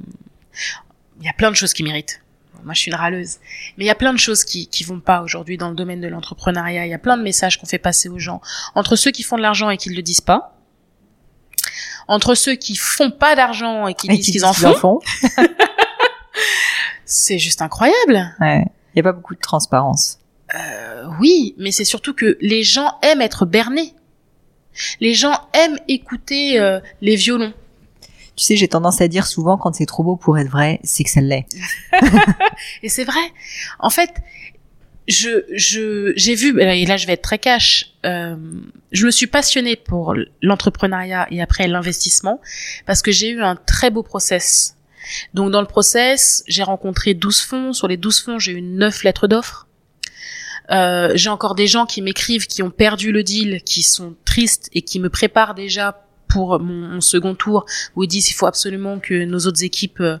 [1.20, 2.20] Il y a plein de choses qui m'irritent.
[2.64, 3.36] Moi, je suis une râleuse.
[3.76, 6.00] Mais il y a plein de choses qui qui vont pas aujourd'hui dans le domaine
[6.00, 6.86] de l'entrepreneuriat.
[6.86, 8.40] Il y a plein de messages qu'on fait passer aux gens
[8.74, 10.55] entre ceux qui font de l'argent et qui le disent pas
[12.08, 15.00] entre ceux qui font pas d'argent et qui disent qu'ils en font.
[17.04, 18.34] c'est juste incroyable.
[18.40, 18.64] Ouais.
[18.94, 20.18] Il y a pas beaucoup de transparence.
[20.54, 23.94] Euh, oui, mais c'est surtout que les gens aiment être bernés.
[25.00, 27.52] Les gens aiment écouter euh, les violons.
[28.36, 31.04] Tu sais, j'ai tendance à dire souvent quand c'est trop beau pour être vrai, c'est
[31.04, 31.46] que ça l'est.
[32.82, 33.32] et c'est vrai.
[33.78, 34.10] En fait,
[35.08, 38.36] je je j'ai vu et là je vais être très cash euh,
[38.92, 42.40] je me suis passionnée pour l'entrepreneuriat et après l'investissement
[42.86, 44.76] parce que j'ai eu un très beau process.
[45.34, 47.72] Donc dans le process j'ai rencontré 12 fonds.
[47.72, 49.66] Sur les 12 fonds j'ai eu 9 lettres d'offres.
[50.70, 54.68] Euh, j'ai encore des gens qui m'écrivent qui ont perdu le deal qui sont tristes
[54.72, 58.98] et qui me préparent déjà pour mon, second tour où ils disent il faut absolument
[58.98, 60.18] que nos autres équipes euh,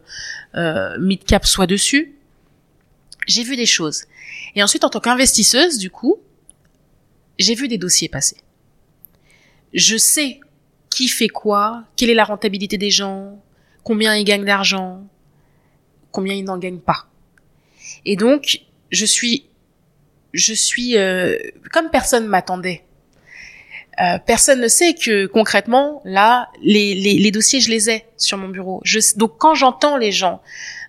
[0.54, 2.14] euh mid cap soient dessus.
[3.26, 4.04] J'ai vu des choses
[4.56, 6.16] et ensuite, en tant qu'investisseuse, du coup,
[7.38, 8.38] j'ai vu des dossiers passer.
[9.74, 10.40] Je sais
[10.88, 13.38] qui fait quoi, quelle est la rentabilité des gens,
[13.82, 15.06] combien ils gagnent d'argent,
[16.10, 17.06] combien ils n'en gagnent pas.
[18.06, 19.46] Et donc, je suis,
[20.32, 21.36] je suis euh,
[21.70, 22.82] comme personne m'attendait.
[24.00, 28.38] Euh, personne ne sait que concrètement, là, les, les, les, dossiers, je les ai sur
[28.38, 28.80] mon bureau.
[28.84, 30.40] Je, donc quand j'entends les gens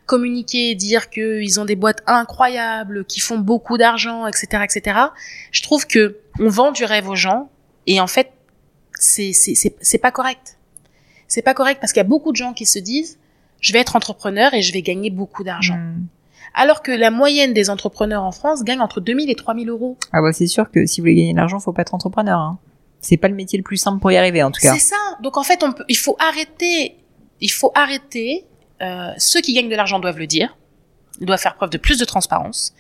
[0.08, 5.00] communiquer, dire qu'ils ont des boîtes incroyables, qui font beaucoup d'argent, etc., etc.
[5.52, 7.50] Je trouve que on vend du rêve aux gens
[7.86, 8.32] et en fait,
[9.00, 10.58] c'est c'est c'est pas correct.
[11.28, 13.20] C'est pas correct parce qu'il y a beaucoup de gens qui se disent
[13.60, 15.78] je vais être entrepreneur et je vais gagner beaucoup d'argent.
[15.78, 16.06] Hmm.
[16.54, 19.98] Alors que la moyenne des entrepreneurs en France gagne entre 2000 et 3000 euros.
[20.14, 22.40] Ah bah c'est sûr que si vous voulez gagner de l'argent, faut pas être entrepreneur.
[22.40, 22.58] Hein.
[23.02, 24.74] C'est pas le métier le plus simple pour y arriver en tout cas.
[24.74, 24.96] C'est ça.
[25.22, 26.98] Donc en fait, on peut, il faut arrêter,
[27.42, 28.46] il faut arrêter
[28.82, 30.58] euh, ceux qui gagnent de l'argent doivent le dire,
[31.20, 32.74] ils doivent faire preuve de plus de transparence.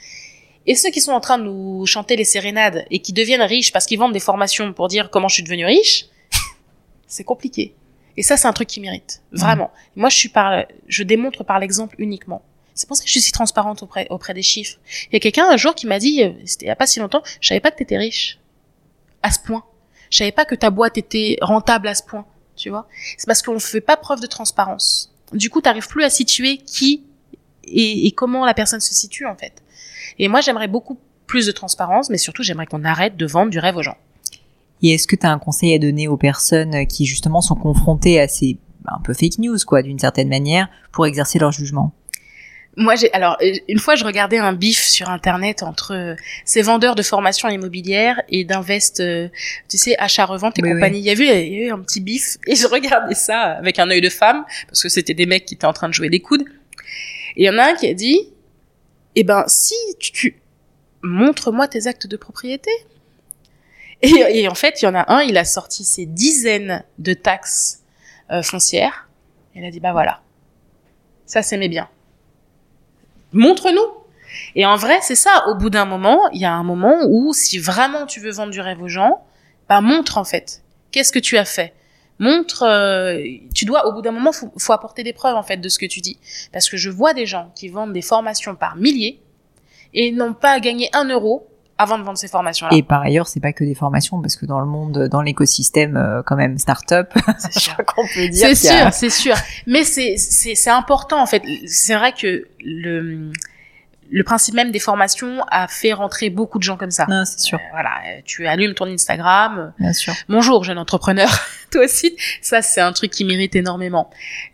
[0.66, 3.72] Et ceux qui sont en train de nous chanter les sérénades et qui deviennent riches
[3.72, 6.06] parce qu'ils vendent des formations pour dire comment je suis devenu riche,
[7.08, 7.74] c'est compliqué.
[8.18, 9.22] Et ça, c'est un truc qui mérite.
[9.32, 9.72] Vraiment.
[9.96, 12.42] Moi, je suis par, je démontre par l'exemple uniquement.
[12.74, 14.78] C'est pour ça que je suis si transparente auprès, auprès des chiffres.
[15.10, 17.00] Il y a quelqu'un un jour qui m'a dit, c'était il y a pas si
[17.00, 18.40] longtemps, je savais pas que t'étais riche.
[19.24, 19.64] À ce point.
[20.10, 22.26] Je savais pas que ta boîte était rentable à ce point.
[22.56, 22.88] Tu vois?
[23.18, 27.04] C'est parce qu'on fait pas preuve de transparence du coup, t'arrives plus à situer qui
[27.64, 29.62] et, comment la personne se situe en fait.
[30.20, 33.60] Et moi, j'aimerais beaucoup plus de transparence, mais surtout, j'aimerais qu'on arrête de vendre du
[33.60, 33.98] rêve aux gens.
[34.82, 38.20] Et est-ce que tu as un conseil à donner aux personnes qui justement sont confrontées
[38.20, 41.94] à ces un peu fake news, quoi, d'une certaine manière, pour exercer leur jugement?
[42.78, 46.16] Moi, j'ai alors euh, une fois, je regardais un bif sur internet entre euh,
[46.46, 49.28] ces vendeurs de formation immobilière et d'invest, euh,
[49.68, 51.00] tu sais, achat-revente et compagnie.
[51.00, 53.90] Il, y avait, il y avait un petit bif et je regardais ça avec un
[53.90, 56.20] œil de femme parce que c'était des mecs qui étaient en train de jouer des
[56.20, 56.46] coudes.
[57.36, 58.30] Et il y en a un qui a dit
[59.16, 60.40] eh ben, si tu, tu
[61.02, 62.72] montre-moi tes actes de propriété.
[64.04, 67.14] Et, et en fait, il y en a un, il a sorti ses dizaines de
[67.14, 67.82] taxes
[68.30, 69.10] euh, foncières.
[69.56, 70.22] Et il a dit, bah voilà,
[71.26, 71.90] ça c'est mes biens.
[73.38, 73.88] Montre-nous.
[74.56, 75.46] Et en vrai, c'est ça.
[75.48, 78.52] Au bout d'un moment, il y a un moment où, si vraiment tu veux vendre
[78.52, 79.24] du rêve aux gens,
[79.70, 80.64] bah montre en fait.
[80.92, 81.74] Qu'est-ce que tu as fait?
[82.20, 82.64] Montre.
[82.64, 83.22] euh,
[83.54, 85.78] tu dois, au bout d'un moment, faut, faut apporter des preuves en fait de ce
[85.78, 86.18] que tu dis.
[86.52, 89.22] Parce que je vois des gens qui vendent des formations par milliers
[89.94, 91.48] et n'ont pas gagné un euro
[91.78, 92.76] avant de vendre ces formations-là.
[92.76, 95.96] Et par ailleurs, c'est pas que des formations, parce que dans le monde, dans l'écosystème,
[95.98, 97.74] euh, quand même, start-up, C'est je sûr.
[97.74, 99.36] crois qu'on peut dire C'est a- sûr, c'est sûr.
[99.68, 101.42] Mais c'est c'est c'est important en fait.
[101.68, 103.32] C'est vrai que le
[104.10, 107.06] le principe même des formations a fait rentrer beaucoup de gens comme ça.
[107.10, 109.74] Non, c'est sûr, Euh, voilà, euh, tu allumes ton Instagram.
[109.80, 110.14] bien sûr.
[110.30, 111.28] Bonjour, jeune entrepreneur.
[111.72, 114.10] Toi aussi, ça c'est un truc qui mérite énormément.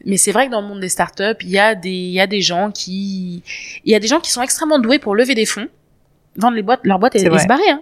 [0.06, 2.20] Mais c'est vrai que dans le monde des startups, il y a des il y
[2.20, 3.44] a des gens qui
[3.86, 5.68] il y a des gens qui sont extrêmement doués pour lever des fonds,
[6.36, 7.70] vendre les boîtes, leur boîte et, et se barrer.
[7.70, 7.82] Hein.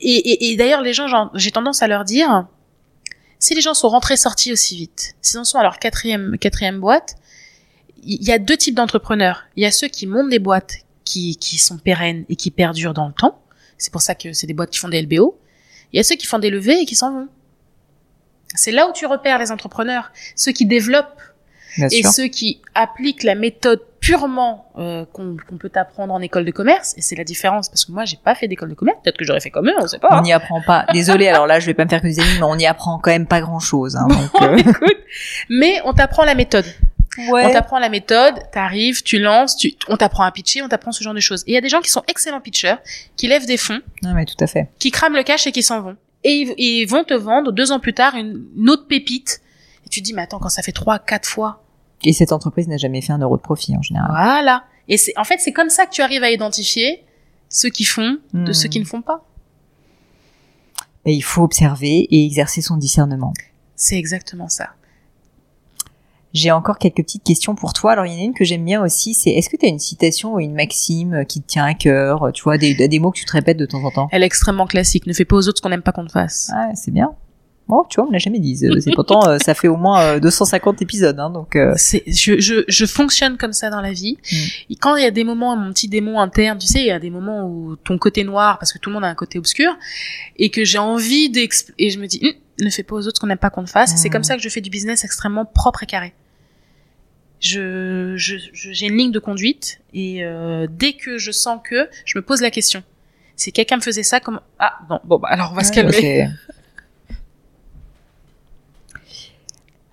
[0.00, 2.46] Et, et, et d'ailleurs, les gens, j'ai tendance à leur dire,
[3.38, 6.80] si les gens sont rentrés sortis aussi vite, s'ils en sont à leur quatrième quatrième
[6.80, 7.16] boîte,
[8.04, 9.44] il y a deux types d'entrepreneurs.
[9.56, 12.94] Il y a ceux qui montent des boîtes qui qui sont pérennes et qui perdurent
[12.94, 13.40] dans le temps.
[13.78, 15.38] C'est pour ça que c'est des boîtes qui font des LBO.
[15.92, 17.28] Il y a ceux qui font des levées et qui s'en vont.
[18.54, 21.20] C'est là où tu repères les entrepreneurs, ceux qui développent
[21.76, 22.12] Bien et sûr.
[22.12, 26.92] ceux qui appliquent la méthode purement euh, qu'on peut apprendre en école de commerce.
[26.98, 28.98] Et c'est la différence parce que moi j'ai pas fait d'école de commerce.
[29.02, 30.08] Peut-être que j'aurais fait comme eux, on sait pas.
[30.18, 30.84] On n'y apprend pas.
[30.92, 32.98] Désolée, alors là, je vais pas me faire que des amis, mais on n'y apprend
[32.98, 33.96] quand même pas grand-chose.
[33.96, 34.96] Hein, donc, euh, Écoute,
[35.48, 36.66] mais on t'apprend la méthode.
[37.30, 37.46] ouais.
[37.46, 41.02] On t'apprend la méthode, t'arrives, tu lances, tu, on t'apprend à pitcher, on t'apprend ce
[41.04, 41.42] genre de choses.
[41.46, 42.76] Et il y a des gens qui sont excellents pitchers,
[43.16, 44.68] qui lèvent des fonds, Non, mais tout à fait.
[44.80, 45.96] qui crament le cash et qui s'en vont.
[46.24, 49.42] Et ils, ils vont te vendre deux ans plus tard une, une autre pépite.
[49.86, 51.61] Et tu te dis, mais attends, quand ça fait trois, quatre fois,
[52.04, 54.10] Et cette entreprise n'a jamais fait un euro de profit en général.
[54.10, 54.64] voilà.
[54.88, 57.04] Et c'est, en fait, c'est comme ça que tu arrives à identifier
[57.48, 58.52] ceux qui font de Hmm.
[58.52, 59.24] ceux qui ne font pas.
[61.04, 63.32] Et il faut observer et exercer son discernement.
[63.76, 64.70] C'est exactement ça.
[66.32, 67.92] J'ai encore quelques petites questions pour toi.
[67.92, 69.68] Alors, il y en a une que j'aime bien aussi, c'est est-ce que tu as
[69.68, 73.10] une citation ou une maxime qui te tient à cœur, tu vois, des, des mots
[73.10, 74.08] que tu te répètes de temps en temps?
[74.12, 75.06] Elle est extrêmement classique.
[75.06, 76.50] Ne fais pas aux autres ce qu'on n'aime pas qu'on te fasse.
[76.54, 77.12] Ah, c'est bien.
[77.68, 78.56] Bon, tu vois, on l'a jamais dit.
[78.56, 82.02] C'est c'est pourtant, euh, ça fait au moins euh, 250 épisodes, hein, donc euh, C'est,
[82.06, 84.18] je, je, je fonctionne comme ça dans la vie.
[84.30, 84.36] Mm.
[84.70, 86.90] Et quand il y a des moments, mon petit démon interne, tu sais, il y
[86.90, 89.38] a des moments où ton côté noir, parce que tout le monde a un côté
[89.38, 89.72] obscur,
[90.36, 91.72] et que j'ai envie d'exp...
[91.78, 92.32] et je me dis, Hum,
[92.64, 93.94] ne fais pas aux autres ce qu'on n'aime pas qu'on te fasse.
[93.94, 93.96] Mm.
[93.96, 96.14] C'est comme ça que je fais du business extrêmement propre et carré.
[97.40, 102.22] Je, j'ai une ligne de conduite et euh, dès que je sens que, je me
[102.22, 102.84] pose la question.
[103.34, 106.28] Si quelqu'un me faisait ça, comme ah non, bon bah alors on va se calmer.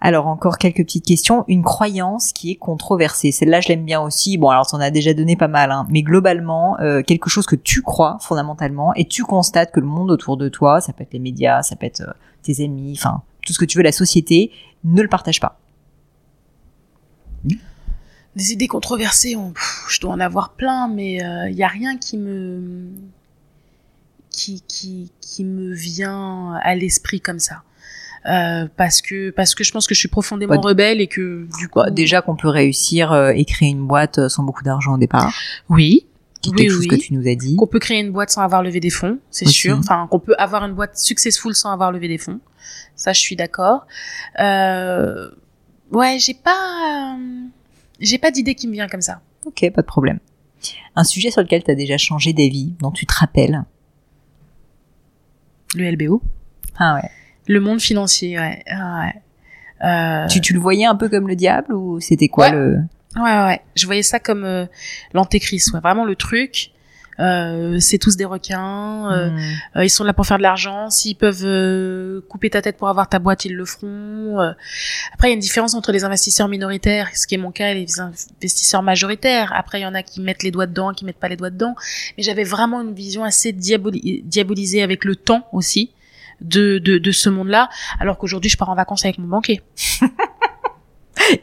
[0.02, 1.44] Alors encore quelques petites questions.
[1.50, 3.32] Une croyance qui est controversée.
[3.34, 4.38] Celle-là, je l'aime bien aussi.
[4.38, 5.86] Bon, alors t'en as déjà donné pas mal, hein.
[5.90, 10.10] mais globalement, euh, quelque chose que tu crois fondamentalement et tu constates que le monde
[10.12, 13.22] autour de toi, ça peut être les médias, ça peut être euh, tes amis, enfin
[13.46, 14.52] tout ce que tu veux, la société,
[14.86, 15.60] ne le partage pas.
[18.36, 21.16] Des idées controversées, on- pff, je dois en avoir plein, mais
[21.50, 22.88] il y a rien qui me
[24.30, 27.64] qui qui qui me vient à l'esprit comme ça.
[28.26, 31.70] Euh, parce que parce que je pense que je suis profondément rebelle et que du
[31.70, 34.96] coup Bah, déjà qu'on peut réussir euh, et créer une boîte euh, sans beaucoup d'argent
[34.96, 35.34] au départ,
[35.70, 36.06] oui
[36.42, 36.88] qui est Oui, quelque chose oui.
[36.88, 37.56] que tu nous as dit.
[37.58, 39.78] qu'on peut créer une boîte sans avoir levé des fonds, c'est sûr.
[39.78, 42.40] Enfin, qu'on peut avoir une boîte successful sans avoir levé des fonds.
[42.96, 43.86] Ça, je suis d'accord.
[44.40, 45.30] Euh,
[45.92, 47.18] ouais, j'ai pas,
[48.00, 49.20] j'ai pas d'idée qui me vient comme ça.
[49.46, 50.20] Ok, pas de problème.
[50.96, 53.64] Un sujet sur lequel tu as déjà changé d'avis, dont tu te rappelles.
[55.76, 56.22] Le LBO,
[56.78, 57.10] Ah ouais.
[57.50, 58.64] Le monde financier, ouais.
[58.72, 59.14] Ouais.
[59.84, 62.52] Euh, Tu, tu le voyais un peu comme le diable ou c'était quoi Ouais.
[62.52, 62.78] le
[63.16, 63.62] Ouais, ouais, ouais.
[63.76, 64.66] Je voyais ça comme euh,
[65.14, 65.80] l'antéchrist, ouais.
[65.80, 66.70] Vraiment le truc.
[67.20, 69.12] Euh, c'est tous des requins.
[69.12, 70.90] euh, ils sont là pour faire de l'argent.
[70.90, 74.38] S'ils peuvent euh, couper ta tête pour avoir ta boîte, ils le feront.
[75.14, 77.72] Après, il y a une différence entre les investisseurs minoritaires, ce qui est mon cas,
[77.72, 79.52] et les investisseurs majoritaires.
[79.54, 81.50] Après, il y en a qui mettent les doigts dedans, qui mettent pas les doigts
[81.50, 81.76] dedans.
[82.18, 85.92] Mais j'avais vraiment une vision assez diaboli- diabolisée avec le temps aussi
[86.42, 87.70] de, de, de ce monde-là.
[88.00, 89.62] Alors qu'aujourd'hui, je pars en vacances avec mon banquier.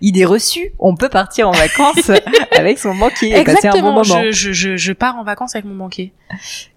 [0.01, 2.11] Idée reçue, on peut partir en vacances
[2.53, 4.03] avec son banquier et passer un bon moment.
[4.05, 6.13] Je, je, je, pars en vacances avec mon banquier.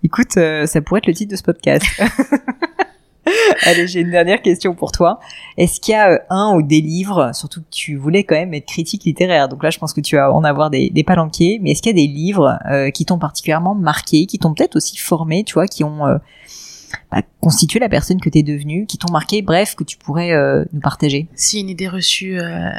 [0.03, 1.85] Écoute, euh, ça pourrait être le titre de ce podcast.
[3.63, 5.19] Allez, j'ai une dernière question pour toi.
[5.57, 8.53] Est-ce qu'il y a euh, un ou des livres, surtout que tu voulais quand même
[8.53, 11.59] être critique littéraire, donc là je pense que tu vas en avoir des, des palanquets,
[11.61, 14.75] mais est-ce qu'il y a des livres euh, qui t'ont particulièrement marqué, qui t'ont peut-être
[14.75, 16.17] aussi formé, tu vois, qui ont euh,
[17.11, 20.31] bah, constitué la personne que tu es devenue, qui t'ont marqué, bref, que tu pourrais
[20.31, 22.69] euh, nous partager Si, une idée reçue, euh,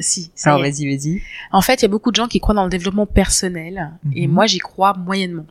[0.00, 0.30] si.
[0.34, 1.22] ça Alors vas-y, vas-y.
[1.52, 4.26] En fait, il y a beaucoup de gens qui croient dans le développement personnel, et
[4.26, 4.32] Mhm.
[4.32, 5.46] moi, j'y crois moyennement.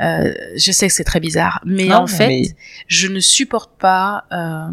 [0.00, 2.42] Euh, je sais que c'est très bizarre, mais Non, en fait, mais-
[2.88, 4.24] je ne supporte pas.
[4.32, 4.68] Euh...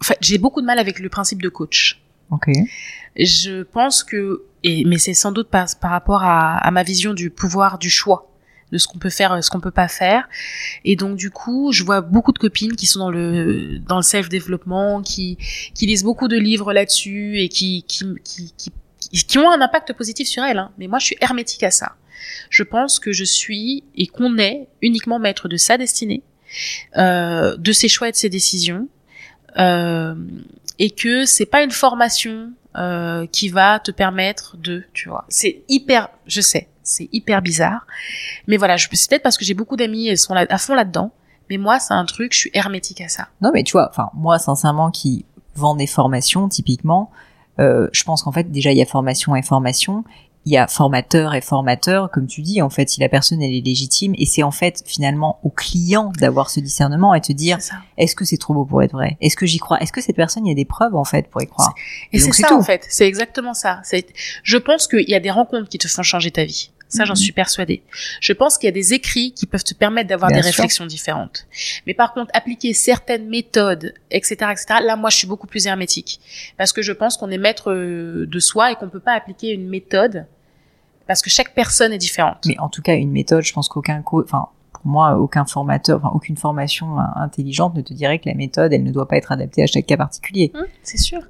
[0.00, 2.00] En fait, j'ai beaucoup de mal avec le principe de coach.
[2.30, 2.50] Ok.
[3.16, 7.12] Je pense que, et mais c'est sans doute par, par rapport à, à ma vision
[7.12, 8.31] du pouvoir du choix,
[8.72, 10.28] de ce qu'on peut faire, et ce qu'on peut pas faire.
[10.84, 14.02] Et donc du coup, je vois beaucoup de copines qui sont dans le dans le
[14.02, 15.38] self développement, qui
[15.74, 18.72] qui lisent beaucoup de livres là-dessus et qui qui, qui qui
[19.10, 20.58] qui ont un impact positif sur elles.
[20.58, 20.72] Hein.
[20.78, 21.96] Mais moi, je suis hermétique à ça.
[22.50, 26.22] Je pense que je suis et qu'on est uniquement maître de sa destinée,
[26.96, 28.88] euh, de ses choix et de ses décisions,
[29.58, 30.14] euh,
[30.78, 35.26] et que c'est pas une formation euh, qui va te permettre de, tu vois.
[35.28, 37.86] C'est hyper, je sais, c'est hyper bizarre,
[38.46, 40.74] mais voilà, je c'est peut-être parce que j'ai beaucoup d'amis, elles sont là, à fond
[40.74, 41.12] là-dedans,
[41.50, 43.28] mais moi, c'est un truc, je suis hermétique à ça.
[43.40, 47.10] Non, mais tu vois, enfin, moi, sincèrement, qui vend des formations, typiquement,
[47.60, 50.04] euh, je pense qu'en fait, déjà, il y a formation et formation.
[50.44, 53.54] Il y a formateur et formateur, comme tu dis, en fait, si la personne, elle
[53.54, 57.58] est légitime, et c'est en fait, finalement, au client d'avoir ce discernement et te dire,
[57.96, 59.16] est-ce que c'est trop beau pour être vrai?
[59.20, 59.78] Est-ce que j'y crois?
[59.78, 61.72] Est-ce que cette personne, il y a des preuves, en fait, pour y croire?
[62.12, 62.64] Et c'est ça, en tout.
[62.64, 62.84] fait.
[62.88, 63.82] C'est exactement ça.
[64.42, 66.71] Je pense qu'il y a des rencontres qui te font changer ta vie.
[66.92, 67.16] Ça, j'en Mhm.
[67.16, 67.82] suis persuadée.
[68.20, 70.46] Je pense qu'il y a des écrits qui peuvent te permettre d'avoir des sûr.
[70.46, 71.46] réflexions différentes.
[71.86, 76.20] Mais par contre, appliquer certaines méthodes, etc., etc., là, moi, je suis beaucoup plus hermétique.
[76.58, 79.52] Parce que je pense qu'on est maître euh, de soi et qu'on peut pas appliquer
[79.52, 80.26] une méthode
[81.06, 82.44] parce que chaque personne est différente.
[82.46, 84.48] Mais en tout cas, une méthode, je pense qu'aucun co enfin,
[84.82, 88.72] pour moi, aucun formateur, enfin, aucune formation euh, intelligente ne te dirait que la méthode,
[88.72, 90.50] elle ne doit pas être adaptée à chaque cas particulier.
[90.54, 91.20] Hum, c'est sûr.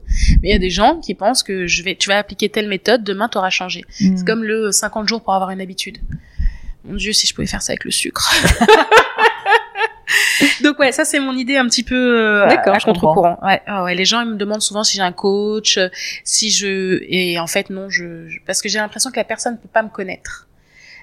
[0.43, 2.69] Mais il y a des gens qui pensent que je vais, tu vas appliquer telle
[2.69, 3.85] méthode, demain, tu auras changé.
[4.01, 4.17] Mm.
[4.17, 5.99] C'est comme le 50 jours pour avoir une habitude.
[6.85, 8.33] Mon Dieu, si je pouvais faire ça avec le sucre.
[10.63, 13.39] Donc ouais, ça c'est mon idée un petit peu euh, à contre-courant.
[13.43, 15.89] Ouais, ah ouais, les gens ils me demandent souvent si j'ai un coach, euh,
[16.25, 19.59] si je et en fait non, je- parce que j'ai l'impression que la personne ne
[19.59, 20.49] peut pas me connaître.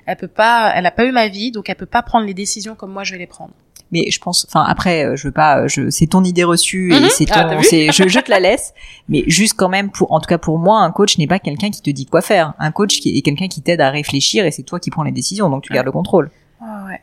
[0.09, 2.33] Elle peut pas, elle a pas eu ma vie, donc elle peut pas prendre les
[2.33, 3.51] décisions comme moi je vais les prendre.
[3.91, 7.05] Mais je pense, enfin après, euh, je veux pas, je, c'est ton idée reçue Mhm.
[7.05, 8.73] et c'est Ah, ton, c'est, je, je te la laisse.
[9.07, 11.69] Mais juste quand même, pour, en tout cas pour moi, un coach n'est pas quelqu'un
[11.71, 12.53] qui te dit quoi faire.
[12.59, 15.11] Un coach qui est quelqu'un qui t'aide à réfléchir et c'est toi qui prends les
[15.11, 16.29] décisions, donc tu gardes le contrôle.
[16.61, 16.99] Ah ouais.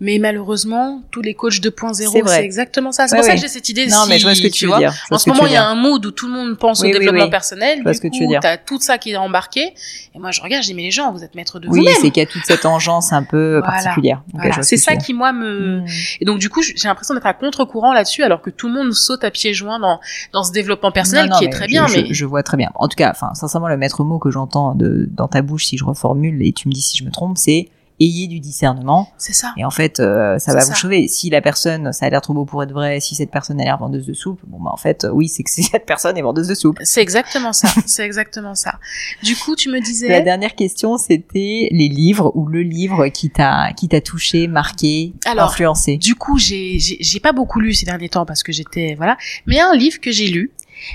[0.00, 3.06] Mais malheureusement, tous les coachs 2.0, C'est exactement ça.
[3.06, 3.86] C'est Ouais, pour ça que j'ai cette idée.
[3.86, 4.78] Non, si, mais je vois ce que tu, veux vois.
[4.78, 4.92] dire.
[5.10, 6.80] En ce ce tu moment, il y a un mood où tout le monde pense
[6.80, 7.30] Oui, au oui, développement oui.
[7.30, 7.78] personnel.
[7.78, 8.40] Je vois Du ce que tu veux dire.
[8.40, 9.72] t'as tout ça qui est embarqué.
[10.14, 11.94] Et moi, je regarde, je dis, mais les gens, vous êtes maîtres de Oui, vous-même.
[12.00, 13.66] c'est qu'il y a toute cette engeance un peu Voilà.
[13.82, 14.22] particulière.
[14.32, 14.54] Voilà.
[14.56, 15.80] ce C'est tu ça qui, moi, me...
[15.80, 15.86] Mm.
[16.20, 18.92] Et donc, du coup, j'ai l'impression d'être à contre-courant là-dessus, alors que tout le monde
[18.92, 20.00] saute à pieds joints dans,
[20.32, 22.06] dans ce développement personnel Non, non, qui est très je- bien, je, mais...
[22.10, 22.70] je vois très bien.
[22.74, 25.84] En tout cas, enfin, sincèrement, le maître mot que j'entends dans ta bouche, si je
[25.84, 27.68] reformule et tu me dis si je me trompe, c'est
[28.00, 29.08] ayez du discernement.
[29.18, 29.52] C'est ça.
[29.56, 30.72] Et en fait, euh, ça va ça.
[30.72, 31.08] vous sauver.
[31.08, 33.64] Si la personne, ça a l'air trop beau pour être vrai, si cette personne a
[33.64, 36.22] l'air vendeuse de soupe, bon bah en fait, euh, oui, c'est que cette personne est
[36.22, 36.78] vendeuse de soupe.
[36.82, 37.68] C'est exactement ça.
[37.86, 38.78] C'est exactement ça.
[39.22, 40.08] Du coup, tu me disais...
[40.08, 45.12] La dernière question, c'était les livres ou le livre qui t'a qui t'a touché, marqué,
[45.26, 45.96] Alors, influencé.
[45.96, 49.16] Du coup, j'ai j'ai j'ai pas beaucoup lu ces derniers temps parce que j'étais voilà,
[49.46, 50.50] mais il y a un livre que j'ai lu,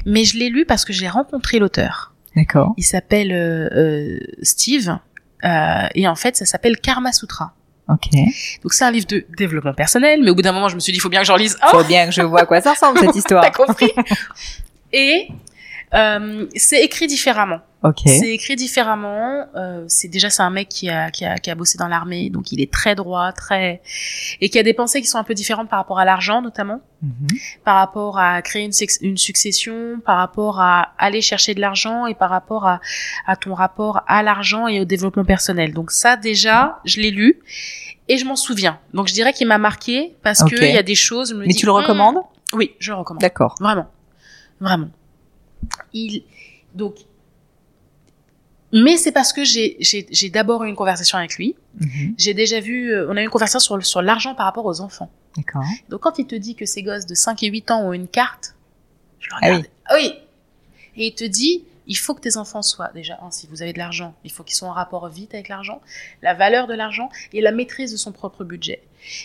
[0.06, 2.14] mais je l'ai lu parce que j'ai rencontré l'auteur.
[2.36, 2.74] D'accord.
[2.78, 4.98] Il s'appelle euh, euh, Steve
[5.44, 7.54] euh, et en fait, ça s'appelle Karma Sutra.
[7.88, 8.10] Ok.
[8.62, 10.92] Donc c'est un livre de développement personnel, mais au bout d'un moment, je me suis
[10.92, 11.70] dit, il faut bien que j'en lise un.
[11.70, 13.44] Faut bien que je vois à quoi ça ressemble cette histoire.
[13.44, 13.92] T'as compris?
[14.94, 15.28] Et
[15.94, 17.62] euh, c'est écrit différemment.
[17.82, 18.02] Ok.
[18.06, 19.46] C'est écrit différemment.
[19.56, 22.30] Euh, c'est déjà c'est un mec qui a, qui a qui a bossé dans l'armée,
[22.30, 23.82] donc il est très droit, très
[24.42, 26.82] et qui a des pensées qui sont un peu différentes par rapport à l'argent notamment,
[27.02, 27.28] Mhm.
[27.64, 28.70] par rapport à créer
[29.02, 32.82] une, succession, par rapport à aller chercher de l'argent et par rapport à,
[33.26, 35.74] à ton rapport à l'argent et au développement personnel.
[35.74, 37.40] Donc ça déjà, je l'ai lu
[38.10, 38.78] et je m'en souviens.
[38.94, 40.50] Donc je dirais qu'il m'a marqué parce Ok.
[40.52, 41.30] que il y a des choses.
[41.30, 42.18] je me Mais dis, tu le Hmm, recommandes?
[42.52, 43.22] Oui, je le recommande.
[43.22, 43.56] D'accord.
[43.62, 43.88] Vraiment.
[44.60, 44.90] Vraiment.
[45.94, 46.24] Il,
[46.76, 46.96] donc,
[48.72, 49.78] mais c'est parce que j'ai,
[50.32, 51.56] d'abord eu une conversation avec lui.
[51.80, 52.16] Mhm.
[52.18, 54.82] J'ai déjà vu, euh, on a eu une conversation sur, sur l'argent par rapport aux
[54.82, 55.10] enfants.
[55.36, 55.64] D'accord.
[55.90, 58.08] Donc, quand il te dit que ces gosses de 5 et 8 ans ont une
[58.08, 58.56] carte,
[59.20, 59.66] je le Ah regarde.
[59.86, 60.14] Ah oui.
[60.98, 63.74] Et il te dit, il faut que tes enfants soient, déjà, hein, si vous avez
[63.74, 65.82] de l'argent, il faut qu'ils soient en rapport vite avec l'argent,
[66.22, 68.84] la valeur de l'argent et la maîtrise de son propre budget.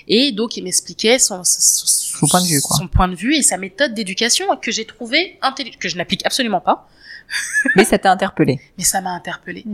[0.09, 2.77] Et donc, il m'expliquait son, son, Son point de vue, quoi.
[2.77, 6.25] son point de vue et sa méthode d'éducation que j'ai trouvé intelligente, que je n'applique
[6.25, 6.89] absolument pas,
[7.77, 8.61] Mais ça t'a interpellé.
[8.79, 9.65] mais ça m'a interpellée.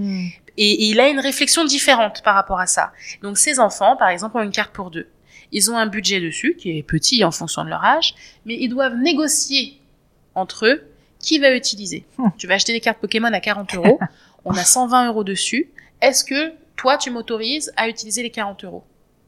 [0.56, 2.92] Et, et il a une réflexion différente par rapport à ça.
[3.22, 5.08] Donc ces enfants, par exemple, ont une carte pour deux.
[5.52, 8.14] Ils ont un budget dessus qui est petit en fonction de leur âge,
[8.44, 9.78] mais ils doivent négocier
[10.34, 10.82] entre eux
[11.18, 12.04] qui va utiliser.
[12.18, 12.28] Hmm.
[12.38, 14.00] Tu vas acheter des cartes Pokémon à 40 euros,
[14.44, 15.70] on a 120 euros dessus.
[16.00, 18.84] Est-ce que toi, tu m'autorises à utiliser les 40 euros?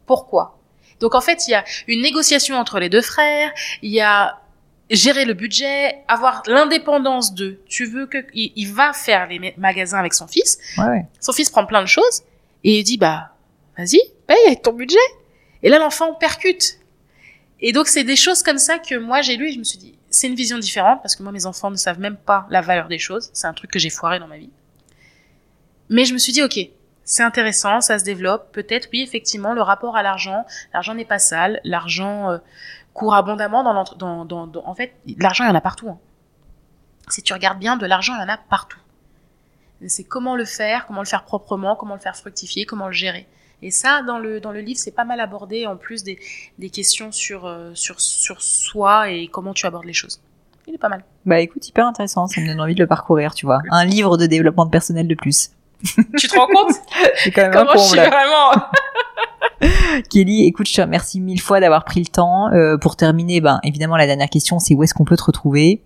[0.07, 0.59] Pourquoi?
[1.01, 4.41] Donc en fait, il y a une négociation entre les deux frères, il y a
[4.93, 7.59] gérer le budget, avoir l'indépendance de.
[7.67, 10.59] Tu veux que il, va faire les magasins avec son fils.
[10.79, 12.23] Ouais, Son fils prend plein de choses
[12.63, 13.33] et il dit bah
[13.77, 14.99] vas-y paye ton budget.
[15.63, 16.79] Et là l'enfant percute.
[17.61, 19.79] Et donc c'est des choses comme ça que moi j'ai lu et je me suis
[19.79, 22.61] dit c'est une vision différente parce que moi mes enfants ne savent même pas la
[22.61, 23.31] valeur des choses.
[23.33, 24.51] C'est un truc que j'ai foiré dans ma vie.
[25.89, 26.69] Mais je me suis dit ok
[27.05, 28.53] c'est intéressant, ça se développe.
[28.53, 30.47] Peut-être, oui, effectivement, le rapport à l'argent.
[30.73, 31.61] L'argent n'est pas sale.
[31.65, 32.39] L'argent, euh,
[32.95, 35.99] court abondamment dans, dans, dans, dans en fait l'argent il y en a partout hein.
[37.09, 38.79] si tu regardes bien de l'argent il y en a partout.
[39.89, 43.27] C'est comment le faire comment le faire proprement comment le faire fructifier comment le gérer.
[43.63, 46.19] Et ça dans le dans le livre c'est pas mal abordé en plus des,
[46.59, 50.21] des questions sur euh, sur sur soi et comment tu abordes les choses.
[50.69, 51.03] Il est pas mal.
[51.27, 52.29] Bah écoute hyper intéressant.
[52.29, 53.59] Ça me donne envie de le parcourir tu vois.
[53.71, 55.51] Un livre de développement de personnel de plus.
[56.17, 56.77] Tu te rends compte?
[57.17, 58.53] C'est quand même comment un je suis vraiment
[60.13, 62.53] Kelly, écoute, je te remercie mille fois d'avoir pris le temps.
[62.53, 65.81] Euh, pour terminer, ben évidemment la dernière question, c'est où est-ce qu'on peut te retrouver?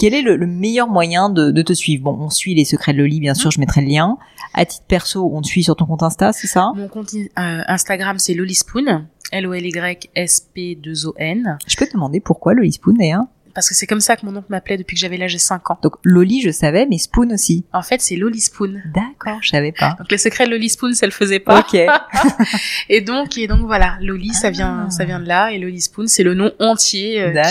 [0.00, 2.02] Quel est le, meilleur moyen de, de, te suivre?
[2.02, 4.18] Bon, on suit les secrets de Loli, bien sûr, je mettrai le lien.
[4.52, 6.72] À titre perso, on te suit sur ton compte Insta, c'est ça?
[6.74, 11.58] Mon compte euh, Instagram, c'est Lolispoon, L-O-L-Y-S-P-2-O-N.
[11.64, 14.46] Je peux te demander pourquoi Lolispoon d'ailleurs parce que c'est comme ça que mon oncle
[14.48, 15.78] m'appelait depuis que j'avais l'âge de 5 ans.
[15.82, 17.64] Donc Loli, je savais, mais Spoon aussi.
[17.72, 18.80] En fait, c'est Loli Spoon.
[18.94, 19.96] D'accord, je savais pas.
[19.98, 21.60] Donc le secret de Loli Spoon, ça le faisait pas.
[21.60, 21.74] Ok.
[22.88, 24.90] et donc et donc voilà, Loli, ça vient ah.
[24.90, 27.42] ça vient de là et Loli Spoon, c'est le nom entier euh,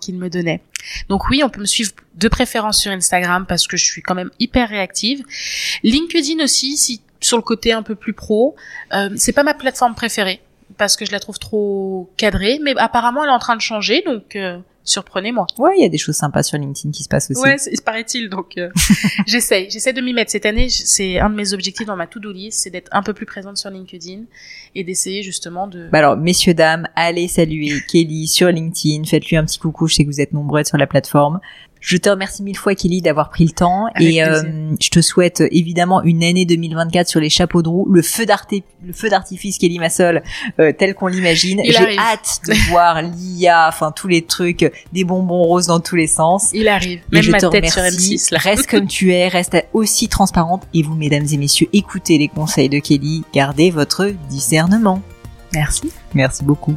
[0.00, 0.60] qu'il me donnait.
[1.08, 4.14] Donc oui, on peut me suivre de préférence sur Instagram parce que je suis quand
[4.14, 5.22] même hyper réactive.
[5.82, 8.54] LinkedIn aussi, si sur le côté un peu plus pro,
[8.92, 10.40] euh, c'est pas ma plateforme préférée
[10.76, 14.02] parce que je la trouve trop cadrée, mais apparemment elle est en train de changer,
[14.06, 14.58] donc euh,
[14.88, 15.46] surprenez-moi.
[15.58, 17.40] Ouais, il y a des choses sympas sur LinkedIn qui se passent aussi.
[17.40, 18.28] Ouais, paraît-il.
[18.28, 18.70] Donc, euh,
[19.26, 20.68] j'essaye, j'essaie de m'y mettre cette année.
[20.68, 23.56] C'est un de mes objectifs dans ma to-do list, c'est d'être un peu plus présente
[23.56, 24.22] sur LinkedIn
[24.74, 25.88] et d'essayer justement de.
[25.90, 29.04] Bah alors, messieurs dames, allez saluer Kelly sur LinkedIn.
[29.04, 29.86] Faites-lui un petit coucou.
[29.86, 31.40] Je sais que vous êtes nombreux sur la plateforme.
[31.80, 34.42] Je te remercie mille fois Kelly d'avoir pris le temps et euh,
[34.80, 39.58] je te souhaite évidemment une année 2024 sur les chapeaux de roue, le feu d'artifice
[39.58, 40.22] Kelly Massol
[40.58, 41.60] euh, tel qu'on l'imagine.
[41.64, 46.06] J'ai hâte de voir l'IA, enfin tous les trucs, des bonbons roses dans tous les
[46.06, 46.50] sens.
[46.52, 47.00] Il arrive.
[47.12, 48.18] Même je ma te tête remercie.
[48.18, 52.18] sur M6 Reste comme tu es, reste aussi transparente et vous mesdames et messieurs, écoutez
[52.18, 55.02] les conseils de Kelly, gardez votre discernement.
[55.54, 55.90] Merci.
[56.14, 56.76] Merci beaucoup.